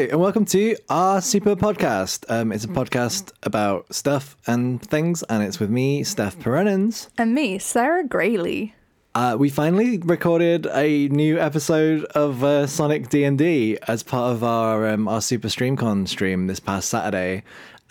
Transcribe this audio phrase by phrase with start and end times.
[0.00, 2.24] Hello and welcome to our super podcast.
[2.30, 7.08] Um, it's a podcast about stuff and things, and it's with me, Steph Perenins.
[7.18, 8.72] And me, Sarah Grayley.
[9.14, 14.32] Uh, we finally recorded a new episode of uh, Sonic D and D as part
[14.32, 17.42] of our um, our Super StreamCon stream this past Saturday,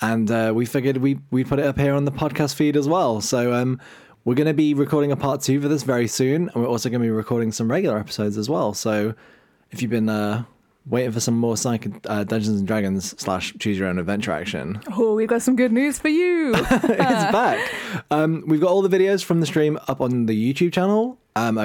[0.01, 2.87] and uh, we figured we we'd put it up here on the podcast feed as
[2.87, 3.21] well.
[3.21, 3.79] So um,
[4.25, 6.89] we're going to be recording a part two for this very soon, and we're also
[6.89, 8.73] going to be recording some regular episodes as well.
[8.73, 9.13] So
[9.69, 10.45] if you've been uh,
[10.89, 14.81] waiting for some more Sonic uh, Dungeons and Dragons slash Choose Your Own Adventure action,
[14.97, 16.53] Oh, we've got some good news for you.
[16.55, 16.71] it's
[17.31, 17.71] back.
[18.11, 21.57] Um, we've got all the videos from the stream up on the YouTube channel, um,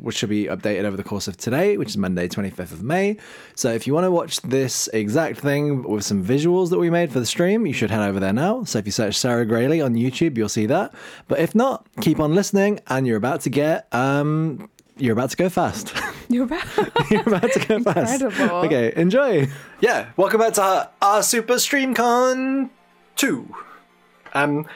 [0.00, 3.16] which should be updated over the course of today, which is Monday, 25th of May.
[3.54, 7.12] So if you want to watch this exact thing with some visuals that we made
[7.12, 8.64] for the stream, you should head over there now.
[8.64, 10.92] So if you search Sarah Grayley on YouTube, you'll see that.
[11.28, 13.86] But if not, keep on listening, and you're about to get.
[13.94, 15.94] Um, you're about to go fast.
[16.28, 16.66] You're back.
[17.10, 18.22] You're about to go fast.
[18.22, 18.56] Incredible.
[18.64, 19.48] Okay, enjoy.
[19.80, 22.70] Yeah, welcome back to our, our Super StreamCon
[23.16, 23.54] 2.
[24.32, 24.66] Um,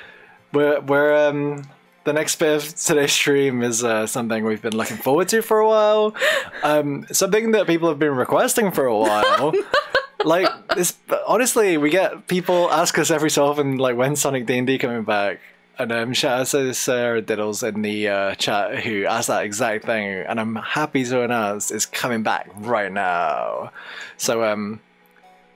[0.53, 1.63] we're, we're, um,
[2.05, 5.59] the next bit of today's stream is uh, something we've been looking forward to for
[5.59, 6.15] a while.
[6.63, 9.55] Um, something that people have been requesting for a while.
[10.25, 14.59] like this, honestly, we get people ask us every so often, like, when Sonic D
[14.59, 15.41] and D coming back?
[15.79, 19.85] And um, shout out to Sarah Diddles in the uh, chat who asked that exact
[19.85, 23.71] thing, and I'm happy to announce it's coming back right now.
[24.17, 24.81] So um,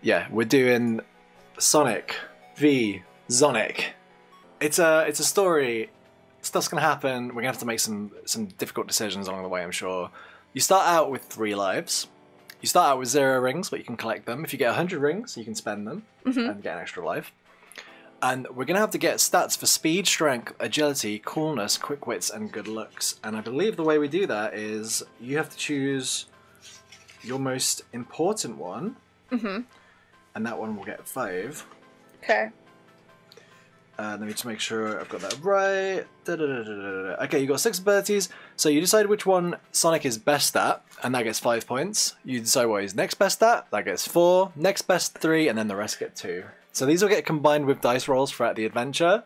[0.00, 1.00] yeah, we're doing
[1.58, 2.14] Sonic
[2.54, 3.86] v Zonic.
[4.60, 5.90] It's a it's a story.
[6.40, 7.28] Stuff's gonna happen.
[7.28, 9.62] We're gonna have to make some some difficult decisions along the way.
[9.62, 10.10] I'm sure.
[10.52, 12.06] You start out with three lives.
[12.60, 14.44] You start out with zero rings, but you can collect them.
[14.44, 16.04] If you get 100 rings, you can spend them
[16.52, 17.32] and get an extra life.
[18.22, 22.30] And we're going to have to get stats for speed, strength, agility, coolness, quick wits,
[22.30, 23.18] and good looks.
[23.24, 26.26] And I believe the way we do that is you have to choose
[27.24, 28.94] your most important one.
[29.32, 29.62] Mm-hmm.
[30.36, 31.66] And that one will get five.
[32.22, 32.50] okay.
[33.98, 36.06] Uh, let me just make sure I've got that right.
[36.24, 37.24] Da-da-da-da-da-da.
[37.24, 38.30] Okay, you got six abilities.
[38.56, 42.14] So you decide which one Sonic is best at, and that gets five points.
[42.24, 44.50] You decide what he's next best at, that gets four.
[44.56, 46.44] Next best three, and then the rest get two.
[46.72, 49.24] So these will get combined with dice rolls throughout the adventure.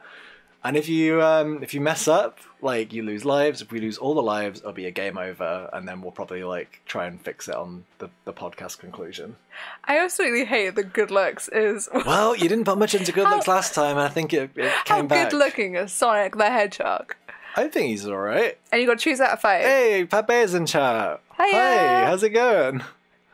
[0.65, 3.63] And if you um, if you mess up, like you lose lives.
[3.63, 6.43] If we lose all the lives, it'll be a game over, and then we'll probably
[6.43, 9.37] like try and fix it on the, the podcast conclusion.
[9.85, 13.37] I absolutely hate the good looks is Well, you didn't put much into good How-
[13.37, 15.31] looks last time, and I think it, it how came back.
[15.31, 17.15] good looking is Sonic the Hedgehog.
[17.55, 18.59] I think he's all right.
[18.73, 19.63] And you got to choose out of five.
[19.63, 21.21] Hey, Pepe's in chat.
[21.39, 21.53] Hiya.
[21.53, 22.83] Hey, how's it going?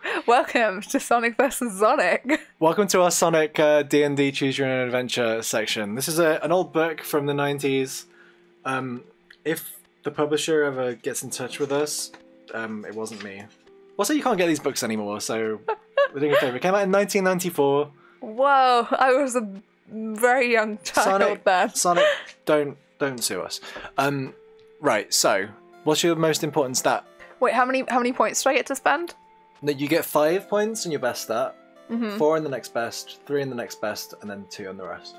[0.27, 1.79] Welcome to Sonic vs.
[1.79, 2.41] Sonic.
[2.59, 5.95] Welcome to our Sonic uh, D&D Choose Your Own Adventure section.
[5.95, 8.05] This is a, an old book from the 90s.
[8.65, 9.05] Um,
[9.45, 12.13] if the publisher ever gets in touch with us,
[12.55, 13.45] um, it wasn't me.
[13.97, 15.61] Also, you can't get these books anymore, so
[16.13, 16.57] we're doing a favor.
[16.57, 17.91] It came out in 1994.
[18.21, 19.49] Whoa, I was a
[19.89, 21.75] very young child Sonic, then.
[21.75, 22.05] Sonic,
[22.47, 23.61] don't don't sue us.
[23.99, 24.33] Um,
[24.81, 25.13] right.
[25.13, 25.49] So,
[25.85, 27.05] what's your most important stat?
[27.41, 29.15] Wait, how many how many points do I get to spend?
[29.63, 31.55] No, you get five points in your best stat,
[31.91, 32.17] Mm-hmm.
[32.17, 34.87] four in the next best, three in the next best, and then two on the
[34.87, 35.15] rest.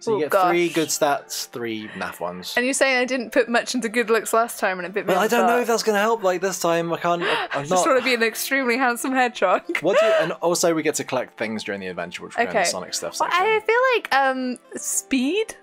[0.00, 2.54] So you Oh, get three good stats, three naff ones.
[2.56, 5.06] And you're saying I didn't put much into good looks last time and it bit
[5.06, 6.22] me But I don't know if that's going to help.
[6.22, 7.22] Like this time, I can't.
[7.22, 7.86] I- I'm I just not.
[7.86, 9.62] want to be an extremely handsome hedgehog.
[9.80, 12.44] What do you, and also we get to collect things during the adventure, which we're
[12.48, 13.46] in the Sonic stuff Well, section.
[13.46, 15.54] I feel like um speed.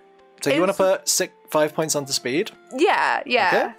[0.41, 2.49] so you want to put six, five points onto speed?
[2.75, 3.73] Yeah, yeah.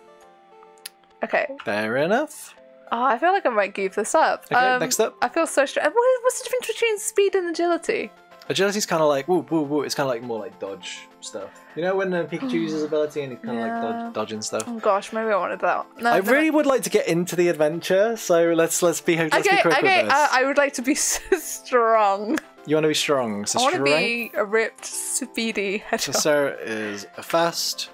[1.24, 1.46] Okay.
[1.46, 1.56] Okay.
[1.64, 2.54] Fair enough.
[2.94, 4.44] Oh, I feel like I might give this up.
[4.52, 5.16] Okay, um, next up.
[5.22, 5.86] I feel so stressed.
[5.92, 8.10] What, what's the difference between speed and agility?
[8.48, 9.82] Agility's kind of like woo woo woo.
[9.82, 11.48] It's kind of like more like dodge stuff.
[11.74, 13.82] You know when uh, Pikachu uses ability and he's kind of Yeah.
[13.82, 14.64] like dodge, dodging stuff.
[14.66, 15.86] Oh gosh, maybe I wanted that.
[16.00, 19.34] No, I really would like to get into the adventure, so let's let's be let's
[19.36, 20.02] Okay, be quick okay.
[20.02, 20.12] with this.
[20.14, 22.38] Uh, I would like to be strong.
[22.66, 24.32] You want to be strong, so I want to strength.
[24.32, 26.14] be a ripped, speedy So hedgehog.
[26.16, 27.90] Sarah is a fast,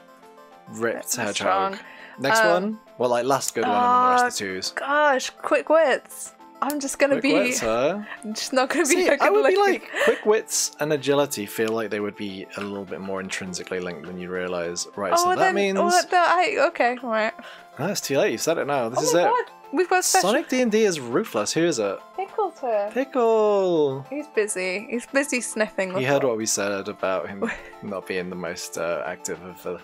[0.71, 1.27] ripped Strong.
[1.27, 1.79] hedgehog.
[2.19, 4.71] Next Um, one, well, like last good one, and the rest are twos.
[4.73, 6.35] Gosh, quick wits.
[6.61, 7.33] I'm just gonna Quick be.
[7.35, 8.03] wits, huh?
[8.25, 8.89] I'm just not gonna be.
[8.89, 11.47] See, a I would be like quick wits and agility.
[11.47, 14.89] Feel like they would be a little bit more intrinsically linked than you realize.
[14.97, 17.33] Right, so Oh, that then, means oh, no, I, okay, all right.
[17.79, 18.33] Ah, it's too late.
[18.33, 18.89] You said it now.
[18.89, 19.25] This oh is my it.
[19.27, 21.53] god, we've got special Sonic D and D is ruthless.
[21.53, 21.97] Who is it?
[22.17, 22.91] pickles here.
[22.93, 24.05] Pickle.
[24.11, 24.89] He's busy.
[24.91, 25.97] He's busy sniffing.
[25.97, 27.49] He heard what we said about him
[27.85, 29.81] not being the most uh, active of the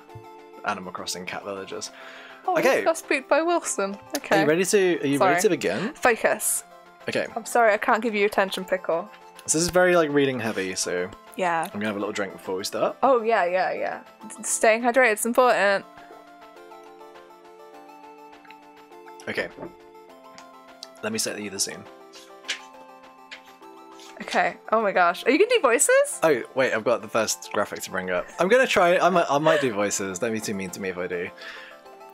[0.64, 1.90] Animal Crossing cat villagers.
[2.46, 2.82] Oh, Okay.
[2.84, 3.96] got spooked by Wilson.
[4.16, 4.38] Okay.
[4.38, 5.00] Are you ready to?
[5.02, 5.31] Are you Sorry.
[5.32, 5.93] ready to begin?
[5.94, 6.64] Focus.
[7.08, 7.26] Okay.
[7.37, 9.08] I'm sorry, I can't give you attention, pickle.
[9.46, 10.75] So this is very like reading heavy.
[10.75, 11.62] So Yeah.
[11.64, 12.96] I'm gonna have a little drink before we start.
[13.02, 14.00] Oh yeah, yeah, yeah.
[14.43, 15.84] Staying hydrated is important.
[19.28, 19.49] Okay.
[21.02, 21.84] Let me set you the scene.
[24.35, 24.57] Okay.
[24.73, 25.25] Oh my gosh.
[25.25, 26.19] Are you gonna do voices?
[26.25, 28.27] Oh wait, I've got the first graphic to bring up.
[28.41, 28.99] I'm gonna try.
[28.99, 29.27] I might.
[29.31, 30.19] I might do voices.
[30.19, 31.31] Don't be too mean to me if I do.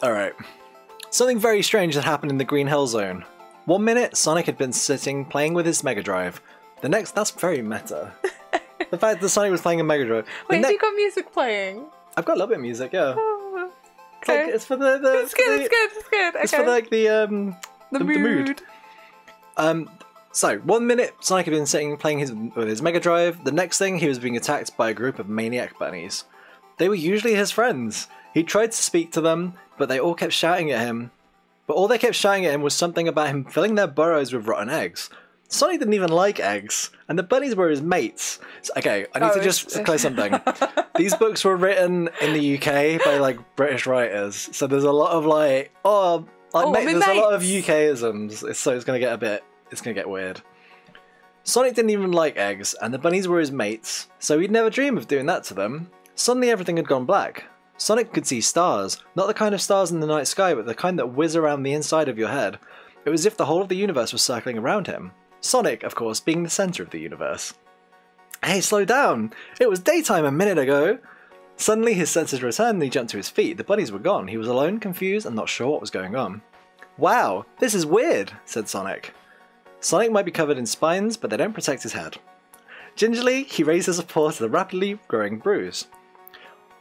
[0.03, 0.35] All right.
[1.09, 3.25] Something very strange had happened in the Green Hill Zone.
[3.65, 6.41] One minute, Sonic had been sitting playing with his Mega Drive.
[6.83, 8.13] The next, that's very meta.
[8.91, 10.27] the fact that Sonic was playing a Mega Drive.
[10.27, 11.87] The Wait, ne- you got music playing?
[12.19, 12.93] I've got a little bit of music.
[12.93, 13.15] Yeah.
[13.17, 13.71] Oh,
[14.21, 14.51] It's, like, okay.
[14.53, 14.99] it's for the.
[14.99, 15.59] the It's good.
[15.59, 15.91] the- It's good.
[15.95, 16.35] It's good.
[16.37, 16.43] Okay.
[16.45, 17.57] It's for like the um.
[17.93, 18.47] the, the- the mood.
[18.49, 18.63] mood.
[19.57, 19.91] Um,
[20.33, 23.45] so one minute Sonic had been sitting playing his with his Mega Drive.
[23.45, 26.25] The next thing, he was being attacked by a group of maniac bunnies.
[26.79, 28.09] They were usually his friends.
[28.33, 31.11] He tried to speak to them, but they all kept shouting at him.
[31.67, 34.47] But all they kept shouting at him was something about him filling their burrows with
[34.47, 35.11] rotten eggs.
[35.49, 38.39] Sonic didn't even like eggs, and the bunnies were his mates.
[38.63, 40.41] So- okay, I need Oh, to just clear something.
[40.97, 45.11] These books were written in the UK by like British writers, so there's a lot
[45.11, 46.25] of like, oh,
[46.55, 47.43] like Oh, mate, there's a lot of.
[47.43, 50.43] UKisms, so it's gonna get a bit, it's gonna get weird.
[51.43, 54.97] Sonic didn't even like eggs, and the bunnies were his mates, so he'd never dream
[54.97, 55.91] of doing that to them.
[56.15, 57.45] Suddenly everything had gone black.
[57.77, 60.75] Sonic could see stars, not the kind of stars in the night sky, but the
[60.75, 62.59] kind that whiz around the inside of your head.
[63.07, 65.13] It was as if the whole of the universe was circling around him.
[65.41, 67.55] Sonic, of course, being the center of the universe.
[68.45, 69.33] Hey, slow down!
[69.59, 70.99] It was daytime a minute ago!
[71.57, 73.57] Suddenly his senses returned and he jumped to his feet.
[73.57, 74.29] The bunnies were gone.
[74.29, 76.43] He was alone, confused, and not sure what was going on.
[76.99, 79.15] Wow, this is weird, said Sonic.
[79.81, 82.19] Sonic might be covered in spines, but they don't protect his head.
[82.97, 85.87] Gingerly, he raises a paw to the rapidly growing bruise.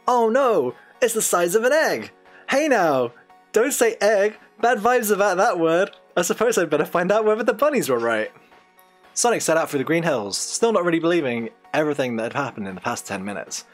[0.06, 2.10] Oh no, it's the size of an egg!
[2.48, 3.12] Hey now,
[3.52, 5.90] don't say egg, bad vibes about that word.
[6.16, 8.30] I suppose I'd better find out whether the bunnies were right.
[9.14, 12.68] Sonic set out through the green hills, still not really believing everything that had happened
[12.68, 13.64] in the past 10 minutes.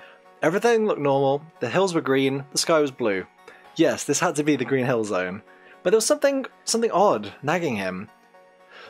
[0.43, 3.26] Everything looked normal, the hills were green, the sky was blue.
[3.75, 5.43] Yes, this had to be the Green Hill Zone.
[5.82, 8.08] But there was something something odd nagging him.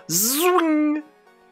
[0.09, 1.03] Zwing!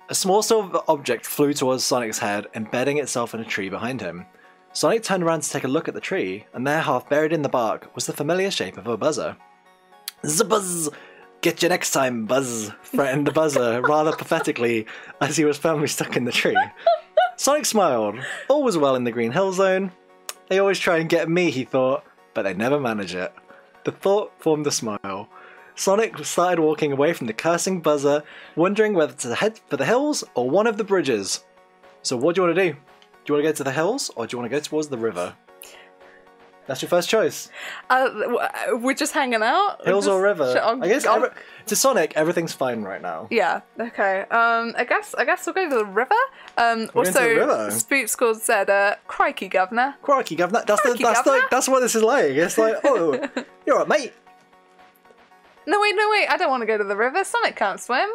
[0.09, 4.27] A small silver object flew towards Sonic's head, embedding itself in a tree behind him.
[4.73, 7.43] Sonic turned around to take a look at the tree, and there, half buried in
[7.43, 9.37] the bark, was the familiar shape of a buzzer.
[10.25, 10.93] Zbuzz!
[11.41, 12.71] Get you next time, Buzz!
[12.85, 14.87] threatened the buzzer rather pathetically
[15.21, 16.57] as he was firmly stuck in the tree.
[17.37, 18.17] Sonic smiled.
[18.49, 19.93] All was well in the Green Hill Zone.
[20.49, 22.05] They always try and get me, he thought,
[22.35, 23.33] but they never manage it.
[23.85, 25.29] The thought formed a smile.
[25.77, 28.23] Sonic started walking away from the cursing buzzer,
[28.55, 31.45] wondering whether to head for the hills or one of the bridges.
[32.03, 32.73] So, what do you want to do?
[32.73, 34.89] Do you want to go to the hills or do you want to go towards
[34.89, 35.35] the river?
[36.67, 37.51] That's your first choice.
[37.91, 38.09] Uh,
[38.41, 38.49] uh,
[38.79, 39.85] we're just hanging out.
[39.85, 40.55] Hills or river?
[40.55, 41.29] Sh- I guess every-
[41.67, 43.29] to Sonic, everything's fine right now.
[43.31, 43.61] Yeah.
[43.79, 44.21] Okay.
[44.31, 44.75] Um.
[44.77, 45.15] I guess.
[45.15, 46.15] I guess we'll go to the river.
[46.57, 46.89] Um.
[46.95, 47.71] We're also, the river?
[47.71, 50.63] Spook Squad said, uh, "Crikey, governor." Crikey, governor.
[50.67, 51.41] That's the, that's governor.
[51.43, 52.31] like that's what this is like.
[52.31, 53.29] It's like, oh,
[53.67, 54.13] you're right, mate.
[55.67, 56.29] No wait, no wait.
[56.29, 57.25] I don't want to go to the river.
[57.25, 58.09] Sonic can't swim.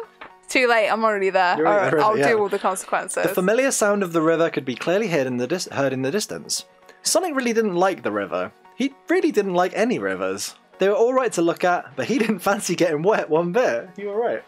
[0.48, 0.88] Too late.
[0.88, 1.56] I'm already there.
[1.56, 2.28] You're right, Alright, the river, I'll yeah.
[2.28, 3.22] deal with the consequences.
[3.22, 6.02] The familiar sound of the river could be clearly heard in the dis- heard in
[6.02, 6.64] the distance.
[7.02, 8.52] Sonic really didn't like the river.
[8.76, 10.54] He really didn't like any rivers.
[10.78, 13.90] They were all right to look at, but he didn't fancy getting wet one bit.
[13.96, 14.42] You were right.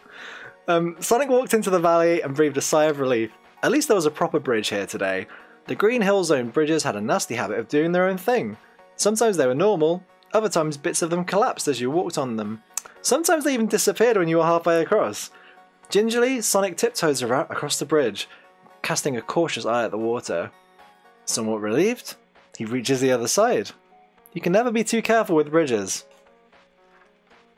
[0.67, 3.31] Um, Sonic walked into the valley and breathed a sigh of relief.
[3.61, 5.27] At least there was a proper bridge here today.
[5.67, 8.57] The Green Hill Zone bridges had a nasty habit of doing their own thing.
[8.95, 12.61] Sometimes they were normal, other times bits of them collapsed as you walked on them.
[13.03, 15.29] Sometimes they even disappeared when you were halfway across.
[15.89, 18.27] Gingerly, Sonic tiptoes around across the bridge,
[18.81, 20.49] casting a cautious eye at the water.
[21.25, 22.15] Somewhat relieved,
[22.57, 23.71] he reaches the other side.
[24.33, 26.05] You can never be too careful with bridges.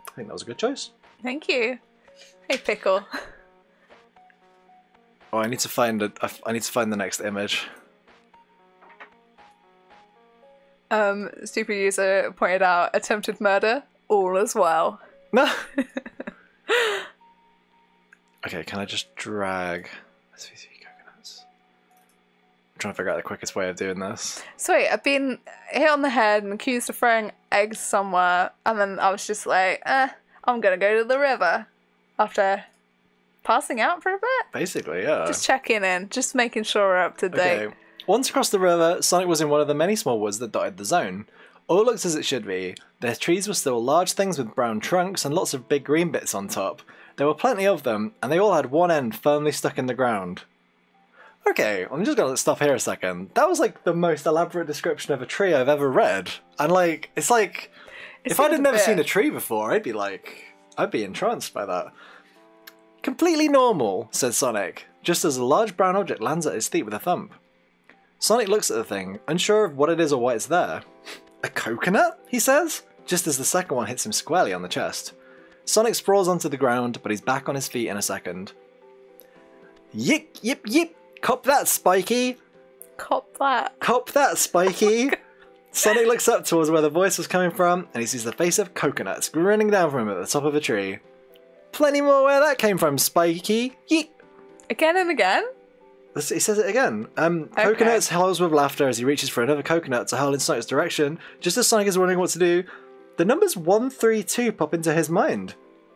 [0.09, 0.91] I think that was a good choice.
[1.23, 1.79] Thank you.
[2.49, 3.05] Hey, pickle.
[5.33, 7.67] Oh, I need to find a, I- I need to find the next image.
[10.89, 11.29] Um.
[11.43, 13.83] Super user pointed out attempted murder.
[14.07, 15.01] All as well.
[15.35, 15.51] No.
[18.47, 19.89] okay, can I just drag
[20.37, 21.43] SVC coconuts?
[21.43, 24.41] I'm trying to figure out the quickest way of doing this.
[24.55, 25.39] So I've been
[25.71, 29.45] hit on the head and accused of throwing eggs somewhere, and then I was just
[29.45, 30.07] like, eh,
[30.45, 31.67] I'm gonna go to the river
[32.17, 32.63] after
[33.43, 34.53] passing out for a bit.
[34.53, 35.25] Basically, yeah.
[35.27, 37.65] Just checking in, just making sure we're up to date.
[37.65, 37.75] Okay.
[38.07, 40.77] Once across the river, Sonic was in one of the many small woods that dotted
[40.77, 41.25] the zone.
[41.67, 42.75] All looked as it should be.
[42.99, 46.35] The trees were still large things with brown trunks and lots of big green bits
[46.35, 46.81] on top.
[47.17, 49.93] There were plenty of them, and they all had one end firmly stuck in the
[49.93, 50.43] ground.
[51.47, 53.29] Okay, I'm just gonna stop here a second.
[53.35, 56.31] That was like the most elaborate description of a tree I've ever read.
[56.59, 57.71] And like, it's like,
[58.23, 60.43] It if I'd have never bit- seen a tree before, I'd be like,
[60.77, 61.87] I'd be entranced by that.
[63.03, 66.93] Completely normal, said Sonic, just as a large brown object lands at his feet with
[66.95, 67.33] a thump.
[68.17, 70.81] Sonic looks at the thing, unsure of what it is or why it's there.
[71.45, 72.19] A coconut?
[72.27, 75.13] he says, just as the second one hits him squarely on the chest.
[75.63, 78.53] Sonic sprawls onto the ground, but he's back on his feet in a second.
[79.93, 80.95] Yip, yip, yip.
[81.21, 82.37] Cop that, Spiky.
[82.97, 83.79] Cop that.
[83.79, 85.11] Cop that, Spiky.
[85.75, 88.31] Oh Sonic looks up towards where the voice was coming from, and he sees the
[88.31, 90.99] face of Coconuts grinning down from him at the top of a tree.
[91.73, 93.75] Plenty more where that came from, Spiky.
[93.91, 94.07] Yeet.
[94.69, 95.43] Again and again?
[96.15, 97.07] He says it again.
[97.17, 97.63] Um, Okay.
[97.63, 101.19] Coconuts howls with laughter as he reaches for another coconut to hurl in Sonic's direction.
[101.41, 102.63] Just as Sonic is wondering what to do,
[103.17, 105.55] the numbers 132 pop into his mind.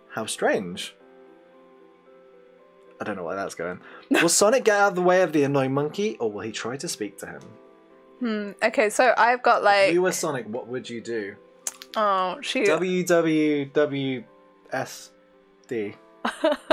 [0.09, 0.93] How strange.
[2.99, 3.79] I don't know why that's going.
[4.11, 6.75] Will Sonic get out of the way of the annoying monkey, or will he try
[6.75, 7.41] to speak to him?
[8.19, 8.51] Hmm.
[8.61, 9.93] Okay, so I've got If like.
[9.93, 11.35] you were Sonic, what would you do?
[11.95, 12.67] Oh, shoot.
[12.67, 14.25] WWWSD.
[16.25, 16.69] um,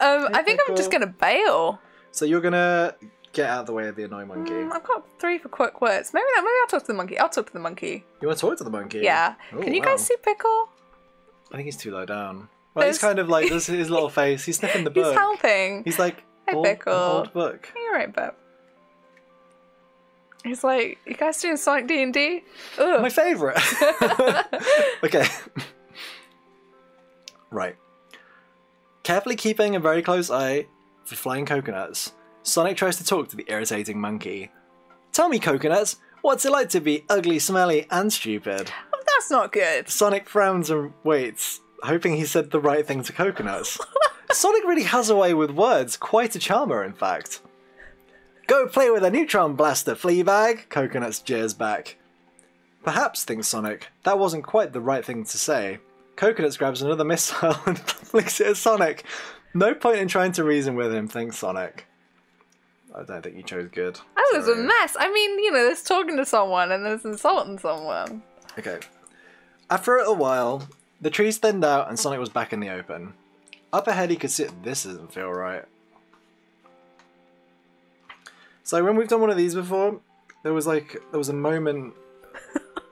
[0.00, 1.80] I think I'm just gonna bail.
[2.18, 2.96] So you're gonna
[3.32, 4.50] get out of the way of the annoying monkey.
[4.50, 6.12] Mm, I've got three for quick words.
[6.12, 6.42] Maybe not.
[6.42, 7.16] Maybe I'll talk to the monkey.
[7.16, 8.04] I'll talk to the monkey.
[8.20, 8.98] You want to talk to the monkey?
[9.04, 9.36] Yeah.
[9.52, 9.86] Oh, Can you wow.
[9.86, 10.68] guys see Pickle?
[11.52, 12.48] I think he's too low down.
[12.74, 13.66] Well, he's kind of like this.
[13.68, 14.44] His little face.
[14.44, 15.06] He's sniffing the book.
[15.06, 15.84] He's helping.
[15.84, 16.92] He's like Hey, old, Pickle.
[16.92, 17.72] old book.
[17.76, 18.34] You're right, Beb.
[20.42, 22.42] He's like, you guys doing Sonic D and D?
[22.78, 23.58] My favorite.
[25.04, 25.24] okay.
[27.52, 27.76] right.
[29.04, 30.66] Carefully keeping a very close eye
[31.08, 32.12] for flying coconuts,
[32.42, 34.50] Sonic tries to talk to the irritating monkey.
[35.12, 38.70] Tell me, coconuts, what's it like to be ugly, smelly, and stupid?
[38.94, 39.88] Oh, That's not good.
[39.88, 43.78] Sonic frowns and waits, hoping he said the right thing to coconuts.
[44.30, 47.40] Sonic really has a way with words, quite a charmer, in fact.
[48.46, 51.96] Go play with a neutron blaster, Fleabag, Coconuts jeers back.
[52.82, 55.78] Perhaps, thinks Sonic, that wasn't quite the right thing to say.
[56.16, 59.04] Coconuts grabs another missile and flicks it at Sonic.
[59.54, 61.86] No point in trying to reason with him, Thanks, Sonic.
[62.94, 63.98] I don't think you chose good.
[64.16, 64.96] Oh, that was a mess.
[64.98, 68.22] I mean, you know, there's talking to someone and there's insulting someone.
[68.58, 68.78] Okay.
[69.70, 70.68] After a little while,
[71.00, 73.14] the trees thinned out and Sonic was back in the open.
[73.72, 75.64] Up ahead, he could see this doesn't feel right.
[78.64, 80.00] So when we've done one of these before,
[80.42, 81.94] there was like there was a moment.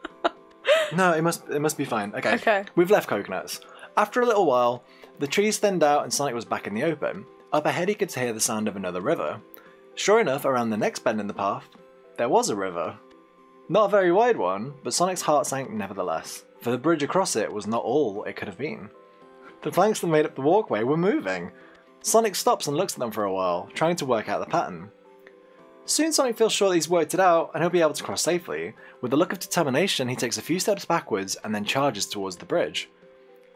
[0.94, 2.14] no, it must it must be fine.
[2.14, 2.34] Okay.
[2.34, 2.64] Okay.
[2.76, 3.60] We've left coconuts.
[3.96, 4.84] After a little while,
[5.18, 7.26] the trees thinned out and Sonic was back in the open.
[7.52, 9.40] Up ahead, he could hear the sound of another river.
[9.94, 11.68] Sure enough, around the next bend in the path,
[12.18, 12.98] there was a river.
[13.68, 17.52] Not a very wide one, but Sonic's heart sank nevertheless, for the bridge across it
[17.52, 18.90] was not all it could have been.
[19.62, 21.50] The planks that made up the walkway were moving.
[22.02, 24.90] Sonic stops and looks at them for a while, trying to work out the pattern.
[25.86, 28.22] Soon Sonic feels sure that he's worked it out and he'll be able to cross
[28.22, 28.74] safely.
[29.00, 32.36] With a look of determination, he takes a few steps backwards and then charges towards
[32.36, 32.90] the bridge.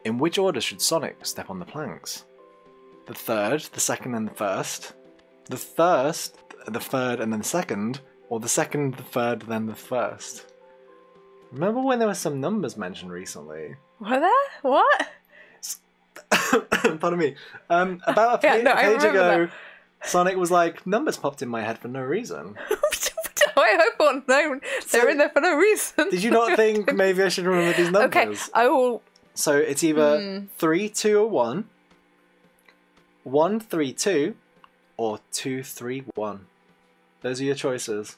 [0.03, 2.25] In which order should Sonic step on the planks?
[3.07, 4.93] The third, the second, and the first?
[5.49, 8.01] The first, the third, and then the second?
[8.29, 10.45] Or the second, the third, then the first?
[11.51, 13.75] Remember when there were some numbers mentioned recently?
[13.99, 14.31] Were there?
[14.61, 15.07] What?
[16.99, 17.35] Pardon me.
[17.69, 19.51] Um, about a, Yeah, pa- no, a page ago, that.
[20.07, 22.55] Sonic was like, numbers popped in my head for no reason.
[23.57, 24.59] I hope on no,
[24.91, 26.09] they're in there for no reason.
[26.09, 28.17] Did you not think maybe I should remember these numbers?
[28.17, 29.01] Okay, I will.
[29.33, 30.45] So it's either Hmm.
[30.57, 31.69] 3, 2, or 1,
[33.23, 34.35] 1, 3, 2,
[34.97, 36.45] or two, three, one.
[37.21, 38.17] Those are your choices.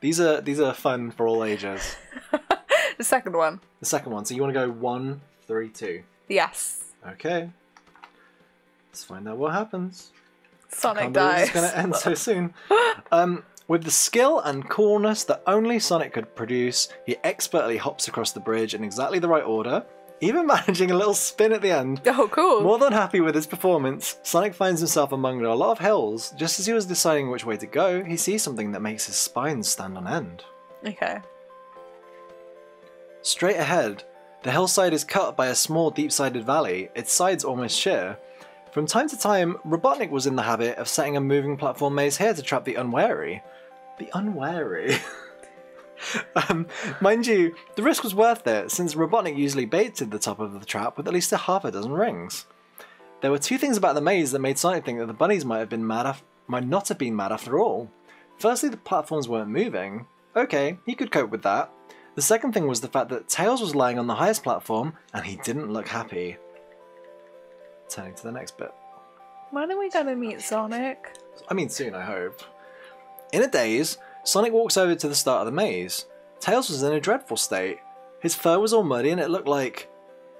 [0.00, 1.96] These are these are fun for all ages.
[2.96, 3.60] The second one.
[3.78, 4.24] The second one.
[4.24, 6.02] So you want to go one, three, two.
[6.28, 6.82] Yes.
[7.06, 7.48] Okay.
[8.90, 10.10] Let's find out what happens.
[10.68, 11.44] Sonic dies.
[11.44, 12.54] It's going to end so soon.
[13.12, 18.32] Um, with the skill and coolness that only Sonic could produce, he expertly hops across
[18.32, 19.84] the bridge in exactly the right order,
[20.20, 22.00] even managing a little spin at the end.
[22.06, 22.62] Oh, cool.
[22.62, 26.32] More than happy with his performance, Sonic finds himself among a lot of hills.
[26.36, 29.16] Just as he was deciding which way to go, he sees something that makes his
[29.16, 30.44] spine stand on end.
[30.84, 31.18] Okay.
[33.20, 34.04] Straight ahead,
[34.44, 38.16] the hillside is cut by a small deep sided valley, its sides almost sheer.
[38.72, 42.16] From time to time, Robotnik was in the habit of setting a moving platform maze
[42.16, 43.42] here to trap the unwary.
[43.98, 44.96] The unwary?
[46.48, 46.66] um,
[47.00, 50.64] mind you, the risk was worth it, since Robotnik usually baited the top of the
[50.64, 52.46] trap with at least a half a dozen rings.
[53.20, 55.58] There were two things about the maze that made Sonic think that the bunnies might
[55.58, 57.90] have been mad af- might not have been mad after all.
[58.38, 60.06] Firstly, the platforms weren't moving.
[60.36, 61.72] Okay, he could cope with that.
[62.14, 65.24] The second thing was the fact that Tails was lying on the highest platform and
[65.24, 66.36] he didn't look happy.
[67.88, 68.72] Turning to the next bit.
[69.50, 71.16] When are we gonna meet Sonic?
[71.48, 72.42] I mean, soon, I hope.
[73.32, 76.06] In a daze, Sonic walks over to the start of the maze.
[76.40, 77.78] Tails was in a dreadful state.
[78.20, 79.88] His fur was all muddy and it looked like.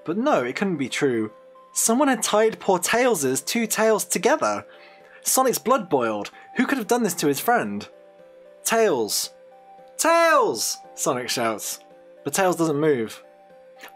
[0.05, 1.31] But no, it couldn't be true.
[1.73, 4.65] Someone had tied poor Tails's two tails together.
[5.21, 6.31] Sonic's blood boiled.
[6.55, 7.87] Who could have done this to his friend?
[8.63, 9.31] Tails!
[9.97, 10.77] Tails!
[10.95, 11.79] Sonic shouts.
[12.23, 13.23] But Tails doesn't move.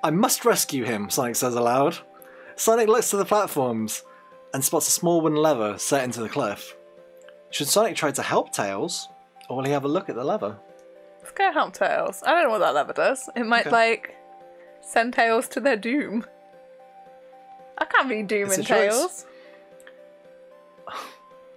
[0.03, 1.97] I must rescue him, Sonic says aloud.
[2.55, 4.03] Sonic looks to the platforms.
[4.53, 6.75] and spots a small wooden lever set into the cliff.
[7.53, 9.09] Should Sonic try to help Tails,
[9.47, 10.57] or will he have a look at the lever?
[11.19, 12.23] Let's go help Tails.
[12.25, 13.29] I don't know what that lever does.
[13.35, 13.69] It might, Okay.
[13.69, 14.15] like,
[14.81, 16.25] send Tails to their doom.
[17.77, 18.89] I can't be doom It's in a choice.
[18.91, 19.25] Tails.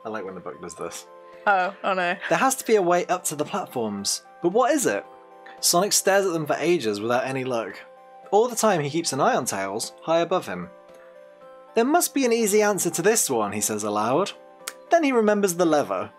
[0.05, 1.07] I like when the book does this.
[1.47, 2.15] Oh, oh no.
[2.29, 5.03] There has to be a way up to the platforms, but what is it?
[5.61, 7.81] Sonic stares at them for ages without any luck.
[8.31, 10.69] All the time he keeps an eye on Tails, high above him.
[11.75, 14.33] There must be an easy answer to this one, he says aloud.
[14.91, 16.11] Then he remembers the lever.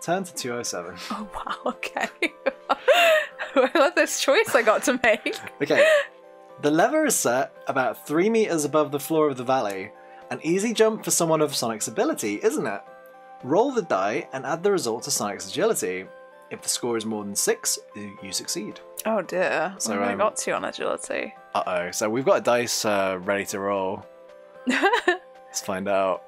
[0.00, 0.96] Turn to 207.
[1.10, 2.08] Oh wow, okay.
[3.54, 5.36] I love this choice I got to make.
[5.62, 5.86] Okay.
[6.62, 9.90] The lever is set about 3 meters above the floor of the valley.
[10.30, 12.80] An easy jump for someone of Sonic's ability, isn't it?
[13.42, 16.06] Roll the die and add the result to Sonic's agility.
[16.50, 17.78] If the score is more than 6,
[18.22, 18.80] you succeed.
[19.04, 19.74] Oh dear.
[19.78, 21.34] So, So I um, got two on agility.
[21.54, 21.90] Uh oh.
[21.90, 24.04] So we've got a dice uh, ready to roll.
[24.66, 26.24] Let's find out.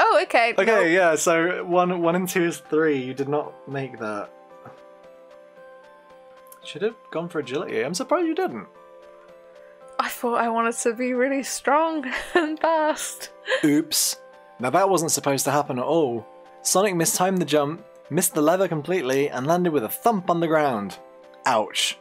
[0.00, 0.54] Oh, okay.
[0.56, 1.16] Okay, yeah.
[1.16, 2.98] So one, one and two is three.
[3.02, 4.30] You did not make that.
[6.64, 7.84] Should have gone for agility.
[7.84, 8.66] I'm surprised you didn't.
[9.98, 13.30] I thought I wanted to be really strong and fast.
[13.64, 14.16] Oops.
[14.60, 16.26] Now that wasn't supposed to happen at all.
[16.62, 20.46] Sonic mistimed the jump, missed the lever completely, and landed with a thump on the
[20.46, 20.98] ground.
[21.46, 21.98] Ouch.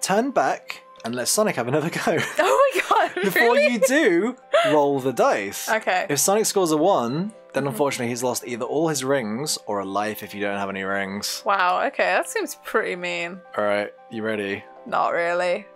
[0.00, 2.18] Turn back and let Sonic have another go.
[2.38, 3.14] Oh my god.
[3.24, 3.74] Before really?
[3.74, 4.36] you do,
[4.70, 5.68] roll the dice.
[5.68, 6.06] Okay.
[6.08, 9.84] If Sonic scores a 1, then unfortunately he's lost either all his rings or a
[9.84, 11.42] life if you don't have any rings.
[11.44, 13.40] Wow, okay, that seems pretty mean.
[13.56, 14.64] Alright, you ready?
[14.86, 15.66] Not really.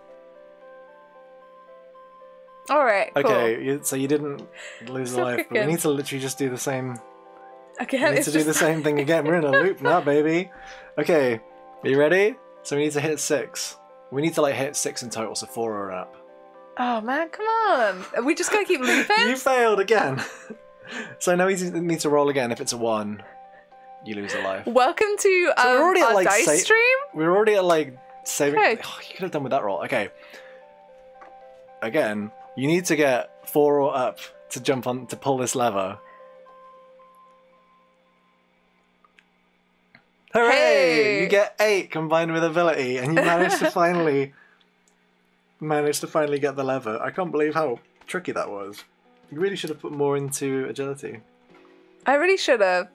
[2.69, 3.25] Alright, cool.
[3.25, 4.47] Okay, you, so you didn't
[4.87, 6.97] lose a life, but we need to literally just do the same.
[7.79, 9.25] Again, We need to do the same thing again.
[9.25, 10.49] We're in a loop now, baby.
[10.97, 11.41] Okay,
[11.83, 12.35] are you ready?
[12.63, 13.77] So we need to hit 6.
[14.11, 16.15] We need to like hit 6 in total, so 4 are up.
[16.77, 18.05] Oh man, come on.
[18.15, 19.27] Are we just gonna keep looping?
[19.27, 20.21] You failed again!
[21.19, 22.51] so now we need to roll again.
[22.51, 23.23] If it's a 1,
[24.05, 24.65] you lose a life.
[24.67, 26.97] Welcome to um, So we're already at, our like, dice sa- stream.
[27.13, 28.59] We're already at like saving.
[28.59, 28.77] Okay.
[28.83, 29.83] Oh, you could have done with that roll.
[29.85, 30.09] Okay.
[31.81, 35.99] Again, you need to get four or up to jump on to pull this lever.
[40.35, 40.51] Hooray!
[40.51, 41.21] Hey!
[41.21, 44.33] You get eight combined with ability, and you manage to finally
[45.61, 46.99] manage to finally get the lever.
[47.01, 48.83] I can't believe how tricky that was.
[49.31, 51.21] You really should have put more into agility.
[52.05, 52.89] I really should have.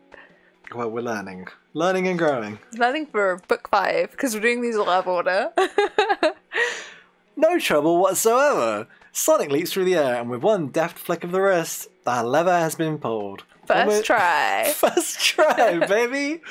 [0.74, 2.58] Well, we're learning, learning and growing.
[2.74, 5.50] Learning for book five because we're doing these in love order.
[7.40, 8.86] No trouble whatsoever.
[9.12, 12.52] Sonic leaps through the air, and with one deft flick of the wrist, the lever
[12.52, 13.44] has been pulled.
[13.86, 14.72] First try.
[14.74, 16.42] First try, baby.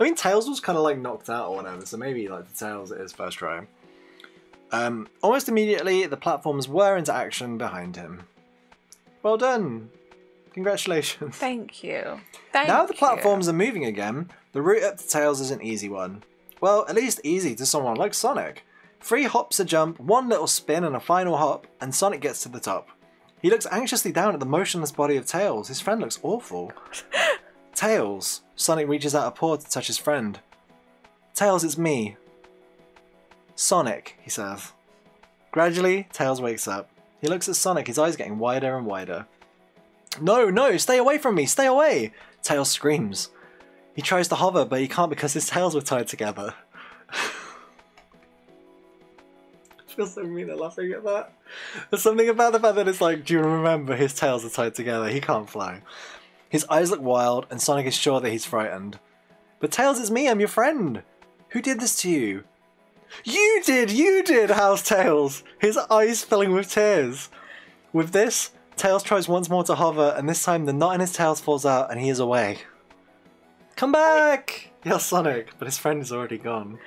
[0.00, 2.56] I mean, Tails was kind of like knocked out or whatever, so maybe like the
[2.56, 3.66] Tails it is first try.
[4.72, 8.24] Um, almost immediately, the platforms were into action behind him.
[9.22, 9.90] Well done.
[10.54, 11.36] Congratulations.
[11.38, 12.20] Thank you.
[12.52, 12.98] Thank Now the you.
[12.98, 16.22] platforms are moving again, the route up to Tails is an easy one.
[16.60, 18.64] Well, at least easy to someone like Sonic.
[19.00, 22.48] Three hops a jump, one little spin, and a final hop, and Sonic gets to
[22.48, 22.88] the top.
[23.42, 25.68] He looks anxiously down at the motionless body of Tails.
[25.68, 26.72] His friend looks awful.
[27.74, 28.42] Tails!
[28.54, 30.40] Sonic reaches out a paw to touch his friend.
[31.34, 32.16] Tails, it's me.
[33.54, 34.72] Sonic, he says.
[35.52, 36.88] Gradually, Tails wakes up.
[37.20, 39.26] He looks at Sonic, his eyes getting wider and wider.
[40.20, 42.12] No, no, stay away from me, stay away!
[42.42, 43.30] Tails screams.
[43.94, 46.54] He tries to hover, but he can't because his tails were tied together.
[49.96, 51.32] I feel so mean at laughing at that.
[51.88, 54.74] There's something about the fact that it's like, do you remember his tails are tied
[54.74, 55.08] together?
[55.08, 55.80] He can't fly.
[56.50, 58.98] His eyes look wild, and Sonic is sure that he's frightened.
[59.58, 61.02] But Tails, it's me, I'm your friend.
[61.50, 62.44] Who did this to you?
[63.24, 67.30] You did, you did, House Tails, his eyes filling with tears.
[67.94, 71.14] With this, Tails tries once more to hover, and this time the knot in his
[71.14, 72.58] tails falls out and he is away.
[73.76, 74.72] Come back!
[74.84, 76.78] yells Sonic, but his friend is already gone.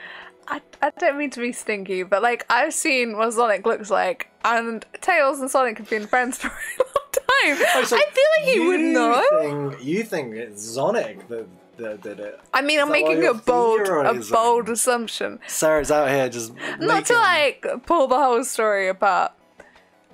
[0.49, 4.29] I, I don't mean to be stinky, but like I've seen what Sonic looks like,
[4.43, 7.67] and Tails and Sonic have been friends for a long time.
[7.75, 9.25] Oh, so I feel like he would you know.
[9.39, 12.39] Think, you think it's Sonic that, that did it?
[12.53, 14.35] I mean, Is I'm making a bold, a theorizing?
[14.35, 15.39] Um, bold assumption.
[15.47, 19.33] Sarah's out here just Not to like pull the whole story apart,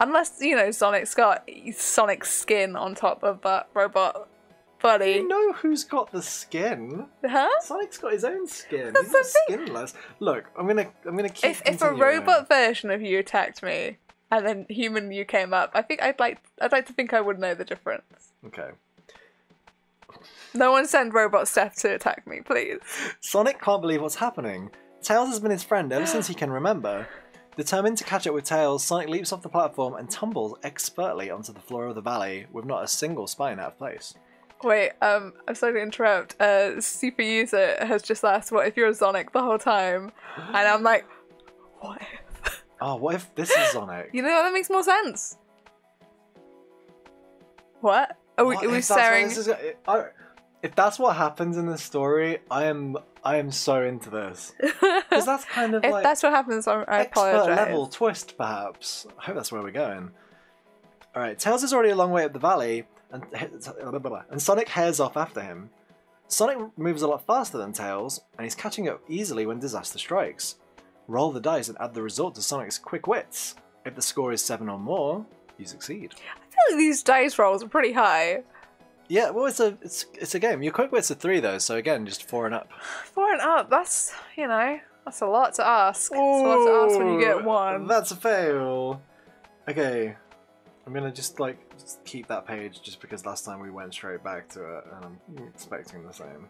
[0.02, 4.28] unless you know Sonic's got Sonic's skin on top of that robot
[4.86, 5.12] body.
[5.14, 7.08] You know who's got the skin?
[7.26, 7.50] Huh?
[7.62, 8.94] Sonic's got his own skin.
[8.94, 9.66] That's He's not the thing.
[9.66, 9.94] skinless.
[10.20, 11.50] Look, I'm gonna, I'm gonna keep.
[11.50, 13.98] If if a robot version of you attacked me
[14.32, 17.22] and then human you came up, I think I'd like I'd like to think I
[17.22, 18.34] would know the difference.
[18.46, 18.70] Okay.
[20.54, 22.80] No one send robot Steph to attack me, please.
[23.20, 24.72] Sonic can't believe what's happening.
[25.02, 27.08] Tails has been his friend ever since he can remember.
[27.58, 31.54] Determined to catch up with Tails, Sonic leaps off the platform and tumbles expertly onto
[31.54, 34.14] the floor of the valley with not a single spine out of place.
[34.66, 36.42] Wait, um, I'm sorry to interrupt.
[36.42, 40.12] Uh, Super User has just asked, "What if you're a Sonic the whole time?"
[40.48, 41.06] And I'm like,
[41.80, 42.64] "What?" If?
[42.82, 44.10] Oh, what if this is Sonic?
[44.12, 45.38] You know that makes more sense.
[47.82, 48.18] What?
[48.38, 49.26] Are we, What are we if that's what staring?
[49.28, 49.50] is-
[49.88, 50.10] I-
[50.62, 55.26] If that's what happens in the story, I am I am so into this because
[55.26, 57.56] that's kind of if like that's what happens, I, I apologize.
[57.56, 59.06] level twist, perhaps.
[59.20, 60.12] I hope that's where we're going.
[61.16, 63.24] All right, Tails is already a long way up the valley, and
[64.30, 65.70] and Sonic hares off after him.
[66.28, 70.56] Sonic moves a lot faster than Tails, and he's catching up easily when disaster strikes.
[71.08, 73.56] Roll the dice and add the result to Sonic's quick wits.
[73.86, 75.24] If the score is seven or more,
[75.60, 76.16] you succeed.
[76.16, 78.44] I feel like these dice rolls are pretty high.
[79.08, 80.64] Yeah, well, it's a it's it's a game.
[80.64, 82.72] Your quick wits are three though, so again, just four and up.
[83.14, 83.70] Four and up.
[83.70, 86.12] That's you know, that's a lot to ask.
[86.12, 87.86] It's a lot to ask when you get one.
[87.88, 89.02] That's a fail.
[89.68, 90.16] Okay,
[90.88, 94.24] I'm gonna just like just keep that page just because last time we went straight
[94.24, 95.06] back to it, and
[95.38, 96.48] I'm expecting the same.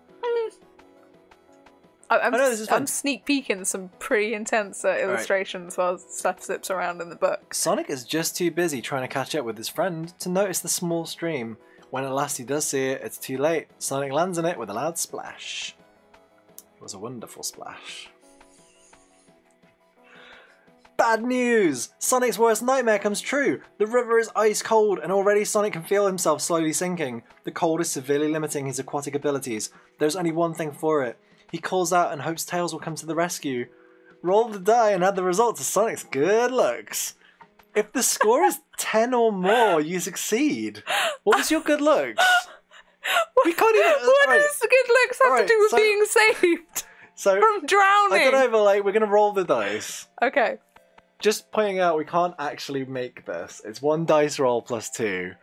[2.07, 5.97] I- I'm, I know, this is I'm sneak peeking some pretty intense uh, illustrations while
[5.97, 7.51] stuff zips around in the book.
[7.53, 10.69] Sonic is just too busy trying to catch up with his friend to notice the
[10.69, 11.57] small stream.
[11.89, 13.67] When at last he does see it, it's too late.
[13.79, 15.75] Sonic lands in it with a loud splash.
[16.75, 18.09] It was a wonderful splash.
[20.97, 21.89] Bad news!
[21.99, 23.61] Sonic's worst nightmare comes true.
[23.79, 27.23] The river is ice cold, and already Sonic can feel himself slowly sinking.
[27.43, 29.69] The cold is severely limiting his aquatic abilities.
[29.99, 31.17] There's only one thing for it.
[31.51, 33.67] He calls out and hopes Tails will come to the rescue.
[34.21, 37.15] Roll the die and add the result to Sonic's good looks.
[37.75, 40.81] If the score is 10 or more, you succeed.
[41.23, 42.23] What was your good looks?
[43.45, 43.91] We can't even.
[43.91, 47.39] Uh, what right, does good looks have Alright, to do with so- being saved so,
[47.39, 48.13] from drowning?
[48.19, 50.07] I don't know, but like, we're gonna roll the dice.
[50.23, 50.57] Okay.
[51.19, 53.61] Just pointing out, we can't actually make this.
[53.65, 55.33] It's one dice roll plus two.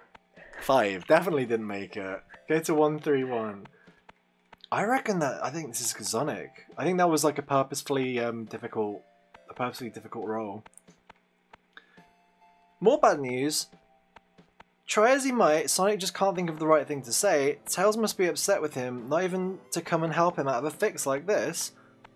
[0.61, 1.07] Five.
[1.07, 2.23] Definitely didn't make it.
[2.49, 3.67] Go to one, three, one.
[4.71, 5.45] I reckon that.
[5.45, 6.67] I think this is Sonic.
[6.79, 9.03] I think that was like a purposefully um, difficult,
[9.51, 10.65] a purposefully difficult roll.
[12.81, 13.67] More bad news.
[14.87, 17.59] Try as he might, Sonic just can't think of the right thing to say.
[17.67, 20.65] Tails must be upset with him, not even to come and help him out of
[20.65, 21.73] a fix like this.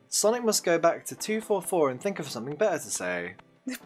[0.08, 3.34] Sonic must go back to 244 and think of something better to say.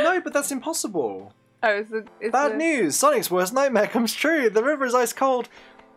[0.00, 1.34] No, but that's impossible.
[1.62, 2.96] Oh, is the, is Bad the, news!
[2.96, 4.50] Sonic's worst nightmare comes true.
[4.50, 5.48] The river is ice cold.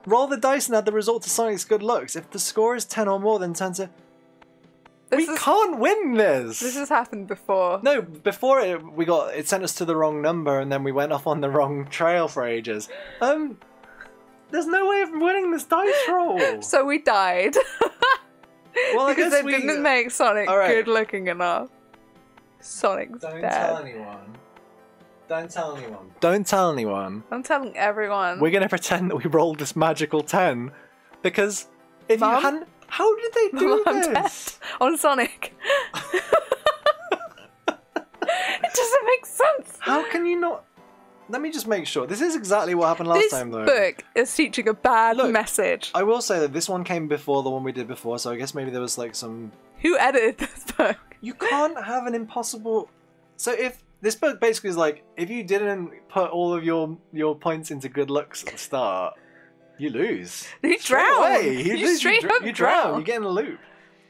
[0.06, 2.16] Roll the dice and add the result to Sonic's good looks.
[2.16, 3.90] If the score is 10 or more, then turn to.
[5.10, 6.60] This we is, can't win this!
[6.60, 7.80] This has happened before.
[7.84, 10.92] No, before it, we got it sent us to the wrong number, and then we
[10.92, 12.90] went off on the wrong trail for ages.
[13.22, 13.58] Um,
[14.52, 16.40] there's no way of winning this dice roll.
[16.62, 17.56] So we died
[18.96, 20.74] well, I because guess they we didn't make Sonic All right.
[20.76, 21.70] good looking enough.
[22.60, 23.52] Sonic's Don't dead.
[23.52, 24.38] tell anyone.
[25.28, 26.12] Don't tell anyone.
[26.20, 27.24] Don't tell anyone.
[27.32, 28.40] I'm telling everyone.
[28.40, 30.72] We're gonna pretend that we rolled this magical ten,
[31.22, 31.68] because
[32.10, 32.42] if you Mum?
[32.42, 34.16] hadn't, how did they do I'm dead.
[34.26, 34.60] this?
[34.82, 35.54] on Sonic.
[36.14, 36.24] it
[38.74, 39.78] doesn't make sense.
[39.80, 40.64] How can you not?
[41.30, 42.06] Let me just make sure.
[42.06, 43.66] This is exactly what happened last this time, though.
[43.66, 45.92] This book is teaching a bad Look, message.
[45.96, 48.36] I will say that this one came before the one we did before, so I
[48.36, 49.52] guess maybe there was like some.
[49.82, 50.98] Who edited this book?
[51.22, 52.90] You can't have an impossible.
[53.38, 57.36] So if this book basically is like, if you didn't put all of your your
[57.36, 59.16] points into good looks at the start,
[59.80, 60.48] you lose.
[60.62, 61.18] You Straight drown.
[61.20, 61.62] away.
[61.64, 62.84] You lose, straight dr- up you drown.
[62.88, 63.00] drown.
[63.00, 63.60] You get in a loop.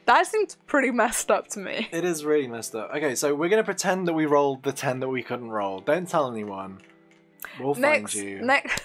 [0.04, 1.88] That seems pretty messed up to me.
[1.90, 2.90] It is really messed up.
[2.94, 5.80] Okay, so we're gonna pretend that we rolled the ten that we couldn't roll.
[5.80, 6.80] Don't tell anyone.
[7.60, 8.42] We'll next, find you.
[8.42, 8.82] next,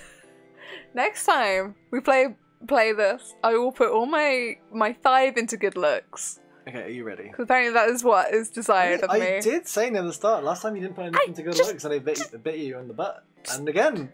[0.93, 2.36] next time we play
[2.67, 6.39] play this, I will put all my my five into good looks.
[6.67, 7.24] okay, are you ready?
[7.24, 9.38] Because apparently that is what is desired of me.
[9.38, 10.43] I did say near the start.
[10.43, 12.58] Last time you didn't put anything to good just- looks, and I bit, you- bit
[12.60, 13.24] you in the butt.
[13.54, 14.13] And again,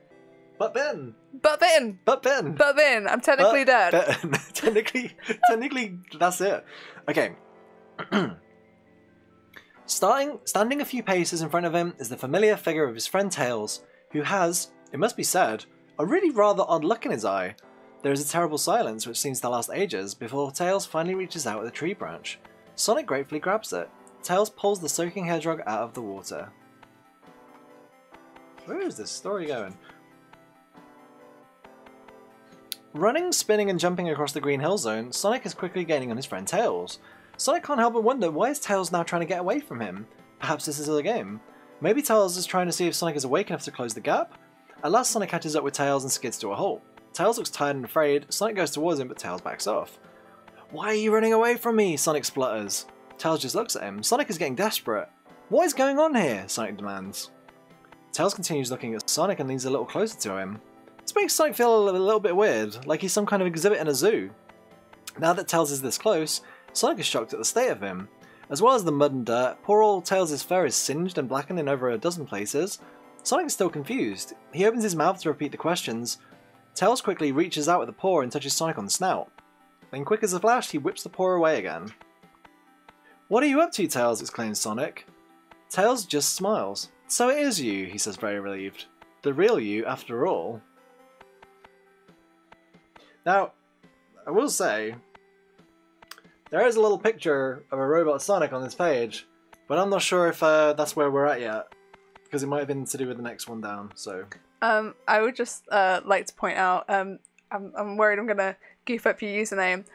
[0.58, 4.18] butt Ben, But then, butt Ben, but then, I'm technically Butt dead.
[4.22, 4.32] Ben.
[4.54, 5.16] technically,
[5.50, 6.64] technically, that's it.
[7.10, 7.36] Okay.
[9.86, 13.08] Starting, standing a few paces in front of him is the familiar figure of his
[13.08, 15.66] friend Tails, who has, it must be said,
[16.00, 17.56] a really rather odd look in his eye.
[18.04, 21.60] There is a terrible silence which seems to last ages before Tails finally reaches out
[21.60, 22.40] with a tree branch.
[22.76, 23.90] Sonic gratefully grabs it.
[24.22, 26.50] Tails pulls the soaking hedgehog out of the water.
[28.66, 29.78] Where is this story going?
[32.94, 36.26] Running, spinning, and jumping across the Green Hill Zone, Sonic is quickly gaining on his
[36.26, 37.00] friend Tails.
[37.38, 40.08] Sonic can't help but wonder why is Tails now trying to get away from him?
[40.40, 41.40] Perhaps this is a game.
[41.80, 44.34] Maybe Tails is trying to see if Sonic is awake enough to close the gap?
[44.84, 46.82] At last, Sonic catches up with Tails and skids to a halt.
[47.14, 48.26] Tails looks tired and afraid.
[48.34, 50.00] Sonic goes towards him, but Tails backs off.
[50.72, 51.96] Why are you running away from me?
[51.96, 52.86] Sonic splutters.
[53.18, 54.02] Tails just looks at him.
[54.02, 55.08] Sonic is getting desperate.
[55.50, 56.46] What is going on here?
[56.48, 57.32] Sonic demands.
[58.12, 60.60] Tails continues looking at Sonic and leans a little closer to him.
[61.02, 63.88] This makes Sonic feel a little bit weird, like he's some kind of exhibit in
[63.88, 64.32] a zoo.
[65.20, 66.42] Now that Tails is this close,
[66.74, 68.10] Sonic is shocked at the state of him.
[68.50, 71.60] As well as the mud and dirt, poor old Tails' fur is singed and blackened
[71.60, 72.80] in over a dozen places.
[73.24, 74.34] Sonic is still confused.
[74.54, 76.18] He opens his mouth to repeat the questions.
[76.74, 79.30] Tails quickly reaches out with a paw and touches Sonic on the snout.
[79.92, 81.94] Then, quick as a flash, he whips the paw away again.
[83.28, 84.22] What are you up to, Tails?
[84.22, 85.06] exclaims Sonic.
[85.70, 86.90] Tails just smiles.
[87.08, 88.86] So it is you, he says, very relieved.
[89.24, 90.62] The real you, after all.
[93.26, 93.52] Now,
[94.26, 94.96] I will say,
[96.50, 99.28] there is a little picture of a robot Sonic on this page,
[99.68, 101.68] but I'm not sure if uh, that's where we're at yet,
[102.24, 103.92] because it might have been to do with the next one down.
[103.96, 104.26] So
[104.62, 106.86] Um, I would just uh, like to point out.
[106.90, 107.20] Um,
[107.52, 108.56] I'm, I'm worried I'm gonna
[108.86, 109.86] goof up your username.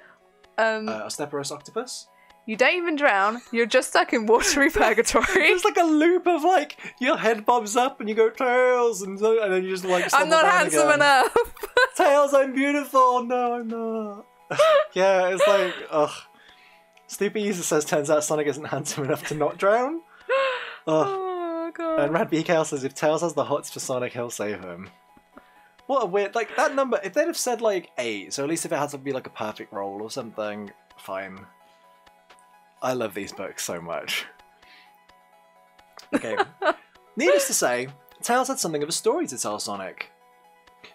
[0.59, 2.07] Um, uh, Octopus.
[2.47, 3.41] you don't even drown.
[3.53, 5.25] You're just stuck in watery purgatory.
[5.49, 9.19] It's like a loop of like your head bobs up and you go tails and,
[9.19, 10.09] so, and then you just like.
[10.13, 10.95] I'm not handsome again.
[10.97, 11.35] enough.
[11.97, 13.25] Tails, I'm beautiful.
[13.25, 14.27] No, I'm not.
[14.93, 16.11] yeah, it's like ugh.
[17.13, 20.01] Stupid user says turns out Sonic isn't handsome enough to not drown.
[20.85, 22.01] Oh god.
[22.01, 24.91] And Rad BK says if Tails has the hots for Sonic, he'll save him.
[25.87, 26.99] What a weird like that number.
[27.05, 29.29] If they'd have said like eight, so at least if it had to be like
[29.29, 31.47] a perfect roll or something, fine.
[32.83, 34.27] I love these books so much.
[36.13, 36.37] Okay.
[37.17, 37.87] Needless to say,
[38.23, 40.11] Tails had something of a story to tell Sonic.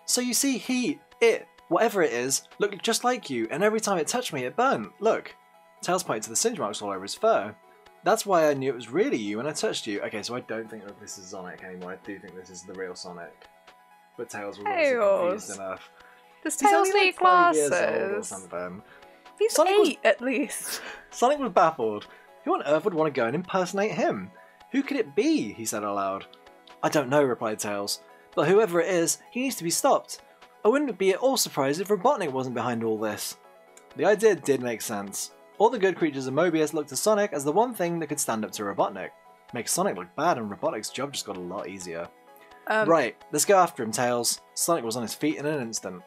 [0.04, 4.00] So you see, he, it, whatever it is, looked just like you, and every time
[4.00, 4.92] it touched me, it burnt.
[5.00, 5.34] Look.
[5.82, 7.56] Tails pointed to the singe marks all over his fur.
[8.04, 10.02] That's why I knew it was really you when I touched you.
[10.02, 11.94] Okay, so I don't think that this is Sonic anymore.
[11.94, 13.34] I do think this is the real Sonic.
[14.18, 15.90] But Tails was confused enough.
[16.44, 18.82] Does Tails need like, five years old or glasses?
[19.38, 20.82] He's Sonic was- eight at least.
[21.12, 22.08] Sonic was baffled.
[22.46, 24.32] Who on earth would want to go and impersonate him?
[24.72, 25.54] Who could it be?
[25.54, 26.26] he said aloud.
[26.82, 28.02] I don't know, replied Tails.
[28.36, 30.20] But whoever it is, he needs to be stopped.
[30.64, 33.38] I wouldn't be at all surprised if Robotnik wasn't behind all this.
[33.96, 35.32] The idea did make sense.
[35.60, 38.20] All the good creatures in Mobius looked to Sonic as the one thing that could
[38.20, 39.10] stand up to Robotnik.
[39.54, 42.08] Makes Sonic look bad and Robotnik's job just got a lot easier.
[42.68, 44.42] Um, right, let's go after him, Tails.
[44.54, 46.04] Sonic was on his feet in an instant.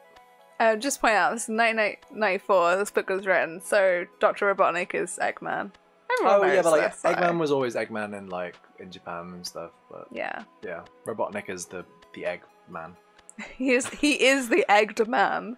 [0.61, 2.77] Uh, just point out, this is 1994.
[2.77, 5.73] This book was written, so Doctor Robotnik is Eggman.
[6.19, 7.03] Everyone Oh yeah, but like this.
[7.03, 11.65] Eggman was always Eggman in like in Japan and stuff, but Yeah, yeah, Robotnik is
[11.67, 12.95] the the Eggman.
[13.57, 13.89] he is.
[13.89, 15.57] He is the egged man.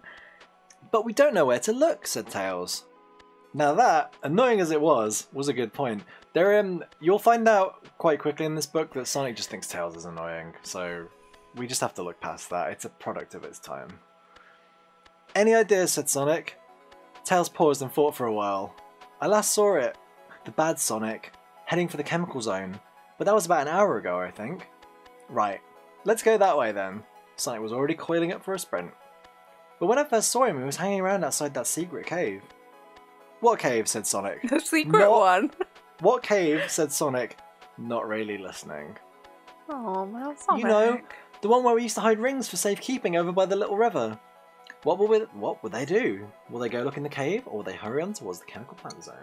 [0.91, 2.85] But we don't know where to look, said Tails.
[3.53, 6.03] Now that, annoying as it was, was a good point.
[6.33, 9.95] There, um, you'll find out quite quickly in this book that Sonic just thinks Tails
[9.95, 11.05] is annoying, so
[11.55, 12.71] we just have to look past that.
[12.71, 13.99] It's a product of its time.
[15.35, 15.91] Any ideas?
[15.91, 16.59] said Sonic.
[17.23, 18.75] Tails paused and thought for a while.
[19.21, 19.97] I last saw it,
[20.45, 21.31] the bad Sonic,
[21.65, 22.79] heading for the chemical zone,
[23.19, 24.67] but that was about an hour ago, I think.
[25.29, 25.61] Right,
[26.05, 27.03] let's go that way then.
[27.35, 28.91] Sonic was already coiling up for a sprint.
[29.79, 32.41] But when I first saw him, he was hanging around outside that secret cave.
[33.43, 33.87] What cave?
[33.89, 34.41] said Sonic.
[34.49, 35.51] The secret Not- one.
[35.99, 36.71] What cave?
[36.71, 37.37] said Sonic,
[37.77, 38.97] not really listening.
[39.69, 40.63] Oh man, Sonic.
[40.63, 41.01] You know,
[41.41, 44.17] the one where we used to hide rings for safekeeping over by the little river.
[44.83, 46.25] What will we, what would they do?
[46.49, 48.75] Will they go look in the cave, or will they hurry on towards the chemical
[48.75, 49.15] plant zone?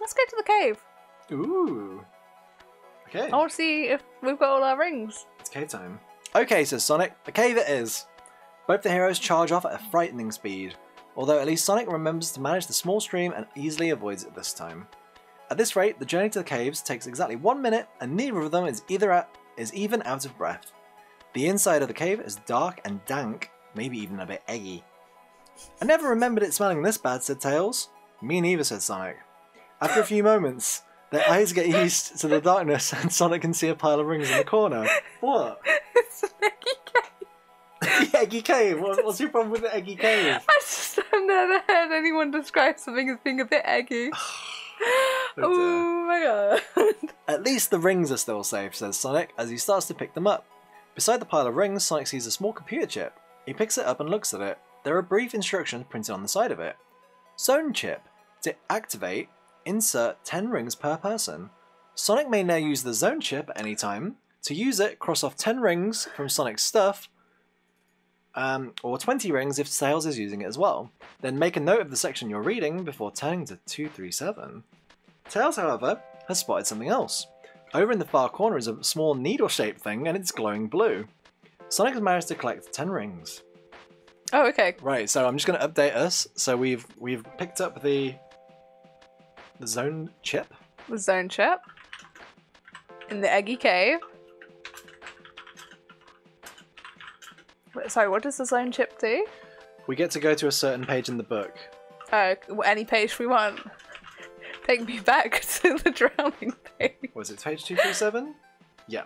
[0.00, 0.78] Let's go to the cave.
[1.32, 2.04] Ooh.
[3.08, 5.26] Okay, I want to see if we've got all our rings.
[5.38, 5.98] it's cave time.
[6.34, 8.06] Okay, says Sonic, the cave it is.
[8.66, 10.76] Both the heroes charge off at a frightening speed,
[11.16, 14.52] although at least Sonic remembers to manage the small stream and easily avoids it this
[14.52, 14.86] time.
[15.50, 18.50] At this rate, the journey to the caves takes exactly one minute, and neither of
[18.50, 20.72] them is either at, is even out of breath.
[21.34, 24.84] The inside of the cave is dark and dank, maybe even a bit eggy.
[25.82, 27.88] I never remembered it smelling this bad, said Tails.
[28.22, 29.18] Me neither, said Sonic.
[29.80, 33.68] After a few moments, their eyes get used to the darkness, and Sonic can see
[33.68, 34.86] a pile of rings in the corner.
[35.20, 35.60] What?
[35.96, 37.19] it's cave.
[37.80, 38.80] The eggy cave.
[38.80, 40.40] What, what's your problem with the eggy cave?
[40.48, 44.10] I just have never heard anyone describe something as being a bit eggy.
[44.12, 46.20] oh, oh my
[46.76, 46.92] god.
[47.28, 50.26] At least the rings are still safe, says Sonic as he starts to pick them
[50.26, 50.46] up.
[50.94, 53.18] Beside the pile of rings, Sonic sees a small computer chip.
[53.46, 54.58] He picks it up and looks at it.
[54.84, 56.76] There are brief instructions printed on the side of it.
[57.38, 58.02] Zone chip.
[58.42, 59.28] To activate,
[59.64, 61.50] insert 10 rings per person.
[61.94, 64.16] Sonic may now use the zone chip at any time.
[64.44, 67.10] To use it, cross off 10 rings from Sonic's stuff,
[68.34, 70.90] um, or 20 rings if Tails is using it as well.
[71.20, 74.62] Then make a note of the section you're reading before turning to 237.
[75.28, 77.26] Tails, however, has spotted something else.
[77.72, 81.06] Over in the far corner is a small needle shaped thing and it's glowing blue.
[81.68, 83.42] Sonic has managed to collect 10 rings.
[84.32, 84.76] Oh, okay.
[84.80, 86.26] Right, so I'm just going to update us.
[86.34, 88.14] So we've we've picked up the
[89.58, 90.52] the zone chip.
[90.88, 91.60] The zone chip.
[93.08, 93.98] In the eggy cave.
[97.88, 99.24] Sorry, what does the zone chip do?
[99.86, 101.54] We get to go to a certain page in the book.
[102.12, 103.60] Oh, any page we want.
[104.66, 107.10] Take me back to the drowning page.
[107.14, 108.34] Was it page 237?
[108.88, 109.04] Yeah.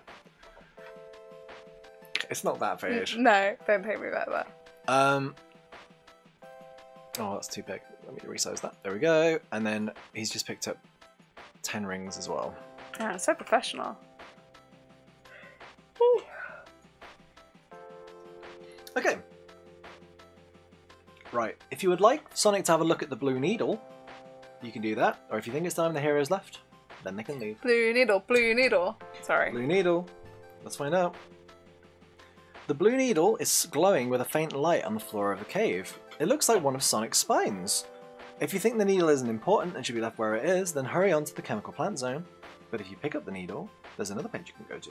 [2.31, 3.16] It's not that page.
[3.16, 4.46] No, don't take me back there.
[4.88, 5.35] Um.
[7.18, 7.81] Oh, that's too big.
[8.05, 8.74] Let me resize that.
[8.83, 9.38] There we go.
[9.53, 10.79] And then he's just picked up
[11.62, 12.55] 10 rings as well.
[12.98, 13.96] Yeah, so professional.
[18.97, 19.19] Okay.
[21.33, 21.57] Right.
[21.71, 23.83] If you would like Sonic to have a look at the blue needle,
[24.63, 25.25] you can do that.
[25.31, 26.61] Or if you think it's time the heroes left,
[27.03, 27.61] then they can leave.
[27.61, 28.97] Blue needle, blue needle.
[29.23, 29.51] Sorry.
[29.51, 30.09] Blue needle.
[30.63, 31.17] Let's find out.
[32.67, 35.99] The blue needle is glowing with a faint light on the floor of the cave.
[36.19, 37.85] It looks like one of Sonic's spines.
[38.41, 40.85] If you think the needle isn't important and should be left where it is, then
[40.85, 42.25] hurry on to the chemical plant zone.
[42.71, 44.91] But if you pick up the needle, there's another page you can go to.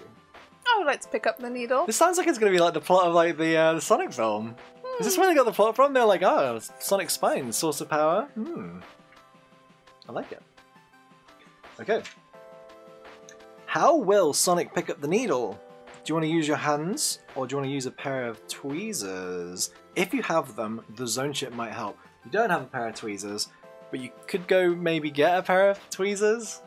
[0.73, 1.86] I would like to pick up the needle.
[1.86, 3.81] This sounds like it's going to be like the plot of like the uh, the
[3.81, 4.55] Sonic film.
[4.99, 5.93] Is this where they got the plot from?
[5.93, 8.23] They're like, oh, Sonic spine, source of power.
[8.36, 8.79] Hmm.
[10.07, 10.41] I like it.
[11.79, 12.01] Okay.
[13.65, 15.59] How will Sonic pick up the needle?
[16.03, 18.27] Do you want to use your hands or do you want to use a pair
[18.27, 19.71] of tweezers?
[19.95, 21.97] If you have them, the zone chip might help.
[22.25, 23.47] You don't have a pair of tweezers,
[23.89, 26.62] but you could go maybe get a pair of tweezers.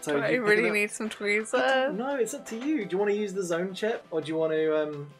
[0.00, 1.92] So I really need some tweezers.
[1.94, 2.84] No, it's up to you.
[2.86, 5.10] Do you want to use the zone chip or do you want to um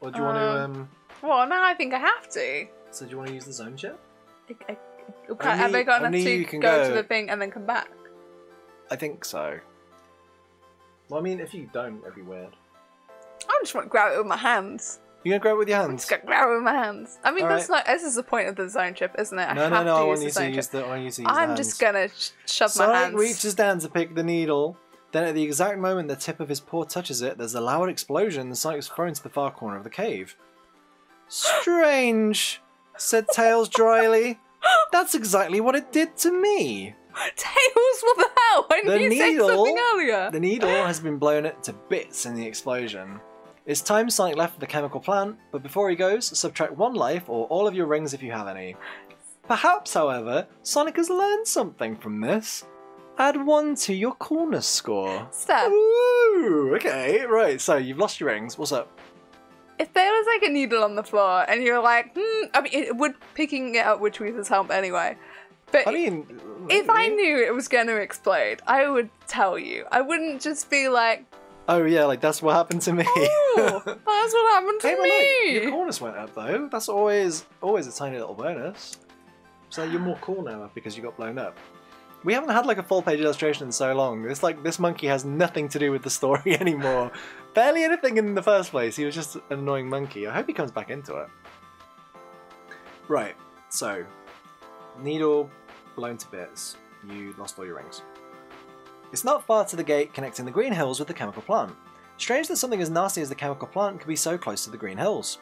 [0.00, 0.88] or do you want to Um, um
[1.22, 2.66] Well, now I think I have to.
[2.90, 3.98] so do you want to use the zone chip?
[4.48, 4.76] I, I,
[5.30, 7.66] okay, have I got enough only to go, can to the thing and then come
[7.66, 7.90] back?
[8.90, 9.60] I think so.
[11.08, 12.56] Well, I mean, if you don't, it'd be weird.
[13.48, 15.00] I just want to grab it with my hands.
[15.22, 16.06] You gonna grab it with your hands?
[16.08, 17.18] Just grab it with my hands.
[17.22, 17.84] I mean, All that's not.
[17.86, 19.42] This is the point of the zone chip, isn't it?
[19.42, 19.96] I no, no, no.
[19.96, 20.84] I want the you to use the.
[20.84, 21.58] I want you to use the I'm hands.
[21.58, 23.14] just gonna sh- shove my Sonic hands.
[23.16, 24.78] reaches down to pick the needle.
[25.12, 27.88] Then, at the exact moment the tip of his paw touches it, there's a loud
[27.90, 28.46] explosion.
[28.46, 30.36] and Sonic is thrown to the far corner of the cave.
[31.28, 32.60] Strange,
[32.96, 34.38] said Tails dryly.
[34.92, 36.94] That's exactly what it did to me.
[37.36, 38.66] Tails, what the hell?
[38.68, 40.30] The didn't you say needle- something earlier?
[40.30, 43.20] The needle has been blown to bits in the explosion.
[43.70, 47.46] It's time Sonic left the chemical plant, but before he goes, subtract one life or
[47.46, 48.74] all of your rings if you have any.
[49.46, 52.64] Perhaps, however, Sonic has learned something from this.
[53.16, 55.28] Add one to your coolness score.
[55.30, 58.58] Steph, Ooh, okay, right, so you've lost your rings.
[58.58, 58.90] What's up?
[59.78, 62.62] if there was like a needle on the floor and you were like, hmm, I
[62.62, 65.16] mean, it would picking it up with tweezers help anyway.
[65.70, 66.26] But I mean,
[66.68, 69.86] if I knew it was going to explode, I would tell you.
[69.92, 71.24] I wouldn't just be like,
[71.72, 73.04] Oh, yeah, like that's what happened to me.
[73.06, 75.98] oh, that's what happened to Hey, but look, your me.
[76.00, 76.68] went up though.
[76.70, 78.98] That's always always a tiny little bonus.
[79.68, 81.56] So you're more cool now because you got blown up.
[82.24, 84.28] We haven't had like a full page illustration in so long.
[84.28, 87.12] It's like this monkey has nothing to do with the story anymore.
[87.54, 88.96] Barely anything in the first place.
[88.96, 90.26] He was just an annoying monkey.
[90.26, 91.28] I hope he comes back into it.
[93.06, 93.36] Right.
[93.68, 94.04] So,
[94.98, 95.48] needle
[95.94, 96.76] blown to bits.
[97.08, 98.02] You lost all your rings.
[99.12, 101.74] It's not far to the gate connecting the Green Hills with the chemical plant.
[102.16, 104.76] Strange that something as nasty as the chemical plant could be so close to the
[104.76, 105.38] Green Hills.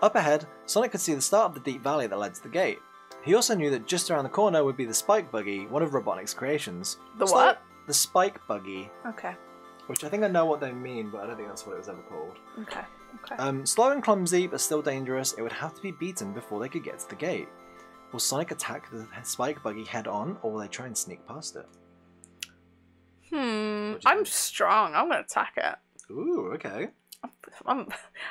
[0.00, 2.48] Up ahead, Sonic could see the start of the deep valley that led to the
[2.48, 2.78] gate.
[3.24, 5.90] He also knew that just around the corner would be the Spike Buggy, one of
[5.90, 6.98] Robotnik's creations.
[7.18, 7.62] The what?
[7.86, 9.34] The Spike Buggy, Okay,
[9.86, 11.78] which I think I know what they mean, but I don't think that's what it
[11.78, 12.38] was ever called.
[12.62, 12.80] okay,
[13.22, 13.36] okay.
[13.36, 16.68] Um, slow and clumsy, but still dangerous, it would have to be beaten before they
[16.68, 17.48] could get to the gate.
[18.12, 21.56] Will Sonic attack the Spike Buggy head on, or will they try and sneak past
[21.56, 21.66] it?
[23.32, 24.94] Hmm, what do you I'm strong.
[24.94, 25.76] I'm to attack it.
[26.10, 26.88] Ooh, okay.
[27.66, 27.86] I'm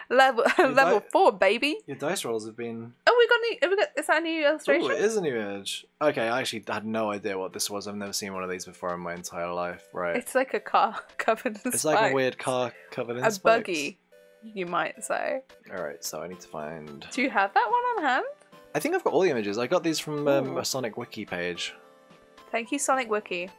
[0.09, 1.77] level level four, baby.
[1.85, 3.57] Your dice rolls have been Oh, we got new.
[3.61, 4.87] Have we got, is that a new illustration?
[4.89, 5.85] Oh, it is a new image.
[6.01, 7.87] Okay, I actually had no idea what this was.
[7.87, 9.87] I've never seen one of these before in my entire life.
[9.93, 10.15] Right.
[10.15, 13.67] It's, It's like a car covered in like a weird car covered in a spikes.
[13.67, 13.99] buggy,
[14.43, 15.41] you might say.
[15.69, 17.05] Alright, so I need to find.
[17.11, 18.25] Do you have that one on hand?
[18.73, 19.57] I think I've got all the images.
[19.57, 21.73] I got these from um, a Sonic Wiki page.
[22.51, 23.49] Thank you, Sonic Wiki.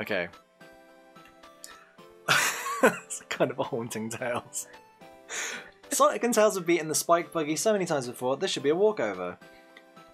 [0.00, 0.28] Okay.
[2.82, 4.66] it's kind of a haunting Tails.
[5.90, 8.70] Sonic and Tails have beaten the Spike Buggy so many times before, this should be
[8.70, 9.38] a walkover.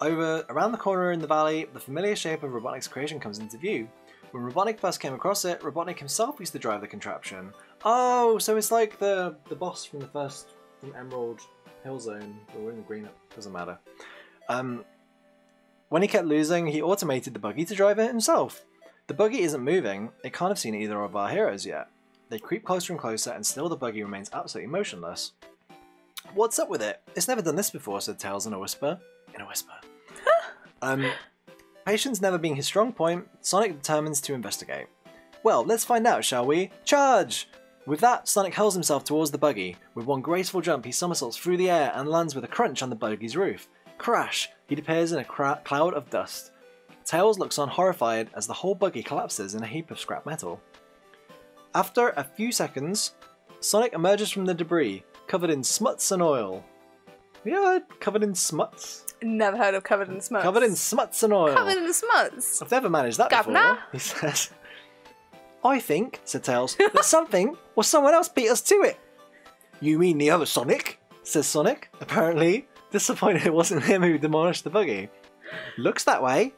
[0.00, 3.56] Over around the corner in the valley, the familiar shape of Robotnik's creation comes into
[3.56, 3.88] view.
[4.32, 7.52] When Robotnik first came across it, Robotnik himself used to drive the contraption.
[7.84, 11.40] Oh, so it's like the the boss from the first from Emerald
[11.84, 12.36] Hill Zone.
[12.58, 13.78] Or in the green, doesn't matter.
[14.48, 14.84] Um,
[15.88, 18.64] when he kept losing, he automated the buggy to drive it himself.
[19.12, 21.88] The buggy isn't moving, it can't have seen either of our heroes yet.
[22.30, 25.32] They creep closer and closer, and still the buggy remains absolutely motionless.
[26.32, 27.02] What's up with it?
[27.14, 28.98] It's never done this before, said Tails in a whisper.
[29.34, 29.74] In a whisper.
[30.80, 31.12] Um,
[31.84, 34.86] patience never being his strong point, Sonic determines to investigate.
[35.42, 36.70] Well, let's find out, shall we?
[36.86, 37.50] Charge!
[37.84, 39.76] With that, Sonic hurls himself towards the buggy.
[39.94, 42.88] With one graceful jump, he somersaults through the air and lands with a crunch on
[42.88, 43.68] the buggy's roof.
[43.98, 44.48] Crash!
[44.68, 46.51] He appears in a cra- cloud of dust.
[47.12, 50.62] Tails looks on horrified as the whole buggy collapses in a heap of scrap metal.
[51.74, 53.12] After a few seconds,
[53.60, 56.64] Sonic emerges from the debris, covered in smuts and oil.
[57.34, 59.14] Have you ever heard covered in smuts?
[59.20, 60.42] Never heard of covered in smuts.
[60.42, 61.54] Covered in smuts and oil.
[61.54, 62.62] covered in smuts.
[62.62, 63.74] I've never managed that Governor?
[63.92, 64.50] before, he says.
[65.62, 68.98] I think, said Tails, that something or someone else beat us to it.
[69.82, 70.98] You mean the other Sonic?
[71.24, 75.10] says Sonic, apparently disappointed it wasn't him who demolished the buggy.
[75.76, 76.54] Looks that way.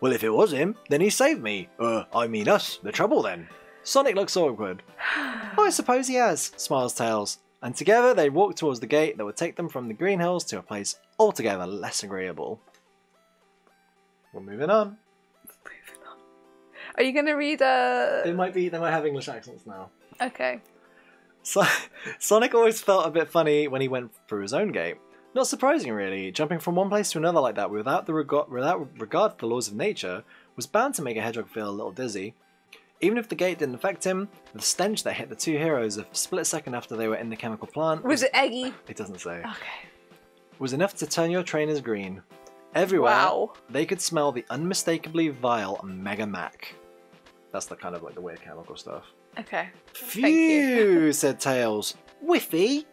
[0.00, 1.68] Well, if it was him, then he saved me.
[1.78, 3.48] Uh, I mean us, the trouble then.
[3.82, 4.82] Sonic looks awkward.
[5.16, 7.38] I suppose he has, smiles Tails.
[7.62, 10.44] And together they walk towards the gate that would take them from the Green Hills
[10.44, 12.60] to a place altogether less agreeable.
[14.32, 14.98] We're moving on.
[16.96, 18.68] Are you gonna read uh They might be.
[18.68, 19.90] They might have English accents now.
[20.20, 20.60] Okay.
[21.42, 21.64] So,
[22.18, 24.96] Sonic always felt a bit funny when he went through his own gate.
[25.34, 26.30] Not surprising, really.
[26.32, 29.46] Jumping from one place to another like that without the regard, without regard for the
[29.46, 30.24] laws of nature
[30.56, 32.34] was bound to make a hedgehog feel a little dizzy.
[33.00, 36.06] Even if the gate didn't affect him, the stench that hit the two heroes a
[36.12, 38.74] split second after they were in the chemical plant Was it eggy?
[38.88, 39.88] it doesn't say Okay.
[40.58, 42.22] was enough to turn your trainers green.
[42.74, 43.52] Everywhere, Wow.
[43.70, 46.74] they could smell the unmistakably vile Mega Mack.
[47.52, 49.04] That's the kind of like the weird chemical stuff.
[49.38, 49.68] Okay.
[49.94, 51.94] Phew, said Tails.
[52.24, 52.84] Whiffy!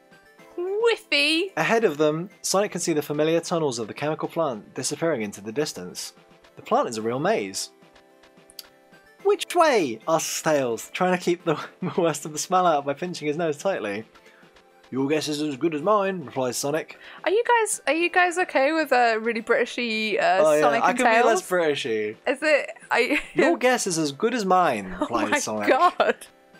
[0.85, 1.51] Whiffy.
[1.57, 5.41] Ahead of them, Sonic can see the familiar tunnels of the chemical plant disappearing into
[5.41, 6.13] the distance.
[6.55, 7.71] The plant is a real maze.
[9.23, 9.99] Which way?
[10.07, 11.57] asks Tails, trying to keep the
[11.97, 14.05] worst of the smell out by pinching his nose tightly.
[14.91, 16.97] Your guess is as good as mine, replies Sonic.
[17.23, 20.83] Are you guys are you guys okay with a really Britishy uh, oh yeah, Sonic
[20.83, 22.15] I and can be less Britishy.
[22.27, 22.69] Is it?
[22.95, 23.17] You...
[23.33, 25.69] Your guess is as good as mine, oh replies my Sonic.
[25.69, 26.15] god.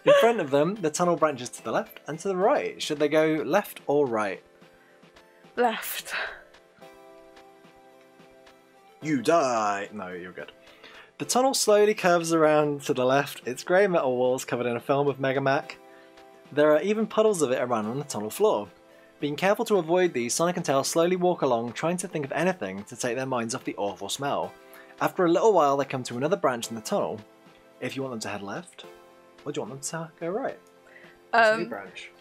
[0.06, 2.82] In front of them, the tunnel branches to the left and to the right.
[2.82, 4.43] Should they go left or right?
[5.56, 6.14] Left.
[9.01, 9.89] You die!
[9.91, 10.51] No, you're good.
[11.18, 14.82] The tunnel slowly curves around to the left, its grey metal walls covered in a
[14.82, 15.78] film of Mega Mack.
[16.51, 18.68] There are even puddles of it around on the tunnel floor.
[19.20, 22.32] Being careful to avoid these, Sonic and Tails slowly walk along, trying to think of
[22.34, 24.53] anything to take their minds off the awful smell.
[25.01, 27.20] After a little while, they come to another branch in the tunnel.
[27.80, 28.86] If you want them to head left,
[29.45, 30.59] or do you want them to go right?
[31.33, 32.11] It's a new Um, branch.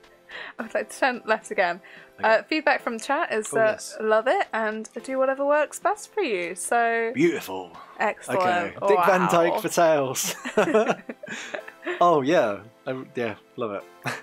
[0.58, 1.80] I would like to turn left again.
[2.18, 2.28] Okay.
[2.38, 3.96] Uh, feedback from chat is Oh, yes.
[4.00, 6.54] love it and do whatever works best for you.
[6.54, 7.76] So Beautiful.
[7.98, 8.40] excellent.
[8.42, 10.34] Okay, Dick Van Dyke for Tails.
[12.00, 13.84] oh yeah, I, yeah, love it.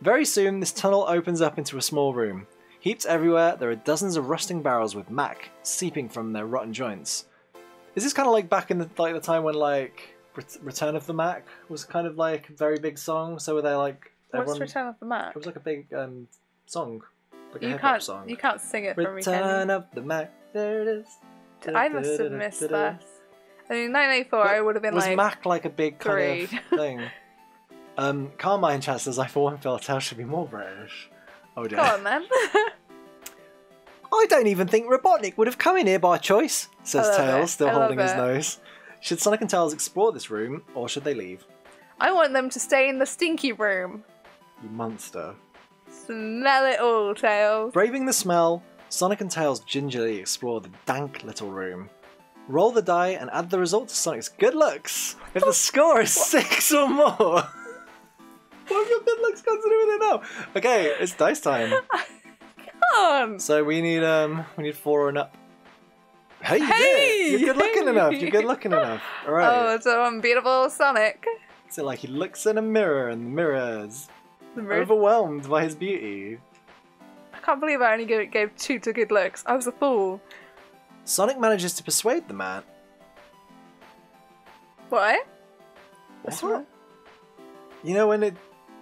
[0.00, 2.46] Very soon, this tunnel opens up into a small room.
[2.80, 7.26] Heaps everywhere, there are dozens of rusting barrels with mac seeping from their rotten joints.
[7.94, 10.13] Is this kind of like back in the like the time when like
[10.62, 13.38] Return of the Mack was kind of like a very big song?
[13.38, 14.60] So were they like What's everyone?
[14.60, 15.30] Return of the Mack?
[15.30, 16.28] It was like a big um,
[16.66, 17.02] song,
[17.52, 18.28] like a You hip hop can't song.
[18.28, 19.06] you can't sing it for me.
[19.06, 21.06] Return Can of the Mac, there it is.
[21.74, 22.70] I must have missed this.
[23.70, 26.58] I mean, 1984, I would have been was like, Mac like a big kind three.
[26.58, 27.00] of thing?
[27.96, 31.08] Um, Carmine chat says, I for one feel Tails should be more British.
[31.56, 31.78] Oh dear.
[31.78, 32.24] "Go on, then."
[34.12, 37.68] I don't even think Robotnik would have come in here by choice, says Tails, still
[37.70, 38.58] holding his nose.
[39.04, 41.44] Should Sonic and Tails explore this room, or should they leave?
[42.00, 44.02] I want them to stay in the stinky room.
[44.62, 45.34] You monster.
[45.90, 47.74] Smell it all, Tails.
[47.74, 51.90] Braving the smell, Sonic and Tails gingerly explore the dank little room.
[52.48, 55.16] Roll the die and add the result to Sonic's good looks.
[55.34, 57.04] If the score is six or more.
[57.18, 57.44] what
[58.68, 60.22] have your good looks got to do with it now?
[60.56, 61.74] Okay, it's dice time.
[61.90, 63.38] Come on.
[63.38, 65.36] So we need um we need four and up.
[66.44, 67.34] Hey, you did Hey!
[67.34, 67.40] it!
[67.40, 68.12] You're good looking enough.
[68.14, 69.02] You're good looking enough.
[69.26, 71.26] All Oh, it's an unbeatable Sonic.
[71.70, 74.08] So like he looks in a mirror and the mirror is
[74.54, 76.38] The mirror- overwhelmed by his beauty.
[77.32, 79.42] I can't believe I only gave, gave two to good looks.
[79.46, 80.20] I was a fool.
[81.04, 82.62] Sonic manages to persuade the man.
[84.90, 85.26] What?
[86.22, 86.42] What?
[86.42, 86.66] wrong?
[87.82, 88.34] You know when it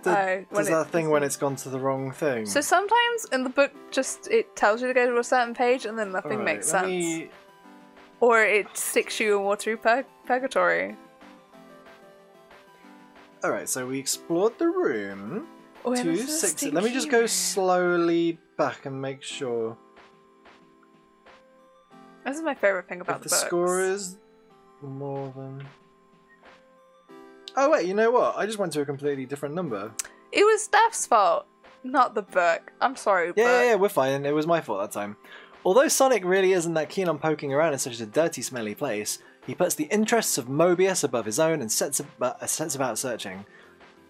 [0.05, 2.45] Oh, does that thing when it's gone to the wrong thing.
[2.45, 5.87] So sometimes in the book, just it tells you to go to a certain page
[5.87, 6.89] and then nothing Alright, makes sense.
[6.89, 7.31] me-
[8.23, 10.97] Or it sticks you more through pur- purgatory.
[13.45, 15.49] Alright, so we explored the room.
[15.83, 16.62] Where Two was the six.
[16.62, 19.77] Let me just go slowly back and make sure.
[22.25, 23.47] This is my favorite thing about if the the, books.
[23.47, 24.16] score is
[24.81, 25.66] more than.
[27.57, 28.37] Oh wait, you know what?
[28.37, 29.91] I just went to a completely different number.
[30.31, 31.47] It was Steph's fault,
[31.83, 32.73] not the book.
[32.81, 34.25] I'm sorry, Yeah, yeah, yeah, we're fine.
[34.25, 35.16] It was my fault that time.
[35.65, 39.19] Although Sonic really isn't that keen on poking around in such a dirty, smelly place,
[39.47, 43.45] he puts the interests of Mobius above his own and sets about, sets about searching.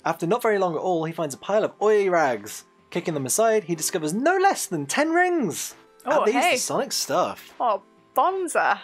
[0.05, 2.65] After not very long at all, he finds a pile of oily rags.
[2.91, 5.75] Kicking them aside, he discovers no less than ten rings.
[6.05, 6.57] Oh, At least hey.
[6.57, 7.55] Sonic stuff.
[7.61, 7.83] Oh,
[8.15, 8.81] Bonza.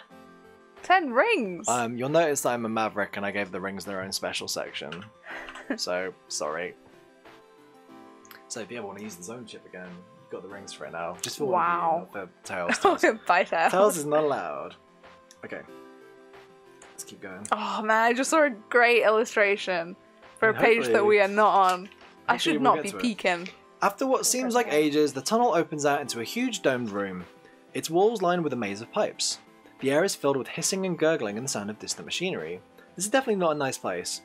[0.81, 1.67] Ten rings.
[1.67, 4.47] Um, you'll notice that I'm a maverick and I gave the rings their own special
[4.47, 5.03] section.
[5.75, 6.75] so, sorry.
[8.47, 9.89] So, if you ever want to use the zone chip again,
[10.31, 11.17] got the rings for it now.
[11.21, 12.07] Just for Wow.
[12.11, 13.01] one of you, not for Tails.
[13.01, 13.71] Tails, Bye, Tails.
[13.71, 14.75] Tails is not allowed.
[15.45, 15.61] Okay.
[16.91, 17.47] Let's keep going.
[17.51, 19.95] Oh man, I just saw a great illustration
[20.37, 21.89] for a page that we are not on.
[22.27, 23.01] I hopefully should we'll not be to it.
[23.01, 23.49] peeking.
[23.81, 27.25] After what seems like ages, the tunnel opens out into a huge domed room.
[27.73, 29.39] Its walls lined with a maze of pipes.
[29.79, 32.59] The air is filled with hissing and gurgling and the sound of distant machinery.
[32.95, 34.21] This is definitely not a nice place.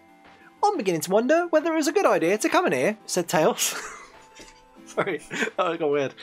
[0.64, 3.28] I'm beginning to wonder whether it was a good idea to come in here, said
[3.28, 3.74] Tails.
[4.95, 5.20] Sorry,
[5.59, 6.14] oh, that got weird.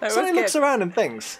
[0.00, 0.40] That Sonic good.
[0.40, 1.38] looks around and thinks.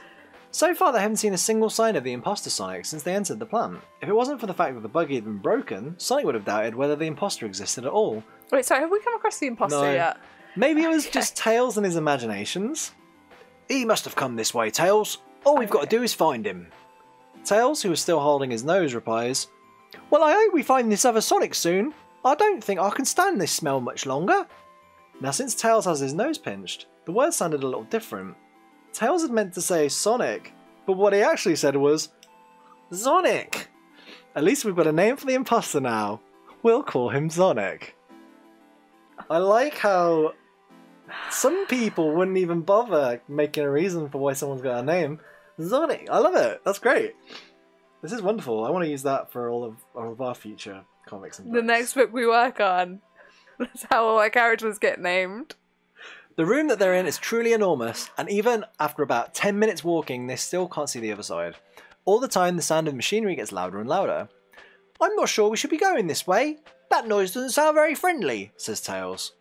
[0.51, 3.39] So far, they haven't seen a single sign of the imposter Sonic since they entered
[3.39, 3.81] the plant.
[4.01, 6.45] If it wasn't for the fact that the buggy had been broken, Sonic would have
[6.47, 8.23] doubted whether the imposter existed at all.
[8.51, 9.93] Wait, sorry, have we come across the imposter No.
[9.93, 10.17] yet?
[10.55, 12.93] Maybe it was just Tails and his imaginations.
[13.69, 15.19] He must have come this way, Tails.
[15.45, 16.69] All we've got to do is find him.
[17.45, 19.49] Tails, who is still holding his nose, replies,
[20.09, 21.93] Well, I hope we find this other Sonic soon.
[22.25, 24.47] I don't think I can stand this smell much longer.
[25.21, 28.37] Now, since Tails has his nose pinched, the word sounded a little different.
[28.93, 30.53] Tails had meant to say Sonic,
[30.87, 32.11] but what he actually said was
[32.91, 33.69] Sonic.
[34.35, 36.21] At least we've got a name for the imposter now.
[36.63, 37.97] We'll call him Sonic.
[39.31, 40.35] I like how
[41.31, 45.21] some people wouldn't even bother making a reason for why someone's got a name.
[45.59, 46.09] Sonic.
[46.11, 46.61] I love it.
[46.65, 47.15] That's great.
[48.03, 48.65] This is wonderful.
[48.65, 51.63] I want to use that for all of, all of our future comics and The
[51.63, 53.01] next book we work on.
[53.59, 55.55] That's how all our characters get named.
[56.37, 60.27] The room that they're in is truly enormous, and even after about 10 minutes walking,
[60.27, 61.57] they still can't see the other side.
[62.05, 64.29] All the time, the sound of machinery gets louder and louder.
[65.01, 66.59] I'm not sure we should be going this way.
[66.91, 69.33] That noise doesn't sound very friendly, says Tails.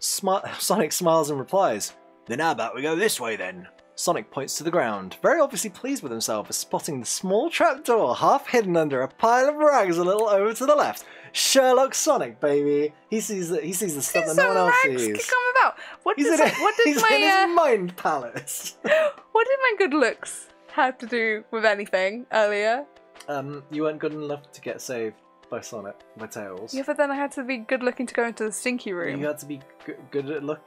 [0.00, 1.94] Sonic smiles and replies,
[2.26, 3.68] Then how about we go this way then?
[3.94, 8.14] Sonic points to the ground, very obviously pleased with himself for spotting the small trapdoor
[8.14, 11.04] half hidden under a pile of rags a little over to the left.
[11.32, 12.92] Sherlock Sonic, baby.
[13.10, 15.26] He sees the, he sees the stuff that no one else sees.
[15.26, 15.78] come about.
[16.02, 18.76] What He's does in, what did he's in my his uh, mind palace.
[18.82, 22.84] what did my good looks have to do with anything earlier?
[23.28, 25.16] um, you weren't good enough to get saved
[25.50, 26.72] by Sonic, by Tails.
[26.72, 29.20] Yeah, but then I had to be good looking to go into the stinky room.
[29.20, 30.66] You had to be g- good at look,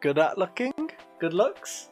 [0.00, 0.72] good at looking,
[1.18, 1.88] good looks,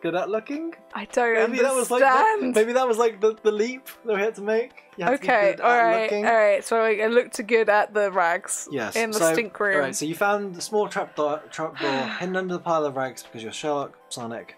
[0.00, 0.74] good at looking.
[0.94, 4.14] I don't Maybe that was like the, maybe that was like the, the leap that
[4.16, 4.72] we had to make.
[4.98, 6.26] Had to okay, good all right, looking.
[6.26, 6.64] all right.
[6.64, 8.96] So I looked good at the rags Yes.
[8.96, 9.76] in the so, stink room.
[9.76, 13.22] All right, so you found the small trapdoor trapdoor hidden under the pile of rags
[13.22, 14.56] because you're Sherlock Sonic.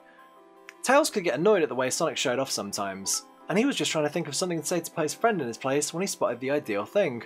[0.83, 3.91] Tails could get annoyed at the way Sonic showed off sometimes, and he was just
[3.93, 6.01] trying to think of something to say to put his friend in his place when
[6.01, 7.23] he spotted the ideal thing.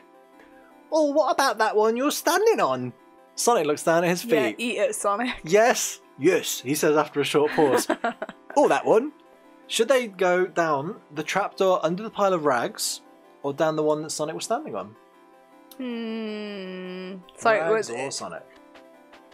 [0.92, 2.92] Oh, what about that one you're standing on?
[3.34, 4.32] Sonic looks down at his feet.
[4.32, 5.34] yeah, eat it, Sonic.
[5.44, 7.86] Yes, yes, he says after a short pause.
[8.56, 9.12] oh, that one.
[9.68, 13.00] Should they go down the trapdoor under the pile of rags,
[13.42, 14.94] or down the one that Sonic was standing on?
[15.76, 17.16] Hmm.
[17.36, 18.44] Sorry, rags what, or Sonic?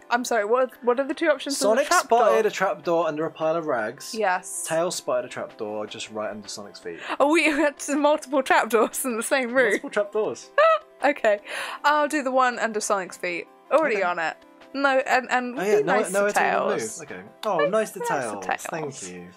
[0.09, 0.45] I'm sorry.
[0.45, 1.57] What what are the two options?
[1.57, 2.19] Sonic trapdoor?
[2.19, 4.13] spotted a trapdoor under a pile of rags.
[4.13, 4.65] Yes.
[4.67, 6.99] Tail spotted a trapdoor just right under Sonic's feet.
[7.19, 9.69] Oh, we had multiple trapdoors in the same room.
[9.71, 10.51] Multiple trapdoors.
[11.03, 11.39] Okay,
[11.83, 13.45] I'll do the one under Sonic's feet.
[13.69, 14.05] Already Okay.
[14.05, 14.37] on it.
[14.73, 16.33] No, and and Oh yeah, be no, nice no, to.
[16.33, 17.01] Tails.
[17.03, 17.21] Okay.
[17.45, 18.45] Oh, nice to Nice to Tails.
[18.45, 18.61] Tails.
[18.69, 19.27] Thank you.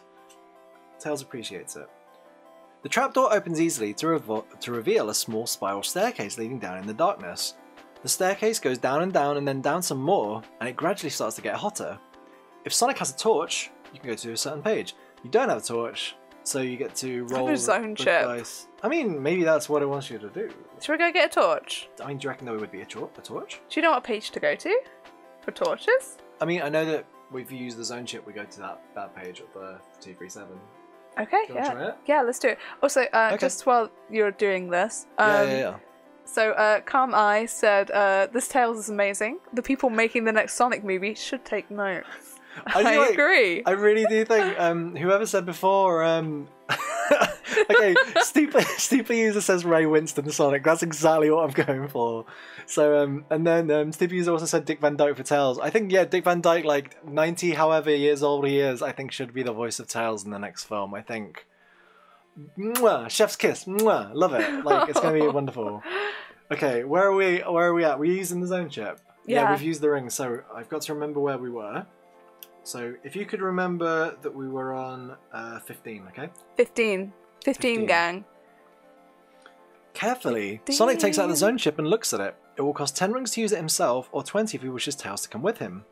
[0.98, 1.88] Tails appreciates it.
[2.82, 6.86] The trapdoor opens easily to, revo- to reveal a small spiral staircase leading down in
[6.86, 7.54] the darkness.
[8.02, 11.34] The staircase goes down and down and then down some more, and it gradually starts
[11.36, 11.98] to get hotter.
[12.64, 14.94] If Sonic has a torch, you can go to a certain page.
[15.24, 16.14] You don't have a torch,
[16.44, 18.22] so you get to roll zone the chip.
[18.22, 18.68] dice.
[18.82, 20.50] I mean, maybe that's what it wants you to do.
[20.80, 21.88] Should we go get a torch?
[22.02, 23.60] I mean, do you reckon there would be a, tor- a torch?
[23.68, 24.80] Do you know what page to go to
[25.46, 26.18] for torches?
[26.40, 28.82] I mean, I know that if you use the zone chip, we go to that,
[28.94, 30.58] that page of the 237.
[31.18, 31.94] Okay, Do you wanna yeah, try it?
[32.06, 32.58] yeah, let's do it.
[32.82, 33.38] Also, uh, Okay.
[33.38, 35.76] just while you're doing this, um, yeah, yeah, yeah.
[36.26, 39.38] so uh, Calm Eye said, uh, "This Tales is amazing.
[39.54, 42.34] The people making the next Sonic movie should take notes."
[42.66, 43.62] I I, do like- agree.
[43.64, 46.04] I really do think um, whoever said before.
[46.04, 46.48] Um,
[47.70, 50.64] okay, Steeply, Steeply User says Ray Winstone Sonic.
[50.64, 52.26] That's exactly what I'm going for.
[52.66, 55.58] So, um, and then um, User also said Dick Van Dyke for Tails.
[55.58, 59.12] I think yeah, Dick Van Dyke, like ninety however years old he is, I think
[59.12, 60.94] should be the voice of Tails in the next film.
[60.94, 61.46] I think.
[62.58, 63.64] Mwah, chef's kiss.
[63.64, 64.64] Mwah, love it.
[64.64, 65.82] Like it's gonna be wonderful.
[66.50, 67.38] Okay, where are we?
[67.38, 67.98] Where are we at?
[67.98, 69.00] We're using the zone chip.
[69.26, 69.50] Yeah.
[69.50, 71.86] we've used the ring, so I've got to remember where we were.
[72.66, 76.30] So if you could remember that we were on uh, 15, okay?
[76.56, 77.12] 15.
[77.44, 77.86] 15, 15.
[77.86, 78.24] gang.
[79.94, 82.34] Carefully, Sonic takes out the zone chip and looks at it.
[82.56, 85.22] It will cost 10 rings to use it himself, or 20 if he wishes Tails
[85.22, 85.84] to come with him.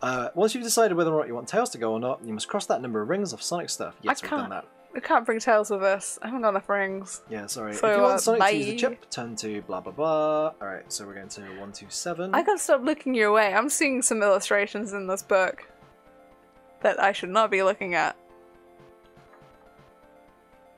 [0.00, 2.32] Uh, once you've decided whether or not you want Tails to go or not, you
[2.32, 3.94] must cross that number of rings off Sonic stuff.
[4.00, 4.64] Yes, we've done can't- that.
[4.94, 6.18] We can't bring Tails with us.
[6.22, 7.20] I haven't got enough rings.
[7.28, 7.74] Yeah, sorry.
[7.74, 10.52] So, if you uh, want Sonic to use the chip, turn to blah blah blah.
[10.62, 12.34] Alright, so we're going to 127.
[12.34, 13.52] I gotta stop looking your way.
[13.52, 15.68] I'm seeing some illustrations in this book
[16.82, 18.16] that I should not be looking at.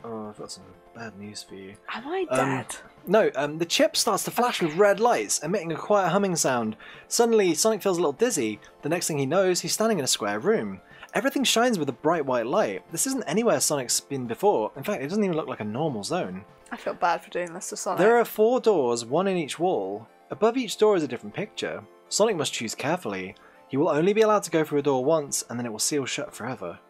[0.03, 1.75] Oh, I've got some bad news for you.
[1.95, 2.77] Am I Um, dead?
[3.07, 6.77] No, um, the chip starts to flash with red lights, emitting a quiet humming sound.
[7.09, 8.61] Suddenly, Sonic feels a little dizzy.
[8.83, 10.81] The next thing he knows, he's standing in a square room.
[11.13, 12.83] Everything shines with a bright white light.
[12.93, 14.71] This isn't anywhere Sonic's been before.
[14.77, 16.45] In fact, it doesn't even look like a normal zone.
[16.73, 17.99] I feel bad for doing this to Sonic.
[17.99, 20.07] There are four doors, one in each wall.
[20.31, 21.83] Above each door is a different picture.
[22.09, 23.35] Sonic must choose carefully.
[23.71, 25.79] He will only be allowed to go through a door once, and then it will
[25.79, 26.81] seal shut forever.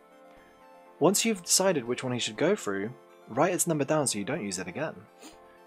[0.99, 2.91] Once you've decided which one he should go through,
[3.29, 4.95] write its number down so you don't use it again.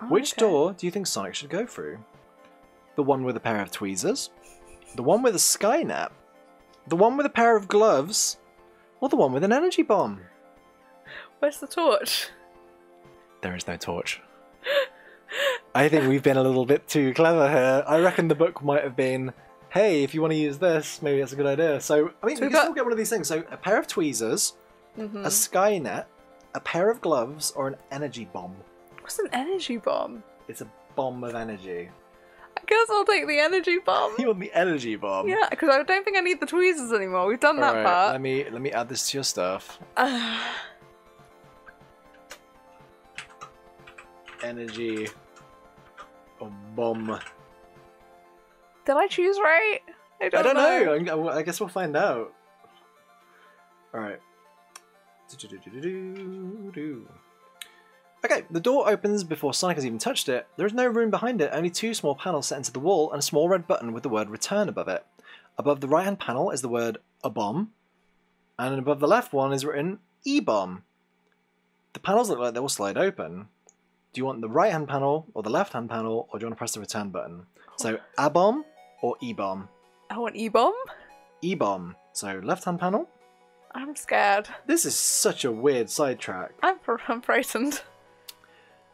[0.02, 0.40] Oh, Which okay.
[0.40, 2.00] door do you think Sonic should go through?
[2.96, 4.32] The one with a pair of tweezers?
[4.96, 6.10] The one with a Skynet?
[6.88, 8.38] The one with a pair of gloves?
[9.00, 10.22] Or the one with an energy bomb?
[11.40, 12.30] Where's the torch?
[13.42, 14.22] There is no torch.
[15.76, 17.84] I think we've been a little bit too clever here.
[17.88, 19.34] I reckon the book might have been,
[19.74, 21.82] hey, if you want to use this, maybe that's a good idea.
[21.82, 23.28] So, I mean, So we've can still get one of these things.
[23.28, 24.54] So, a pair of tweezers,
[24.96, 26.06] hmm a Skynet,
[26.54, 28.56] a pair of gloves, or an energy bomb.
[29.02, 30.24] What's an energy bomb?
[30.48, 31.90] It's a bomb of energy.
[32.56, 34.16] I guess I'll take the energy bomb.
[34.20, 35.28] You want the energy bomb?
[35.28, 37.26] yeah, because I don't think I need the tweezers anymore.
[37.26, 38.12] We've done that Alright, part.
[38.14, 39.80] Let me let me add this to your stuff.
[44.44, 45.08] Energy
[46.76, 47.20] bomb.
[48.86, 49.80] Did I choose right?
[50.22, 51.28] I don't, I don't know.
[51.28, 52.34] I, I guess we'll find out.
[53.94, 54.20] All right.
[58.26, 60.48] Okay, the door opens before Sonic has even touched it.
[60.56, 63.20] There is no room behind it, only two small panels set into the wall and
[63.20, 65.06] a small red button with the word return above it.
[65.58, 67.72] Above the right hand panel is the word a bomb,
[68.58, 70.84] and above the left one is written e bomb.
[71.94, 73.48] The panels look like they will slide open.
[74.14, 76.48] Do you want the right hand panel or the left hand panel, or do you
[76.48, 77.46] want to press the return button?
[77.78, 78.64] So a bomb
[79.04, 79.68] or e bomb?
[80.10, 80.74] I want E-bomb?
[81.42, 81.96] E bomb.
[82.14, 83.10] So left hand panel.
[83.74, 84.48] I'm scared.
[84.68, 86.52] This is such a weird sidetrack.
[86.62, 87.82] I'm, fr- I'm frightened.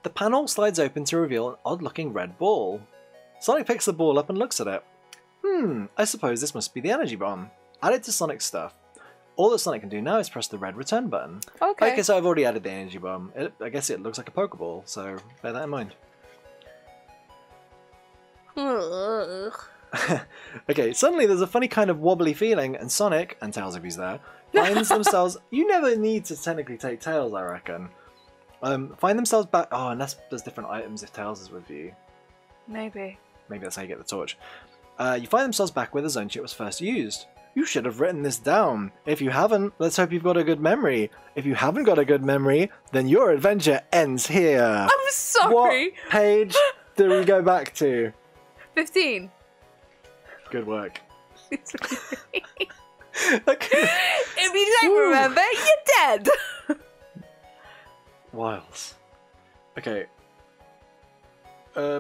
[0.04, 2.82] The panel slides open to reveal an odd looking red ball.
[3.42, 4.84] Sonic picks the ball up and looks at it.
[5.46, 7.52] Hmm, I suppose this must be the energy bomb.
[7.84, 8.74] Add it to Sonic's stuff.
[9.36, 11.42] All that Sonic can do now is press the red return button.
[11.62, 11.92] Okay.
[11.92, 13.32] Okay, so I've already added the energy bomb.
[13.36, 15.96] It, I guess it looks like a Pokeball, so bear that in mind.
[18.56, 19.60] Ugh.
[20.70, 23.98] okay, suddenly there's a funny kind of wobbly feeling, and Sonic, and Tails if he's
[23.98, 24.20] there,
[24.54, 25.38] finds themselves.
[25.52, 27.90] You never need to technically take Tails, I reckon.
[28.62, 29.68] Um, find themselves back.
[29.72, 31.94] Oh, unless there's different items if Tails is with you.
[32.68, 33.18] Maybe.
[33.50, 34.38] Maybe that's how you get the torch.
[34.98, 37.26] Uh, you find themselves back where the zone chip was first used.
[37.56, 38.92] You should have written this down.
[39.06, 41.10] If you haven't, let's hope you've got a good memory.
[41.36, 44.62] If you haven't got a good memory, then your adventure ends here.
[44.62, 45.86] I'm sorry.
[45.86, 46.56] What page
[46.96, 48.14] do we go back to?
[48.76, 49.32] 15.
[50.50, 51.00] Good work.
[51.52, 51.76] if
[53.48, 53.90] okay.
[54.38, 56.28] you don't remember, you're dead.
[58.34, 58.96] Wiles.
[59.78, 60.06] Okay.
[61.76, 62.00] Uh,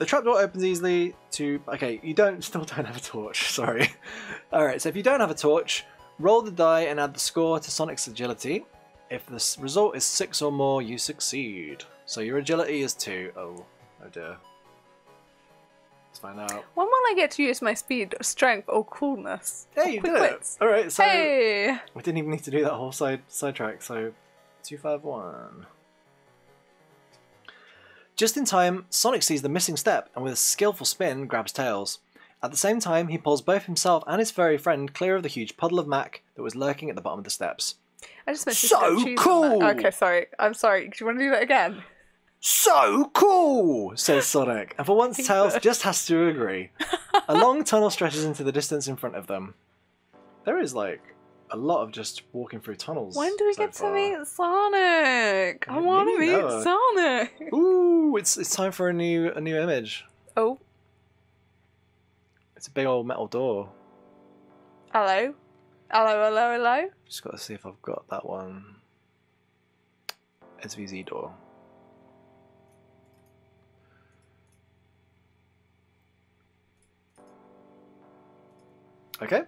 [0.00, 1.60] the trapdoor opens easily to.
[1.68, 3.50] Okay, you don't still don't have a torch.
[3.50, 3.90] Sorry.
[4.52, 4.80] All right.
[4.80, 5.84] So if you don't have a torch,
[6.18, 8.64] roll the die and add the score to Sonic's agility.
[9.10, 11.84] If the result is six or more, you succeed.
[12.06, 13.32] So your agility is two.
[13.36, 13.66] Oh,
[14.02, 14.36] oh dear.
[16.20, 16.64] Find out.
[16.74, 19.66] when will I get to use my speed, strength, or coolness?
[19.74, 20.56] Hey, Or you did it.
[20.60, 20.92] All right.
[20.92, 21.78] So Hey!
[21.94, 23.80] we didn't even need to do that whole side sidetrack.
[23.82, 24.12] So,
[24.62, 25.66] two five one.
[28.16, 32.00] Just in time, Sonic sees the missing step and with a skillful spin grabs Tails.
[32.42, 35.28] At the same time, he pulls both himself and his furry friend clear of the
[35.28, 37.76] huge puddle of mac that was lurking at the bottom of the steps.
[38.26, 39.58] I just meant to So stick cheese on that.
[39.58, 39.64] cool!
[39.64, 40.26] Okay, sorry.
[40.38, 40.88] I'm sorry.
[40.88, 41.82] Do you want to do that again?
[42.42, 46.70] So cool, says Sonic, and for once, Tails just has to agree.
[47.28, 49.54] A long tunnel stretches into the distance in front of them.
[50.44, 51.02] There is like
[51.50, 53.14] a lot of just walking through tunnels.
[53.14, 55.66] When do we so get to meet Sonic?
[55.68, 56.62] I Yeah, want to meet.
[56.62, 57.52] Sonic.
[57.52, 60.06] Ooh, it's it's time for a new a new image.
[60.36, 60.58] Oh,
[62.56, 63.68] It's a big old metal door.
[64.92, 65.34] hello.
[65.90, 66.88] Hello, hello, hello.
[67.04, 68.76] Just got to see if I've got that one.
[70.64, 71.34] SVZ door.
[79.22, 79.42] Okay.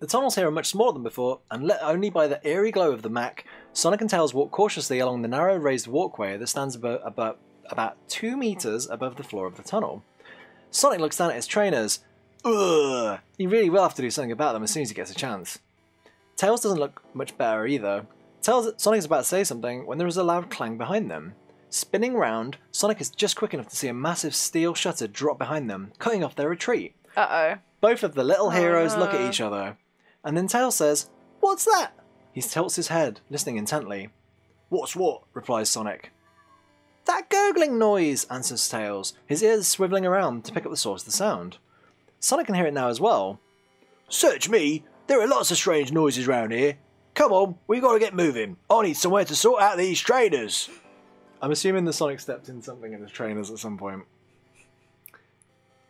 [0.00, 2.92] The tunnels here are much smaller than before, and lit only by the eerie glow
[2.92, 6.76] of the Mac, Sonic and Tails walk cautiously along the narrow raised walkway that stands
[6.76, 10.04] about, about, about two meters above the floor of the tunnel.
[10.70, 12.00] Sonic looks down at his trainers.
[12.44, 13.18] Ugh!
[13.36, 15.14] He really will have to do something about them as soon as he gets a
[15.14, 15.58] chance.
[16.36, 18.06] Tails doesn't look much better either.
[18.40, 21.34] Tails, Sonic is about to say something when there is a loud clang behind them.
[21.70, 25.68] Spinning round, Sonic is just quick enough to see a massive steel shutter drop behind
[25.68, 26.94] them, cutting off their retreat.
[27.16, 27.58] Uh oh.
[27.80, 29.76] Both of the little oh, heroes look at each other,
[30.24, 31.08] and then Tails says,
[31.40, 31.92] What's that?
[32.32, 34.10] He tilts his head, listening intently.
[34.68, 35.22] What's what?
[35.32, 36.12] replies Sonic.
[37.06, 41.06] That gurgling noise, answers Tails, his ears swiveling around to pick up the source of
[41.06, 41.58] the sound.
[42.20, 43.40] Sonic can hear it now as well.
[44.08, 44.84] Search me!
[45.06, 46.76] There are lots of strange noises round here.
[47.14, 48.56] Come on, we gotta get moving.
[48.68, 50.68] I need somewhere to sort out these trainers.
[51.40, 54.02] I'm assuming the Sonic stepped in something in his trainers at some point.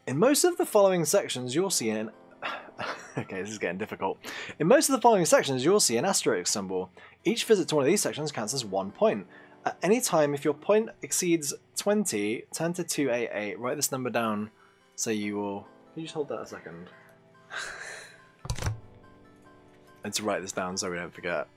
[0.09, 2.11] In most of the following sections, you'll see an.
[3.19, 4.17] okay, this is getting difficult.
[4.59, 6.91] In most of the following sections, you'll see an asterisk symbol.
[7.25, 9.27] Each visit to one of these sections counts as one point.
[9.67, 14.51] At any time, if your point exceeds 20, turn to 288, write this number down
[14.97, 15.67] so you will.
[15.93, 16.89] Can you just hold that a second?
[20.05, 21.49] and to write this down so we don't forget.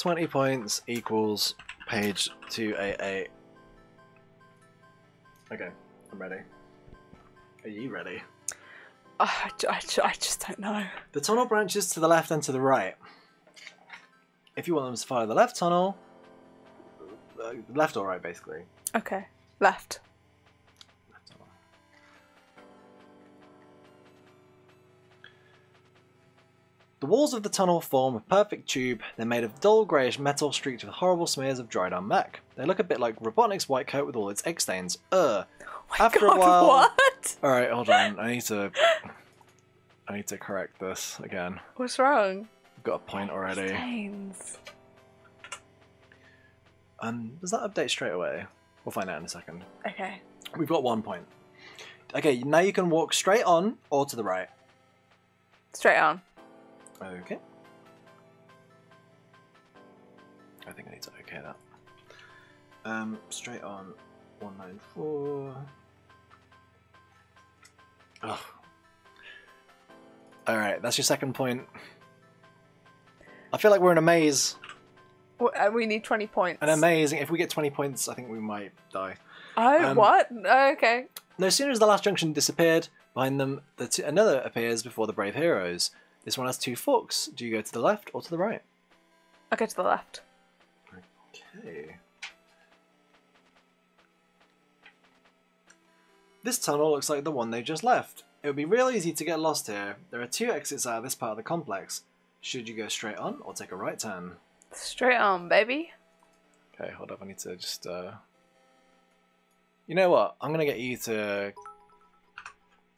[0.00, 1.54] 20 points equals
[1.86, 3.28] page 288.
[5.52, 5.68] Okay,
[6.10, 6.40] I'm ready.
[7.62, 8.22] Are you ready?
[9.20, 10.82] Oh, I, I, I just don't know.
[11.12, 12.94] The tunnel branches to the left and to the right.
[14.56, 15.98] If you want them to follow the left tunnel,
[17.42, 18.62] uh, left or right basically.
[18.96, 19.26] Okay.
[19.60, 20.00] Left
[27.02, 29.00] The walls of the tunnel form a perfect tube.
[29.16, 32.38] They're made of dull greyish metal streaked with horrible smears of dried on mech.
[32.54, 34.98] They look a bit like Robotnik's white coat with all its egg stains.
[35.10, 35.44] Ugh.
[35.98, 37.36] After God, a while, what?
[37.42, 38.20] All right, hold on.
[38.20, 38.70] I need to.
[40.06, 41.58] I need to correct this again.
[41.74, 42.46] What's wrong?
[42.76, 43.66] I've got a point already.
[43.66, 44.58] Stains.
[47.00, 48.46] Um, does that update straight away?
[48.84, 49.64] We'll find out in a second.
[49.84, 50.22] Okay.
[50.56, 51.26] We've got one point.
[52.14, 54.46] Okay, now you can walk straight on or to the right.
[55.72, 56.20] Straight on.
[57.02, 57.38] Okay.
[60.66, 61.56] I think I need to okay that.
[62.84, 63.92] Um, straight on
[64.40, 65.54] 194.
[68.22, 68.38] Ugh.
[70.48, 71.66] Alright, that's your second point.
[73.52, 74.56] I feel like we're in a maze.
[75.40, 76.58] Uh, We need 20 points.
[76.62, 77.18] An amazing.
[77.18, 79.16] If we get 20 points, I think we might die.
[79.56, 80.28] Oh, Um, what?
[80.46, 81.06] Oh, okay.
[81.38, 85.34] No sooner has the last junction disappeared, behind them the another appears before the brave
[85.34, 85.90] heroes.
[86.24, 87.26] This one has two forks.
[87.26, 88.62] Do you go to the left or to the right?
[89.50, 90.22] I'll go to the left.
[91.56, 91.96] Okay.
[96.44, 98.24] This tunnel looks like the one they just left.
[98.42, 99.96] It would be real easy to get lost here.
[100.10, 102.02] There are two exits out of this part of the complex.
[102.40, 104.32] Should you go straight on or take a right turn?
[104.72, 105.92] Straight on, baby.
[106.74, 107.20] Okay, hold up.
[107.22, 107.86] I need to just.
[107.86, 108.12] uh...
[109.86, 110.36] You know what?
[110.40, 111.52] I'm gonna get you to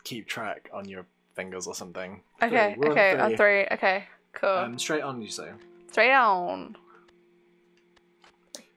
[0.04, 1.04] keep track on your
[1.34, 2.22] fingers or something.
[2.42, 3.66] Okay, Three, we're okay, on three.
[3.72, 4.48] Okay, cool.
[4.50, 5.50] Um, straight on, you say.
[5.90, 6.76] Straight on.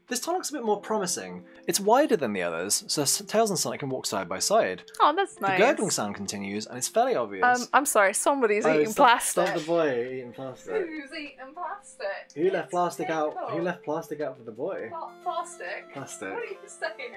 [0.10, 1.43] This tunnel looks a bit more promising.
[1.68, 4.84] It's wider than the others, so Tails and Sonic can walk side by side.
[5.01, 5.60] Oh, that's nice.
[5.60, 7.43] The gurgling sound continues, and it's fairly obvious.
[7.43, 9.47] Um, I'm sorry, somebody's Oh, eating stop- plastic.
[9.47, 10.76] Stop the boy eating plastic.
[10.88, 12.08] Who's eating plastic?
[12.36, 13.34] Who left It's plastic out?
[13.34, 13.49] Pickle.
[13.49, 14.88] Who left plastic out for the boy?
[14.89, 15.91] Pla- Plastic.
[15.91, 16.30] Plastic.
[16.30, 17.14] What are you saying?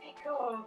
[0.16, 0.64] Pickle.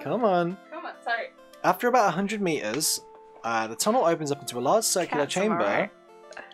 [0.00, 0.56] Come on.
[0.70, 1.30] Come on, sorry.
[1.62, 3.02] After about 100 meters,
[3.44, 5.90] uh, the tunnel opens up into a large circular Cats, chamber right?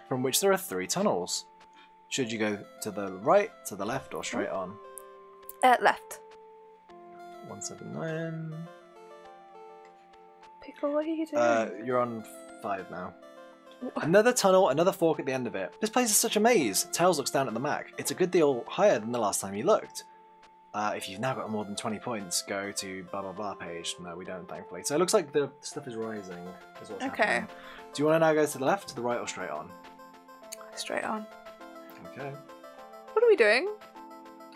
[0.08, 1.46] from which there are three tunnels.
[2.08, 4.74] Should you go to the right, to the left, or straight on?
[5.62, 6.20] Uh, left.
[7.48, 8.54] 179.
[10.60, 11.42] Pickle, what are you doing?
[11.42, 12.24] Uh, you're on
[12.62, 13.14] five now.
[13.96, 15.74] Another tunnel, another fork at the end of it.
[15.80, 16.88] This place is such a maze.
[16.92, 17.92] Tails looks down at the Mac.
[17.98, 20.04] It's a good deal higher than the last time you looked.
[20.76, 23.96] Uh, if you've now got more than 20 points, go to blah blah blah page.
[23.98, 24.82] No, we don't, thankfully.
[24.84, 26.36] So it looks like the stuff is rising.
[26.82, 27.22] Is what's Okay.
[27.24, 27.48] happening.
[27.94, 29.70] Do you want to now go to the left, to the right, or straight on?
[30.74, 31.26] Straight on.
[32.12, 32.30] Okay.
[33.14, 33.70] What are we doing?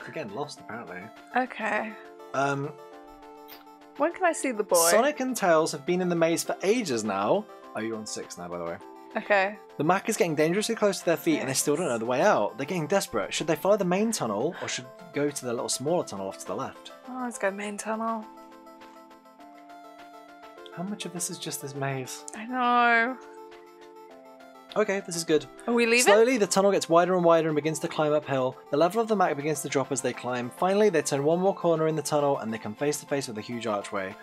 [0.07, 1.01] We're getting lost, apparently.
[1.35, 1.95] Okay.
[2.35, 2.71] Um,
[3.97, 4.91] When can I see the boy?
[4.91, 7.47] Sonic and Tails have been in the maze for ages now.
[7.75, 8.77] Oh, you're on six now, by the way.
[9.17, 9.59] Okay.
[9.77, 12.07] The Mac is getting dangerously close to their feet and they still don't know the
[12.07, 12.57] way out.
[12.57, 13.35] They're getting desperate.
[13.35, 16.39] Should they follow the main tunnel or should go to the little smaller tunnel off
[16.39, 16.93] to the left?
[17.09, 18.25] Oh, let's go main tunnel.
[20.77, 22.25] How much of this is just this maze?
[22.37, 23.17] I know.
[24.77, 25.47] Okay, this is good.
[25.67, 26.05] Are we leaving?
[26.05, 28.57] Slowly, the tunnel gets wider and wider and begins to climb uphill.
[28.71, 30.51] The level of the map begins to drop as they climb.
[30.59, 33.27] Finally, they turn one more corner in the tunnel and they come face to face
[33.27, 34.15] with a huge archway.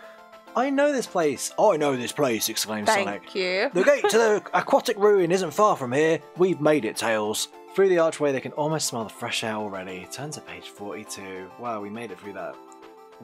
[0.58, 1.52] I know this place.
[1.56, 3.32] I know this place, exclaims Thank Sonic.
[3.32, 3.70] you.
[3.74, 6.18] The gate to the aquatic ruin isn't far from here.
[6.36, 7.46] We've made it, Tails.
[7.76, 10.08] Through the archway, they can almost smell the fresh air already.
[10.10, 11.48] Turn to page 42.
[11.60, 12.56] Wow, we made it through that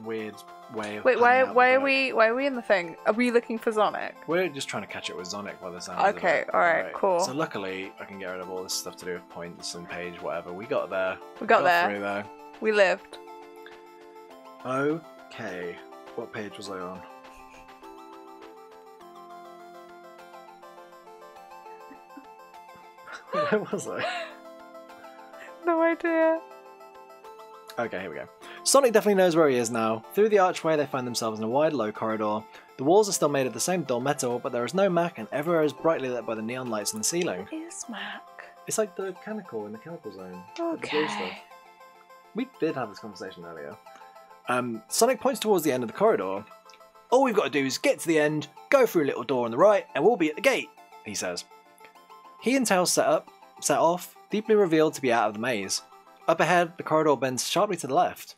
[0.05, 0.35] weird
[0.73, 1.03] way of.
[1.03, 2.95] Wait, why why are we why are we in the thing?
[3.05, 4.15] Are we looking for Sonic?
[4.27, 7.19] We're just trying to catch it with Sonic by the sound Okay, alright, cool.
[7.19, 9.89] So luckily, I can get rid of all this stuff to do with points and
[9.89, 10.53] page, whatever.
[10.53, 11.17] We got there.
[11.41, 11.89] We got there.
[11.89, 12.25] through there.
[12.61, 13.17] We lived.
[14.65, 15.75] Okay.
[16.15, 17.01] What page was I on?
[23.49, 24.05] Where was I?
[25.65, 26.39] No idea.
[27.77, 28.27] Okay, here we go.
[28.63, 30.03] Sonic definitely knows where he is now.
[30.13, 32.41] Through the archway, they find themselves in a wide, low corridor.
[32.77, 35.17] The walls are still made of the same dull metal, but there is no Mac,
[35.17, 37.47] and everywhere is brightly lit by the neon lights in the ceiling.
[37.51, 38.21] Is Mac.
[38.67, 40.41] It's like the chemical in the chemical zone.
[40.57, 41.21] with the blue stuff.
[41.21, 41.37] Okay.
[42.33, 43.75] We did have this conversation earlier.
[44.47, 46.45] Um, Sonic points towards the end of the corridor.
[47.09, 49.45] All we've got to do is get to the end, go through a little door
[49.45, 50.69] on the right, and we'll be at the gate,
[51.05, 51.45] he says.
[52.45, 55.81] He and Tails set up, set off, deeply revealed to be out of the maze.
[56.27, 58.35] Up ahead, the corridor bends sharply to the left.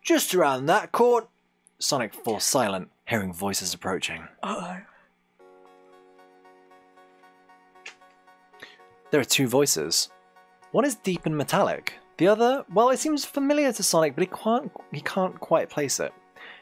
[0.00, 1.26] Just around that corner.
[1.80, 4.28] Sonic falls silent, hearing voices approaching.
[4.44, 4.78] Uh
[9.10, 10.08] There are two voices.
[10.70, 11.94] One is deep and metallic.
[12.18, 15.98] The other, well, it seems familiar to Sonic, but he can't he can't quite place
[15.98, 16.12] it.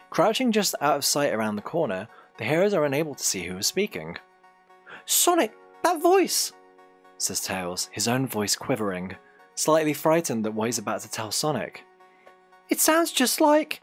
[0.08, 3.58] Crouching just out of sight around the corner, the heroes are unable to see who
[3.58, 4.16] is speaking.
[5.04, 6.54] Sonic, that voice!
[7.18, 9.16] Says Tails, his own voice quivering,
[9.54, 11.84] slightly frightened at what he's about to tell Sonic.
[12.68, 13.80] It sounds just like.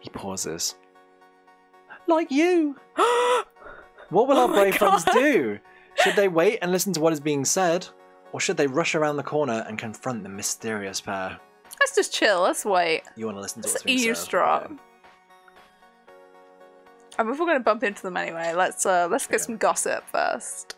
[0.00, 0.76] He pauses.
[2.06, 2.76] Like you!
[4.10, 5.58] What will Oh our brave friends do?
[5.94, 7.88] Should they wait and listen to what is being said?
[8.32, 11.40] Or should they rush around the corner and confront the mysterious pair?
[11.80, 12.42] Let's just chill.
[12.42, 13.04] Let's wait.
[13.16, 14.08] You want to listen to Let's what's being said?
[14.08, 14.70] eavesdrop.
[17.18, 19.44] I mean, if we're going to bump into them anyway, let's uh, let's get Okay.
[19.44, 20.76] some gossip first.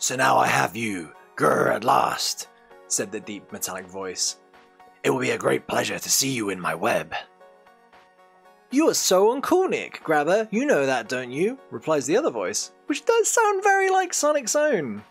[0.00, 2.48] So now I have you, Grr, at last,
[2.88, 4.38] said the deep metallic voice.
[5.04, 7.14] It will be a great pleasure to see you in my web.
[8.70, 10.48] You are so uncool, Nick, Grabber.
[10.50, 11.58] You know that, don't you?
[11.70, 15.04] replies the other voice, which does sound very like Sonic's own.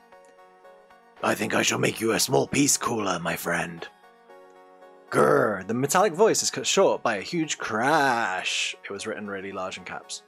[1.22, 3.88] I think I shall make you a small piece cooler, my friend.
[5.12, 8.76] Grr, the metallic voice is cut short by a huge crash.
[8.84, 10.24] It was written really large in caps.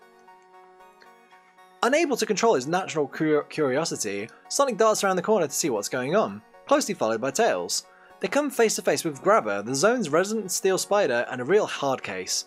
[1.83, 5.89] Unable to control his natural cur- curiosity, Sonic darts around the corner to see what's
[5.89, 7.85] going on, closely followed by Tails.
[8.19, 11.65] They come face to face with Grabber, the zone's resident steel spider, and a real
[11.65, 12.45] hard case.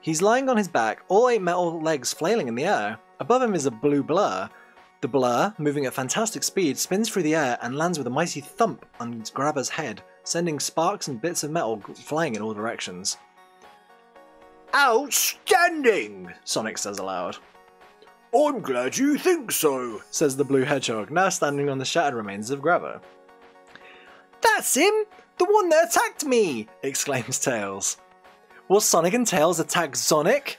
[0.00, 2.98] He's lying on his back, all eight metal legs flailing in the air.
[3.20, 4.48] Above him is a blue blur.
[5.02, 8.40] The blur, moving at fantastic speed, spins through the air and lands with a mighty
[8.40, 13.18] thump on Grabber's head, sending sparks and bits of metal flying in all directions.
[14.74, 16.32] Outstanding!
[16.44, 17.36] Sonic says aloud.
[18.34, 22.50] I'm glad you think so, says the blue hedgehog, now standing on the shattered remains
[22.50, 23.00] of Grabber.
[24.42, 24.92] That's him!
[25.38, 26.68] The one that attacked me!
[26.82, 27.98] exclaims Tails.
[28.68, 30.58] Will Sonic and Tails attack Sonic?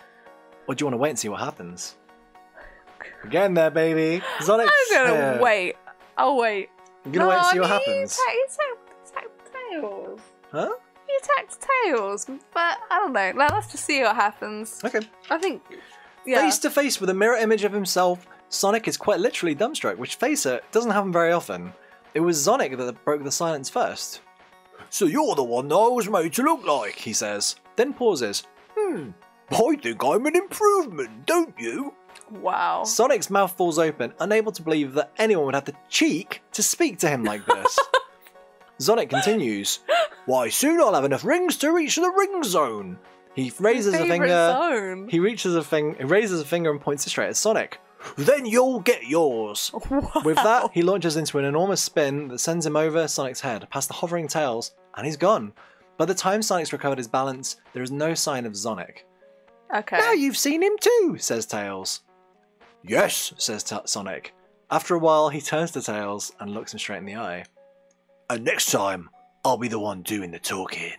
[0.67, 1.95] Or do you want to wait and see what happens?
[3.23, 4.23] Again there, baby.
[4.41, 5.41] Sonic's I'm gonna here.
[5.41, 5.75] wait.
[6.17, 6.69] I'll wait.
[7.05, 8.17] You're gonna wait and see what happens.
[8.17, 10.19] You attacked Tails.
[10.51, 10.69] Huh?
[11.09, 13.33] You attacked Tails, but I don't know.
[13.35, 14.81] Let's just see what happens.
[14.83, 15.01] Okay.
[15.29, 15.61] I think.
[16.27, 16.41] Yeah.
[16.41, 20.15] Face to face with a mirror image of himself, Sonic is quite literally dumbstruck, which,
[20.15, 21.73] face it, doesn't happen very often.
[22.13, 24.21] It was Sonic that broke the silence first.
[24.89, 28.43] So you're the one that I was made to look like, he says, then pauses.
[28.77, 29.11] Hmm,
[29.51, 31.93] I think I'm an improvement, don't you?
[32.29, 32.83] Wow.
[32.83, 36.99] Sonic's mouth falls open, unable to believe that anyone would have the cheek to speak
[36.99, 37.79] to him like this.
[38.79, 39.79] Sonic continues,
[40.25, 42.99] Why, soon I'll have enough rings to reach the ring zone.
[43.37, 44.27] He raises a finger.
[44.27, 45.07] zone.
[45.09, 47.79] He reaches a thing, he raises a finger and points it straight at Sonic.
[48.15, 49.71] Then you'll get yours.
[50.25, 53.89] With that, he launches into an enormous spin that sends him over Sonic's head, past
[53.89, 55.53] the hovering tails, and he's gone.
[55.97, 59.05] By the time Sonic's recovered his balance, there is no sign of Sonic.
[59.75, 59.97] Okay.
[59.99, 62.01] Now you've seen him too, says Tails.
[62.83, 64.33] Yes, says Ta Sonic.
[64.71, 67.43] After a while, he turns to Tails and looks him straight in the eye.
[68.31, 69.09] And next time,
[69.45, 70.93] I'll be the one doing the talking.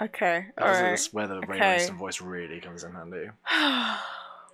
[0.00, 0.46] Okay.
[0.58, 1.14] All That's right.
[1.14, 1.88] where the Okay.
[1.92, 3.30] Voice really comes in handy.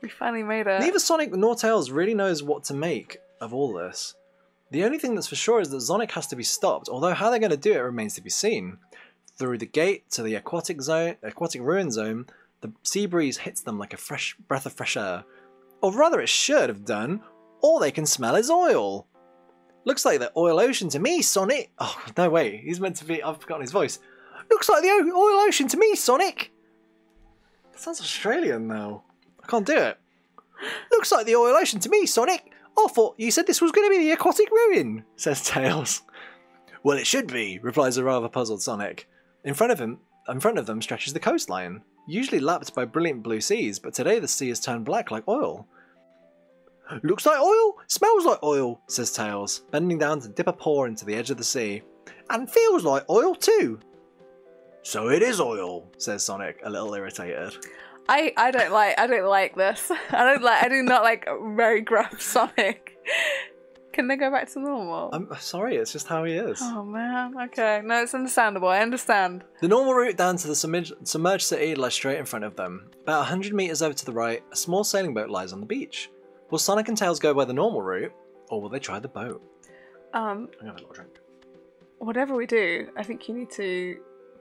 [0.02, 0.80] we finally made it.
[0.80, 4.14] Neither Sonic nor Tails really knows what to make of all this.
[4.70, 7.30] The only thing that's for sure is that Sonic has to be stopped, although how
[7.30, 8.78] they're going to do it remains to be seen.
[9.36, 12.26] Through the gate to the aquatic zone, aquatic ruin zone,
[12.60, 15.24] the sea breeze hits them like a fresh breath of fresh air.
[15.80, 17.22] Or rather, it should have done.
[17.62, 19.06] All they can smell is oil.
[19.86, 21.70] Looks like the oil ocean to me, Sonic.
[21.78, 22.58] Oh, no way.
[22.58, 23.22] He's meant to be.
[23.22, 23.98] I've forgotten his voice.
[24.50, 26.52] Looks like the oil ocean to me, Sonic.
[27.72, 29.02] That sounds Australian though.
[29.42, 29.98] I can't do it.
[30.90, 32.52] Looks like the oil ocean to me, Sonic.
[32.78, 36.02] I thought you said this was going to be the aquatic ruin, says Tails.
[36.82, 39.08] Well, it should be, replies a rather puzzled Sonic.
[39.44, 43.22] In front of him, in front of them stretches the coastline, usually lapped by brilliant
[43.22, 45.66] blue seas, but today the sea has turned black like oil.
[47.02, 51.04] Looks like oil, smells like oil, says Tails, bending down to dip a paw into
[51.04, 51.82] the edge of the sea.
[52.30, 53.80] And feels like oil too.
[54.82, 57.54] So it is oil, says Sonic, a little irritated.
[58.08, 59.90] I, I don't like I don't like this.
[60.10, 62.96] I don't like I do not like very gruff Sonic.
[63.92, 65.10] Can they go back to normal?
[65.12, 66.58] I'm sorry, it's just how he is.
[66.62, 67.82] oh man, okay.
[67.84, 68.68] No, it's understandable.
[68.68, 69.44] I understand.
[69.60, 72.90] The normal route down to the submerged, submerged city lies straight in front of them.
[73.02, 76.08] About 100 metres over to the right, a small sailing boat lies on the beach.
[76.50, 78.12] Will Sonic and Tails go by the normal route,
[78.48, 79.42] or will they try the boat?
[80.14, 81.10] Um, I'm gonna have a little drink.
[81.98, 83.98] whatever we do, I think you need to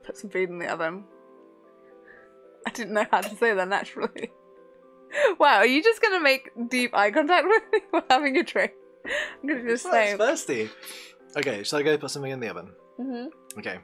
[0.09, 1.03] put some food in the oven.
[2.65, 4.31] I didn't know how to say that naturally.
[5.39, 8.73] Wow, are you just gonna make deep eye contact with me while having a drink?
[9.41, 10.19] I'm gonna It's same.
[10.19, 10.69] thirsty.
[11.35, 12.71] Okay, shall I go put something in the oven?
[12.95, 13.25] hmm
[13.57, 13.79] Okay.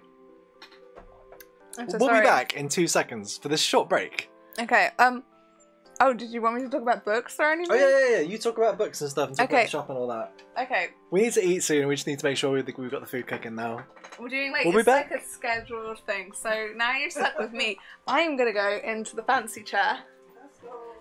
[1.74, 2.22] So we'll sorry.
[2.22, 4.30] be back in two seconds for this short break.
[4.60, 4.92] Okay.
[5.00, 5.24] Um.
[6.02, 7.72] Oh, did you want me to talk about books or anything?
[7.72, 8.22] Oh, yeah, yeah, yeah.
[8.22, 9.56] You talk about books and stuff and talk Okay.
[9.56, 10.42] about the shop and all that.
[10.62, 10.90] Okay.
[11.10, 11.88] We need to eat soon.
[11.88, 13.86] We just need to make sure we- we've got the food cooking now.
[14.20, 16.34] We're doing like We'll it's like a scheduled thing.
[16.34, 17.80] So now you're stuck with me.
[18.08, 20.00] I'm gonna go into the fancy chair.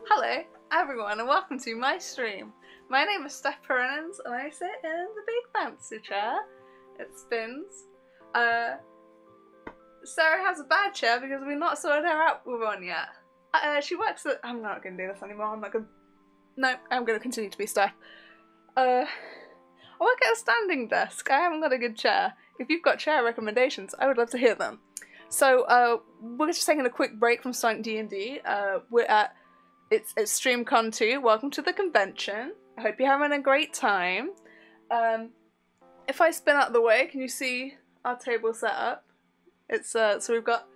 [0.08, 0.42] Hello,
[0.72, 2.52] everyone, and welcome to my stream.
[2.88, 6.40] My name is Stef Purenins, and I sit in the big fancy chair.
[7.00, 7.86] It spins.
[8.34, 8.74] Uh,
[10.04, 13.08] Sarah has a bad chair because we've not sorted her out with one yet.
[13.62, 14.40] Uh, she works at.
[14.42, 15.46] I'm not gonna do this anymore.
[15.46, 15.86] I'm not gonna.
[16.56, 17.92] No, I'm gonna continue to be Stef.
[18.76, 19.04] Uh,
[20.00, 21.30] I work at a standing desk.
[21.30, 22.34] I haven't got a good chair.
[22.58, 24.80] If you've got chair recommendations, I would love to hear them.
[25.28, 28.40] So uh, we're just taking a quick break from Sonic D and D.
[28.44, 29.34] Uh, we're at
[29.90, 31.20] it's it's StreamCon 2.
[31.20, 32.52] Welcome to the convention.
[32.76, 34.30] I hope you're having a great time.
[34.90, 35.30] Um,
[36.08, 37.74] if I spin out the way, can you see
[38.04, 39.04] our table set up?
[39.68, 40.66] It's uh, so we've got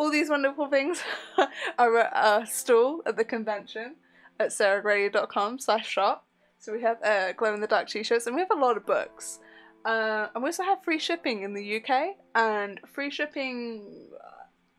[0.00, 1.02] all these wonderful things
[1.78, 3.96] are at a stall at the convention
[4.40, 6.26] at sarahgraley.com slash shop.
[6.58, 8.86] So we have uh, glow in the dark t-shirts and we have a lot of
[8.86, 9.40] books.
[9.84, 14.08] Uh, and we also have free shipping in the UK and free shipping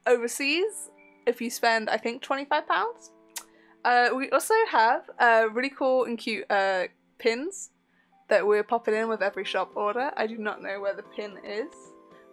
[0.08, 0.90] overseas
[1.28, 2.64] if you spend, I think, £25.
[3.86, 6.86] Uh, we also have uh, really cool and cute uh,
[7.20, 7.70] pins
[8.30, 10.10] that we're popping in with every shop order.
[10.18, 11.72] I do not know where the pin is,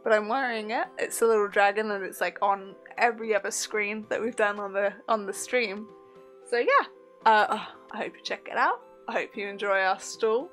[0.04, 0.86] but I'm wearing it.
[0.98, 4.72] It's a little dragon and it's like on every other screen that we've done on
[4.72, 5.88] the on the stream.
[6.46, 6.86] So yeah,
[7.26, 8.82] uh, oh, I hope you check it out.
[9.08, 10.50] I hope you enjoy our stall.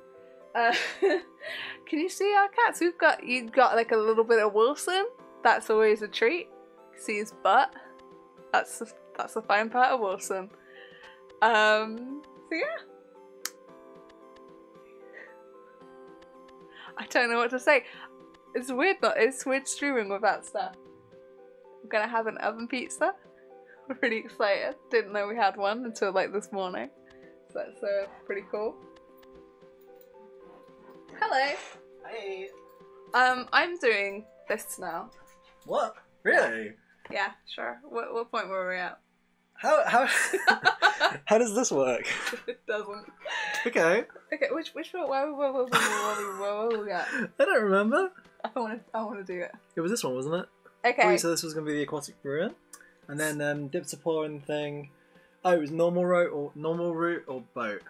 [0.54, 2.80] Uh, can you see our cats?
[2.80, 5.06] We've got you've got like a little bit of Wilson.
[5.42, 6.48] That's always a treat.
[6.96, 7.72] See his butt.
[8.52, 8.82] That's
[9.16, 10.50] that's the fine part of Wilson.
[11.42, 12.22] Um.
[12.48, 12.82] So yeah.
[16.98, 17.84] I don't know what to say.
[18.56, 20.76] It's weird not it's weird streaming without stuff.
[21.82, 23.12] I'm gonna have an oven pizza.
[23.90, 24.76] I'm really excited.
[24.90, 26.88] Didn't know we had one until like this morning.
[27.52, 28.74] So that's uh, pretty cool.
[31.20, 31.54] Hello.
[32.08, 32.48] Hey.
[33.12, 35.10] Um, I'm doing this now.
[35.66, 35.94] What?
[36.22, 36.72] Really?
[37.12, 37.78] Yeah, sure.
[37.82, 38.98] What what point were we at?
[39.58, 40.06] How how
[41.24, 42.06] how does this work?
[42.46, 43.06] it doesn't.
[43.66, 44.04] Okay.
[44.32, 45.10] Okay, which which one?
[47.38, 48.12] I don't remember.
[48.44, 49.52] I want to I want to do it.
[49.74, 50.46] It was this one, wasn't it?
[50.84, 51.06] Okay.
[51.06, 52.54] Wait, so this was going to be the aquatic ruin,
[53.08, 54.90] and then um, dipped a paw in thing.
[55.44, 57.82] Oh, it was normal route or normal route or boat.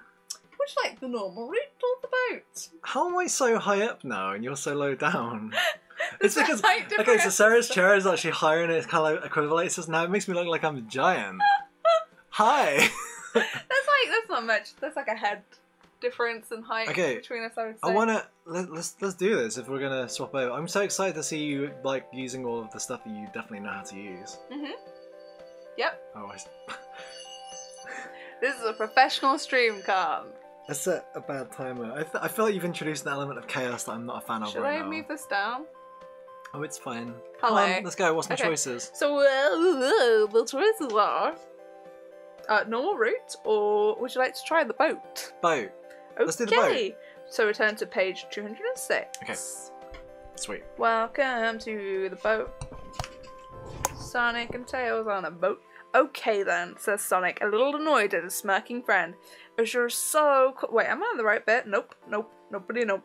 [0.51, 2.69] You like the normal route or the boat?
[2.83, 5.55] How am I so high up now and you're so low down?
[6.21, 6.63] it's a because
[6.99, 7.31] okay, so.
[7.31, 10.05] Sarah's chair is actually higher and it kind of like equivalates us now.
[10.05, 11.41] It makes me look like I'm a giant.
[12.31, 12.77] Hi.
[12.77, 12.89] That's
[13.35, 14.75] like that's not much.
[14.81, 15.43] That's like a head
[16.01, 17.53] difference in height Okay, between us.
[17.57, 17.81] I would say.
[17.83, 20.53] I wanna let, let's let's do this if we're gonna swap over.
[20.53, 23.61] I'm so excited to see you like using all of the stuff that you definitely
[23.61, 24.37] know how to use.
[24.53, 24.73] Mhm.
[25.79, 26.01] Yep.
[26.17, 26.37] Oh, I
[28.41, 30.25] This is a professional stream cam.
[30.69, 31.93] I set a bad timer.
[31.93, 34.27] I, th- I feel like you've introduced an element of chaos that I'm not a
[34.27, 34.91] fan of Should right I now.
[34.91, 35.65] move this down?
[36.59, 37.13] Oh, it's fine.
[37.43, 37.63] Hello.
[37.67, 38.15] Come on, let's go.
[38.15, 38.45] What's my Okay.
[38.45, 38.91] choices?
[38.95, 39.23] So uh,
[40.33, 41.35] the choices are
[42.49, 45.33] uh, normal route, or would you like to try the boat?
[45.43, 45.71] Boat.
[46.15, 46.25] Okay.
[46.25, 46.93] Let's do the boat.
[47.29, 49.19] So return to page 206.
[49.23, 49.35] Okay.
[50.37, 50.65] Sweet.
[50.79, 52.51] Welcome to the boat.
[53.99, 55.61] Sonic and Tails on a boat.
[55.95, 59.13] Okay then, says Sonic, a little annoyed at his smirking friend.
[59.59, 60.55] as you're so.
[60.57, 61.67] Co- Wait, am I on the right bit?
[61.67, 63.03] Nope, nope, nobody, nope.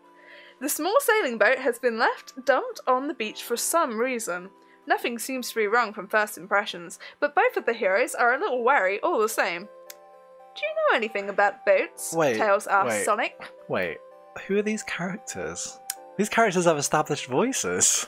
[0.62, 4.52] The small sailing boat has been left dumped on the beach for some reason.
[4.86, 8.40] Nothing seems to be wrong from first impressions, but both of the heroes are a
[8.40, 9.62] little wary all the same.
[9.64, 12.14] Do you know anything about boats?
[12.14, 13.06] Wait, Tails asked wait.
[13.06, 13.52] Sonic.
[13.70, 13.98] Wait,
[14.46, 15.80] who are these characters?
[16.18, 18.08] These characters have established voices.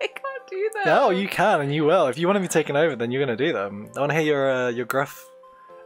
[0.00, 0.86] I can't do that.
[0.86, 2.06] No, you can and you will.
[2.06, 3.90] If you want to be taken over, then you're going to do them.
[3.94, 5.22] I want to hear your uh, your gruff.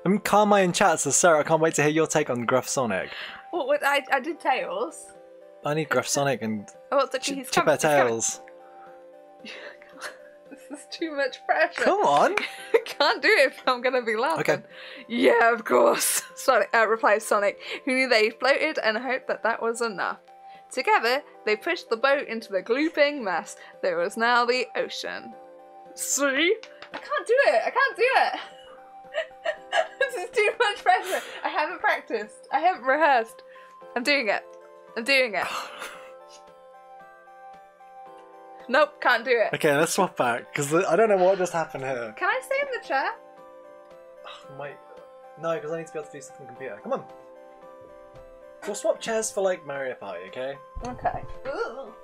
[0.07, 2.47] I mean, Carmine in chat says, Sarah, I can't wait to hear your take on
[2.47, 3.11] Gruff Sonic.
[3.51, 5.18] What, what, I, I did Tails.
[5.65, 8.07] I need Gruff Sonic and Oh, it's Ch- actually he's Chipper coming, he's coming.
[8.09, 8.41] Tails.
[10.71, 11.83] This is too much pressure.
[11.83, 12.35] Come on!
[12.75, 14.41] I can't do it if I'm gonna be laughing.
[14.41, 14.63] Okay.
[15.09, 16.23] Yeah, of course.
[16.35, 20.19] Sonic uh, replies Sonic, who knew they floated and hoped that that was enough.
[20.71, 25.33] Together, they pushed the boat into the glooping mess that was now the ocean.
[25.95, 26.55] See?
[26.93, 27.63] I can't do it.
[27.67, 28.41] I can't do it.
[30.01, 31.23] this is too much pressure.
[31.45, 32.49] I haven't practiced.
[32.53, 33.43] I haven't rehearsed.
[33.97, 34.43] I'm doing it.
[34.97, 35.47] I'm doing it.
[38.71, 39.55] Nope, can't do it.
[39.55, 42.15] Okay, let's swap back because I don't know what just happened here.
[42.19, 43.13] Can I stay in the chair?
[44.27, 44.77] Oh, Might
[45.41, 46.81] no, because I need to be able to do something on the computer.
[46.83, 47.05] Come on.
[48.67, 50.55] We'll swap chairs for like Mario Party, okay?
[50.87, 51.23] Okay.
[51.47, 51.95] Ooh.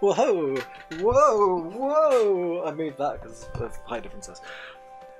[0.00, 0.56] Whoa,
[0.98, 2.64] whoa, whoa!
[2.66, 4.40] I moved that because of height differences.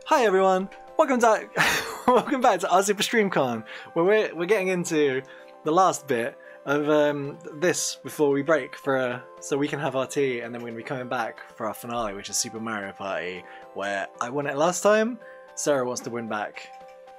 [0.07, 0.68] Hi everyone,
[0.99, 1.49] welcome to
[2.09, 3.62] welcome back to our Super StreamCon,
[3.93, 5.22] where we're we're getting into
[5.64, 9.96] the last bit of um, this before we break for uh, so we can have
[9.96, 12.60] our tea, and then we're gonna be coming back for our finale, which is Super
[12.60, 13.44] Mario Party,
[13.74, 15.18] where I won it last time.
[15.54, 16.68] Sarah wants to win back,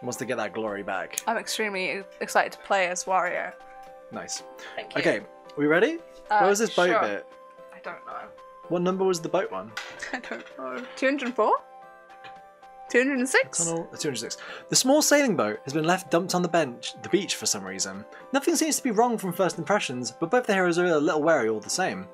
[0.01, 1.21] wants to get that glory back.
[1.27, 3.53] I'm extremely excited to play as Wario.
[4.11, 4.43] Nice.
[4.75, 5.01] Thank you.
[5.01, 5.21] Okay,
[5.57, 5.99] we ready?
[6.29, 7.01] Uh, Where was this boat sure.
[7.01, 7.25] bit?
[7.73, 8.21] I don't know.
[8.69, 9.71] What number was the boat one?
[10.13, 10.83] I don't know.
[10.95, 11.53] 204?
[12.93, 13.57] 206?
[13.65, 14.37] Tunnel 206.
[14.69, 17.63] The small sailing boat has been left dumped on the bench, the beach for some
[17.65, 18.05] reason.
[18.33, 21.23] Nothing seems to be wrong from first impressions, but both the heroes are a little
[21.23, 22.07] wary all the same.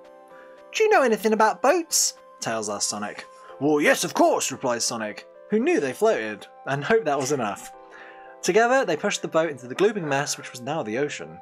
[0.74, 2.14] Do you know anything about boats?
[2.40, 3.26] Tails asks Sonic.
[3.60, 7.74] Well, yes, of course, replies Sonic, who knew they floated and hoped that was enough.
[8.42, 11.38] Together, they pushed the boat into the glooping mess, which was now the ocean.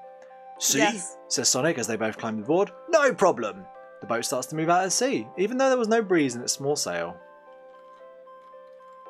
[0.58, 1.16] See, Yes.
[1.28, 2.72] says Sonic as they both climb aboard.
[2.90, 3.66] No problem.
[4.02, 6.42] The boat starts to move out at sea, even though there was no breeze in
[6.42, 7.16] its small sail.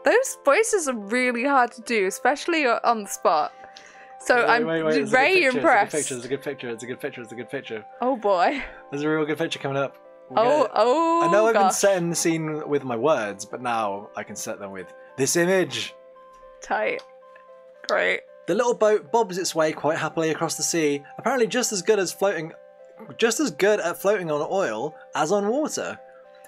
[0.08, 3.52] Those voices are really hard to do, especially on the spot.
[4.22, 5.96] So Wait, I'm wait, wait, very picture, impressed.
[5.96, 6.70] It's a good picture.
[6.70, 7.22] It's a good picture.
[7.22, 7.82] It's a good picture.
[7.82, 7.86] It's a good picture.
[8.00, 8.64] Oh boy.
[8.90, 9.98] There's a real good picture coming up.
[10.30, 11.28] We'll Oh, oh.
[11.28, 14.60] I know I've been setting the scene with my words, but now I can set
[14.60, 15.94] them with this image.
[16.62, 17.02] Tight.
[17.90, 18.22] Great.
[18.48, 22.00] The little boat bobs its way quite happily across the sea, apparently just as good
[22.00, 22.54] as floating,
[23.18, 26.00] just as good at floating on oil as on water.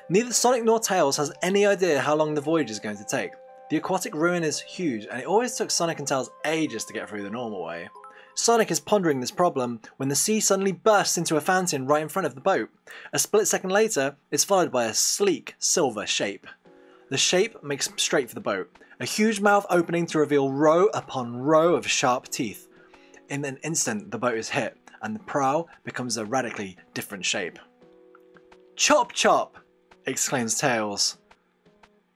[0.07, 3.33] Neither Sonic nor Tails has any idea how long the voyage is going to take.
[3.69, 7.07] The aquatic ruin is huge, and it always took Sonic and Tails ages to get
[7.07, 7.87] through the normal way.
[8.33, 12.09] Sonic is pondering this problem when the sea suddenly bursts into a fountain right in
[12.09, 12.69] front of the boat.
[13.13, 16.47] A split second later, it's followed by a sleek silver shape.
[17.09, 21.37] The shape makes straight for the boat, a huge mouth opening to reveal row upon
[21.37, 22.67] row of sharp teeth.
[23.29, 27.59] In an instant, the boat is hit, and the prow becomes a radically different shape.
[28.75, 29.57] Chop chop!
[30.07, 31.18] exclaims Tails.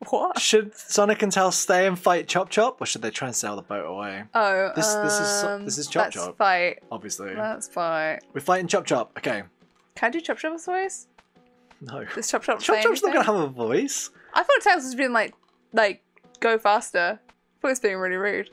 [0.10, 0.40] What?
[0.40, 3.56] Should Sonic and Tails stay and fight Chop Chop, or should they try and sail
[3.56, 4.24] the boat away?
[4.34, 6.38] Oh, This- this is- um, this is Chop let's Chop.
[6.38, 6.80] fight.
[6.92, 7.36] Obviously.
[7.36, 8.20] Let's fight.
[8.34, 9.18] We're fighting Chop Chop.
[9.18, 9.44] Okay.
[9.96, 11.08] Can I do Chop Chop's voice?
[11.82, 12.06] No.
[12.16, 14.10] Does Chop Chop Chop Chop's not gonna have a voice.
[14.34, 15.34] I thought Tails was being like,
[15.74, 16.04] like,
[16.40, 17.20] go faster.
[17.22, 18.50] I thought he was being really rude.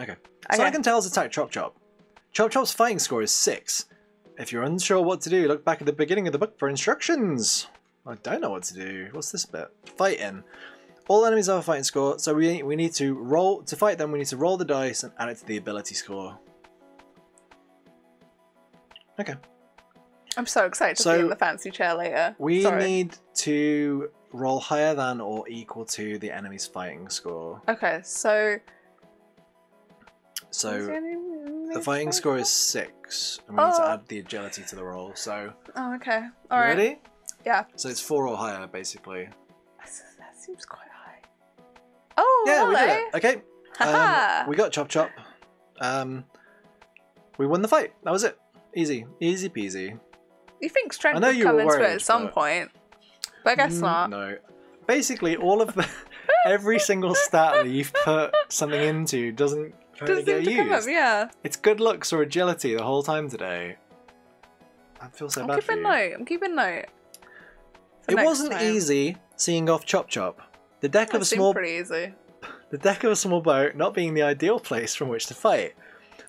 [0.00, 0.12] Okay.
[0.12, 0.56] Okay.
[0.56, 1.76] Sonic and Tails attack Chop Chop.
[2.32, 3.86] Chop Chop's fighting score is 6.
[4.38, 6.68] If you're unsure what to do, look back at the beginning of the book for
[6.68, 7.66] instructions.
[8.06, 9.08] I don't know what to do.
[9.12, 9.68] What's this bit?
[9.96, 10.42] Fighting.
[11.08, 14.12] All enemies have a fighting score, so we, we need to roll to fight them.
[14.12, 16.38] We need to roll the dice and add it to the ability score.
[19.20, 19.34] Okay.
[20.36, 22.34] I'm so excited to So, be in the fancy chair later.
[22.38, 22.82] We Sorry.
[22.84, 27.60] need to roll higher than or equal to the enemy's fighting score.
[27.68, 28.56] Okay, so.
[30.50, 30.78] So
[31.74, 33.92] the fighting score is six, and we need to Oh.
[33.92, 35.12] add the agility to the roll.
[35.14, 36.20] So Oh, okay.
[36.20, 36.76] you Alright.
[36.76, 36.98] ready?
[37.44, 37.64] Yeah.
[37.76, 39.28] So it's four or higher, basically.
[39.80, 41.20] That seems quite high.
[42.16, 42.86] Oh, Yeah, we hello.
[42.86, 43.14] did it.
[43.16, 43.42] Okay.
[43.80, 45.10] Um, we got Chop Chop.
[45.80, 46.24] Um,
[47.38, 47.92] we won the fight.
[48.04, 48.38] That was it.
[48.74, 49.98] Easy, easy peasy.
[50.60, 52.34] You think strength I know would you come were into it worried, at some but-
[52.34, 52.70] point,
[53.44, 54.10] but I guess Mm, not.
[54.10, 54.36] No.
[54.86, 55.88] Basically, all of the
[56.46, 60.76] every single stat that you've put something into doesn't Doesn't get seem to come up,
[60.78, 60.90] used.
[60.90, 61.30] yeah.
[61.44, 63.76] It's good looks or agility the whole time today.
[65.00, 65.82] I feel so I'm bad for keeping you.
[65.82, 66.12] note.
[66.18, 66.84] I'm keeping note.
[68.08, 68.62] It wasn't time.
[68.62, 70.40] easy seeing off Chop Chop.
[70.80, 72.14] The deck That of a small pretty easy.
[72.70, 75.74] the deck of a small boat not being the ideal place from which to fight.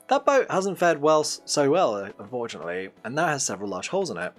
[0.09, 4.09] That boat hasn't fared well so well, uh, unfortunately, and now has several large holes
[4.09, 4.33] in it.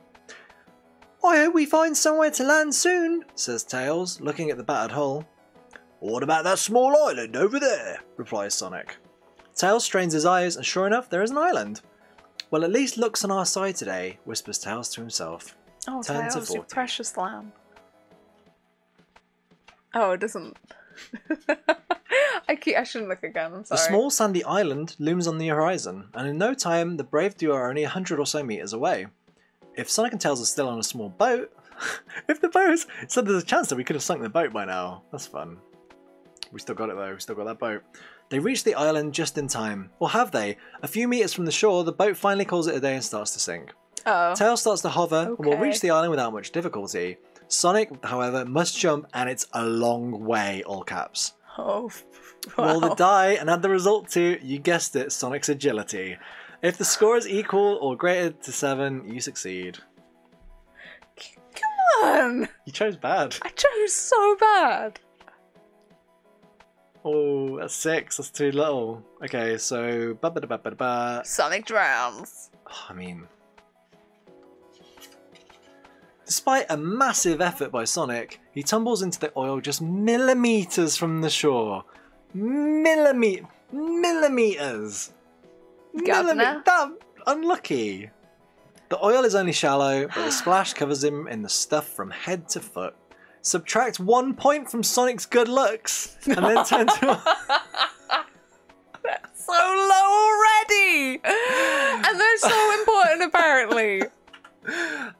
[1.25, 5.27] I hope we find somewhere to land soon, says Tails, looking at the battered hull.
[6.01, 8.01] What about that small island over there?
[8.17, 8.97] replies Sonic.
[9.57, 11.81] Tails strains his eyes, and sure enough, there is an island.
[12.51, 15.57] Well, at least luck's on our side today, whispers Tails to himself.
[15.87, 16.69] Oh, Turn to Tails, you 40.
[16.75, 17.53] precious lamb.
[19.95, 20.57] Oh, it doesn't.
[22.49, 22.77] I keep.
[22.77, 23.53] I shouldn't look again.
[23.55, 23.89] I'm The sorry.
[23.89, 27.69] small sandy island looms on the horizon, and in no time, the brave duo are
[27.69, 29.07] only a hundred or so meters away.
[29.77, 31.53] If Sonic and Tails are still on a small boat,
[32.29, 34.53] if the boat is, so there's a chance that we could have sunk the boat
[34.53, 35.03] by now.
[35.11, 35.59] That's fun.
[36.53, 37.15] We still got it though.
[37.15, 37.83] We still got that boat.
[38.31, 40.57] They reach the island just in time, or have they?
[40.83, 43.33] A few meters from the shore, the boat finally calls it a day and starts
[43.33, 43.73] to sink.
[44.07, 44.35] Oh.
[44.35, 47.17] Tails starts to hover and will reach the island without much difficulty.
[47.49, 50.63] Sonic, however, must jump, and it's a long way.
[50.65, 51.33] All caps.
[51.59, 51.91] oh.
[52.59, 56.19] Roll the die and add the result to, you guessed it, Sonic's agility.
[56.63, 59.79] If the score is equal or greater to 7, you succeed.
[61.17, 62.49] Come on!
[62.67, 63.37] You chose bad.
[63.41, 65.01] I chose so bad.
[67.05, 68.17] Oh, that's 6.
[68.17, 69.03] That's too little.
[69.23, 70.15] Okay, so.
[70.21, 71.23] Ba ba ba ba ba.
[71.25, 72.51] Sonic drowns.
[72.67, 73.27] Oh, I mean.
[76.27, 81.31] Despite a massive effort by Sonic, he tumbles into the oil just millimeters from the
[81.31, 81.85] shore.
[82.33, 83.47] Millimeter.
[83.73, 85.13] Millimeters.
[86.07, 86.63] Governor.
[86.65, 86.93] That
[87.27, 88.11] unlucky.
[88.89, 92.49] The oil is only shallow, but the splash covers him in the stuff from head
[92.51, 92.95] to foot.
[93.43, 97.23] Subtract one point from Sonic's good looks, and then turn to.
[99.03, 101.21] That's so low already!
[101.25, 104.03] and they're so important, apparently.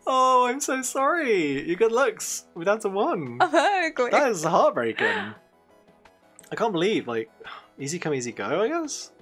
[0.07, 1.67] oh, I'm so sorry.
[1.67, 2.47] Your good looks.
[2.55, 3.39] We're down to one.
[3.41, 4.11] I'm ugly.
[4.11, 5.07] That is heartbreaking.
[5.07, 7.31] I can't believe, like,
[7.79, 9.13] easy come, easy go, I guess?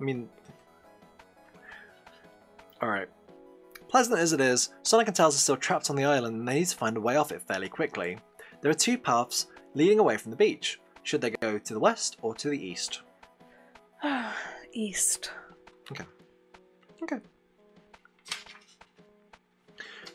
[0.00, 0.28] I mean.
[2.82, 3.08] Alright.
[3.88, 6.60] Pleasant as it is, Sonic and Tails are still trapped on the island and they
[6.60, 8.18] need to find a way off it fairly quickly.
[8.60, 10.80] There are two paths leading away from the beach.
[11.02, 13.02] Should they go to the west or to the east?
[14.72, 15.32] East.
[15.90, 16.04] Okay.
[17.02, 17.18] Okay.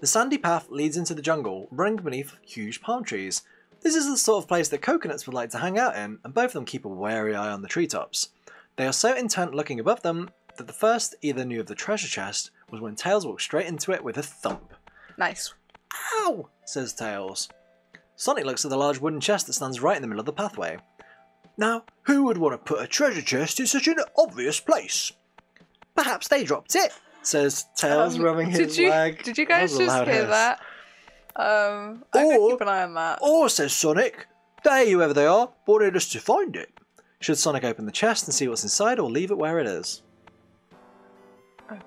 [0.01, 3.43] The sandy path leads into the jungle, running beneath huge palm trees.
[3.81, 6.33] This is the sort of place that coconuts would like to hang out in, and
[6.33, 8.29] both of them keep a wary eye on the treetops.
[8.75, 12.07] They are so intent looking above them that the first either knew of the treasure
[12.07, 14.73] chest was when Tails walked straight into it with a thump.
[15.17, 15.53] Nice.
[16.19, 16.49] Ow!
[16.65, 17.47] says Tails.
[18.17, 20.33] Sonic looks at the large wooden chest that stands right in the middle of the
[20.33, 20.77] pathway.
[21.57, 25.13] Now, who would want to put a treasure chest in such an obvious place?
[25.95, 26.91] Perhaps they dropped it,
[27.27, 29.23] says Tails, Um, rubbing his did you, leg.
[29.23, 30.29] Did you guys just hear hiss.
[30.29, 30.59] that?
[31.35, 33.19] Um, I'm Or- keep an eye on that.
[33.21, 34.27] Or, says Sonic,
[34.63, 36.69] they, whoever they are, wanted us to find it.
[37.19, 40.01] Should Sonic open the chest and see what's inside, or leave it where it is?
[41.69, 41.81] Open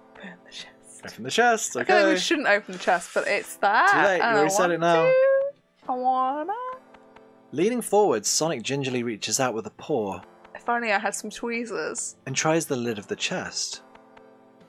[0.44, 0.66] the chest.
[1.04, 2.12] Open the chest, I like okay.
[2.12, 3.90] we shouldn't open the chest, but it's that.
[3.92, 5.02] Too late, you already said it now.
[5.04, 5.12] to.
[5.88, 6.52] I wanna.
[7.52, 10.20] Leaning forward, Sonic gingerly reaches out with a paw
[10.54, 12.16] If only I had some tweezers.
[12.26, 13.80] and tries the lid of the chest.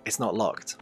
[0.09, 0.77] It's not locked.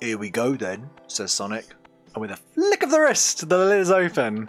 [0.00, 1.66] Here we go then, says Sonic,
[2.14, 4.48] and with a flick of the wrist, the lid is open.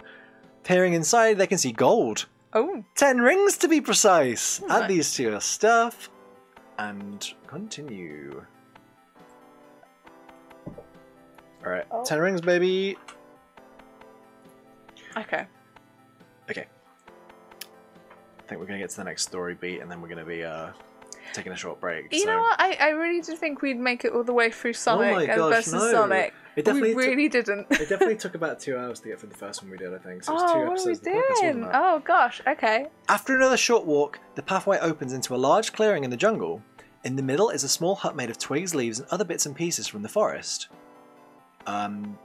[0.64, 2.24] Peering inside, they can see gold.
[2.54, 4.62] Oh, Ten rings to be precise.
[4.62, 4.70] Nice.
[4.84, 6.08] Add these to your stuff
[6.78, 8.46] and continue.
[11.62, 12.02] Alright, Oh.
[12.02, 12.96] ten rings, baby.
[15.18, 15.44] okay.
[16.50, 16.64] Okay.
[18.38, 20.44] I think we're gonna get to the next story beat and then we're gonna be
[20.44, 20.70] uh
[21.32, 22.12] taking a short break.
[22.12, 22.60] You so- know what?
[22.60, 25.22] I, I really did think we'd make it all the way through Sonic Oh my
[25.24, 25.92] and gosh, versus no.
[25.92, 26.34] Sonic.
[26.56, 27.66] It definitely we took- really didn't.
[27.70, 29.98] It definitely took about two hours to get through the first one we did, I
[29.98, 30.24] think.
[30.24, 31.70] So it was oh, two what are we episodes the podcast, doing?
[31.72, 32.40] Oh gosh.
[32.46, 32.86] Okay.
[33.08, 36.62] After another short walk, the pathway opens into a large clearing in the jungle.
[37.04, 39.56] In the middle is a small hut made of twigs, leaves, and other bits and
[39.56, 40.68] pieces from the forest.
[41.66, 42.18] Um,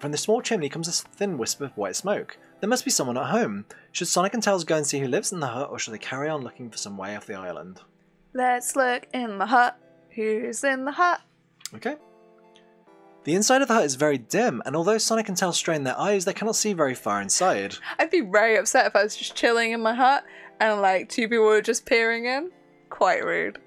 [0.00, 2.38] from the small chimney comes a thin wisp of white smoke.
[2.60, 3.66] There must be someone at home.
[3.92, 5.98] Should Sonic and Tails go and see who lives in the hut, or should they
[5.98, 7.80] carry on looking for some way off the island?
[8.36, 9.78] Let's look in the hut.
[10.10, 11.22] Who's in the hut?
[11.74, 11.96] Okay.
[13.24, 15.98] The inside of the hut is very dim, and although Sonic and Tails strain their
[15.98, 17.76] eyes, they cannot see very far inside.
[17.98, 20.22] I'd be very upset if I was just chilling in my hut
[20.60, 22.50] and like two people were just peering in.
[22.90, 23.58] Quite rude.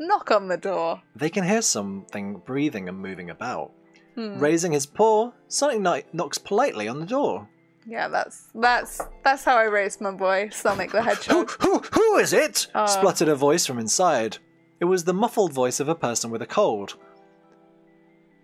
[0.00, 1.00] Knock on the door.
[1.14, 3.70] They can hear something breathing and moving about.
[4.16, 4.36] Hmm.
[4.40, 7.48] Raising his paw, Sonic kno- knocks politely on the door.
[7.86, 11.50] Yeah, that's that's that's how I raised my boy, Sonic the Hedgehog.
[11.60, 12.68] who, who, who is it?
[12.74, 12.86] Uh.
[12.86, 14.38] spluttered a voice from inside.
[14.80, 16.96] It was the muffled voice of a person with a cold.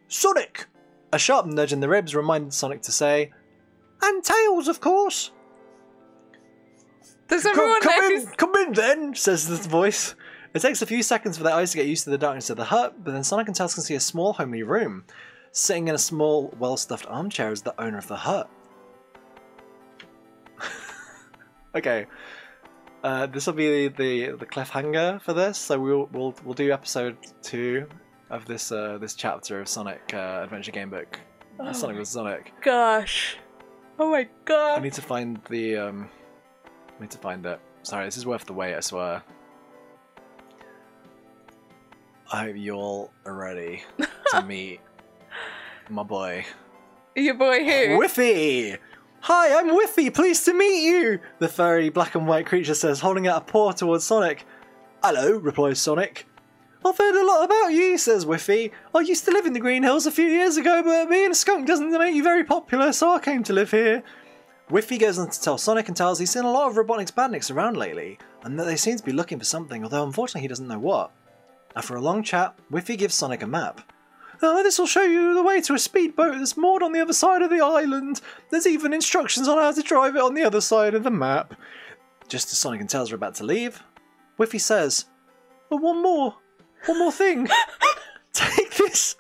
[0.09, 0.67] Sonic!
[1.13, 3.33] A sharp nudge in the ribs reminded Sonic to say,
[4.03, 5.33] And Tails, of course!
[7.29, 8.17] Does everyone come, know?
[8.17, 10.15] in, come in then, says this voice.
[10.55, 12.57] It takes a few seconds for their eyes to get used to the darkness of
[12.57, 15.05] the hut, but then Sonic and Tails can see a small, homely room.
[15.53, 18.51] Sitting in a small, well stuffed armchair is the owner of the hut.
[21.79, 22.07] Okay.
[23.03, 26.73] Uh, this will be the, the, the cliffhanger for this, so we'll we'll we'll do
[26.73, 27.87] episode two
[28.31, 31.19] of this uh, this chapter of Sonic uh, Adventure Game Book.
[31.61, 32.53] Oh Sonic with Sonic.
[32.61, 33.37] Gosh.
[33.99, 34.81] Oh my god.
[34.81, 36.11] I need to find the um
[36.99, 37.61] I need to find it.
[37.83, 39.23] Sorry, this is worth the wait, I swear.
[42.31, 43.83] I hope you all are ready
[44.33, 44.81] to meet
[45.89, 46.45] my boy.
[47.17, 47.99] Your boy who?
[47.99, 48.79] Whiffy!
[49.23, 51.19] Hi, I'm Whiffy, pleased to meet you!
[51.39, 54.47] The furry black and white creature says, holding out a paw towards Sonic.
[55.03, 56.27] Hello, replies Sonic.
[56.85, 58.71] I've heard a lot about you, says Whiffy.
[58.95, 61.35] I used to live in the Green Hills a few years ago, but being a
[61.35, 64.05] skunk doesn't make you very popular, so I came to live here.
[64.71, 67.51] Whiffy goes on to tell Sonic and Tails he's seen a lot of Robotnik's bandits
[67.51, 70.69] around lately, and that they seem to be looking for something, although unfortunately he doesn't
[70.69, 71.11] know what.
[71.75, 73.81] After a long chat, Whiffy gives Sonic a map.
[74.41, 77.13] Oh, this will show you the way to a speedboat that's moored on the other
[77.13, 78.21] side of the island.
[78.51, 81.55] There's even instructions on how to drive it on the other side of the map.
[82.29, 83.83] Just as Sonic and Tails are about to leave,
[84.39, 85.07] Whiffy says,
[85.71, 86.37] oh, one more.
[86.87, 87.49] One more thing.
[88.33, 89.17] Take this.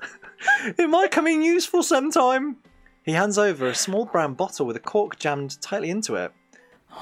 [0.78, 2.58] It might come in useful sometime.
[3.02, 6.32] He hands over a small brown bottle with a cork jammed tightly into it.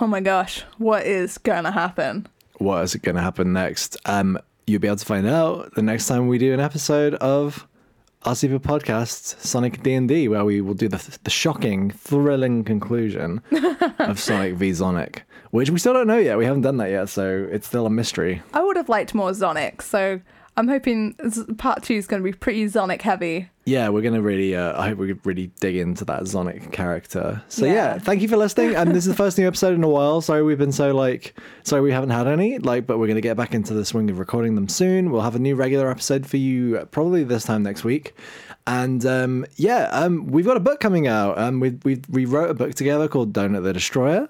[0.01, 0.63] Oh my gosh.
[0.79, 2.29] What is gonna happen?
[2.59, 3.99] What is going to happen next?
[4.07, 7.67] Um, you'll be able to find out the next time we do an episode of
[8.27, 12.65] our super podcast, Sonic D and D, where we will do the the shocking, thrilling
[12.65, 13.41] conclusion
[14.01, 15.23] of Sonic v Sonic,
[15.53, 16.37] which we still don't know yet.
[16.37, 18.43] We haven't done that yet, so it's still a mystery.
[18.53, 20.21] I would have liked more Sonic, so
[20.57, 21.15] I'm hoping
[21.59, 23.51] part two is going to be pretty Sonic heavy.
[23.67, 24.55] Yeah, we're gonna really.
[24.55, 27.43] Uh, I hope we really dig into that Sonic character.
[27.49, 27.73] So yeah.
[27.73, 27.99] Yeah.
[27.99, 28.77] thank you for listening.
[28.77, 30.21] And this is the first new episode in a while.
[30.21, 31.37] Sorry we've been so like.
[31.65, 32.59] Sorry we haven't had any.
[32.59, 35.11] Like, but we're gonna get back into the swing of recording them soon.
[35.11, 38.15] We'll have a new regular episode for you probably this time next week.
[38.69, 41.37] And um, yeah, um, we've got a book coming out.
[41.37, 44.29] Um, we we we wrote a book together called Donut the Destroyer.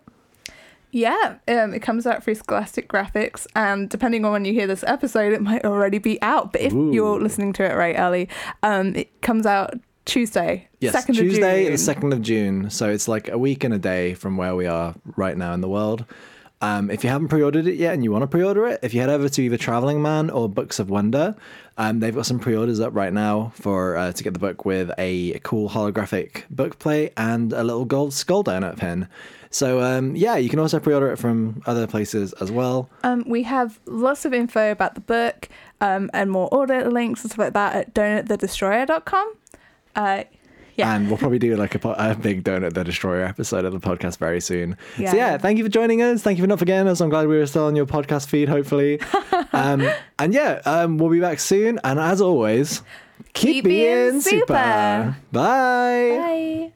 [0.96, 4.82] Yeah, um, it comes out through Scholastic Graphix, and depending on when you hear this
[4.84, 6.52] episode, it might already be out.
[6.52, 6.90] But if Ooh.
[6.90, 8.30] you're listening to it right early,
[8.62, 9.74] um, it comes out
[10.06, 11.72] Tuesday, Yes, 2nd Tuesday, of June.
[11.72, 12.70] the second of June.
[12.70, 15.60] So it's like a week and a day from where we are right now in
[15.60, 16.06] the world.
[16.62, 19.00] Um, if you haven't pre-ordered it yet and you want to pre-order it, if you
[19.00, 21.36] head over to either Traveling Man or Books of Wonder,
[21.76, 24.90] um, they've got some pre-orders up right now for uh, to get the book with
[24.96, 29.06] a cool holographic book plate and a little gold skull donut pin.
[29.50, 32.88] So um, yeah, you can also pre-order it from other places as well.
[33.02, 35.48] Um, we have lots of info about the book
[35.80, 39.34] um, and more order links and stuff like that at donutthedestroyer.com.
[39.94, 40.24] Uh,
[40.76, 40.94] Yeah.
[40.94, 44.18] And we'll probably do like a, a big Donut the Destroyer episode of the podcast
[44.18, 44.76] very soon.
[44.98, 45.10] Yeah.
[45.10, 45.38] So Yeah.
[45.38, 46.22] thank you for joining us.
[46.22, 47.00] Thank you for not forgetting us.
[47.00, 49.00] I'm glad we were still on your podcast feed, hopefully.
[49.54, 51.80] um, and yeah, um, we'll be back soon.
[51.82, 52.82] And as always,
[53.32, 54.38] keep, Keep being being super.
[54.40, 55.16] super.
[55.32, 56.18] Bye.
[56.68, 56.72] bye.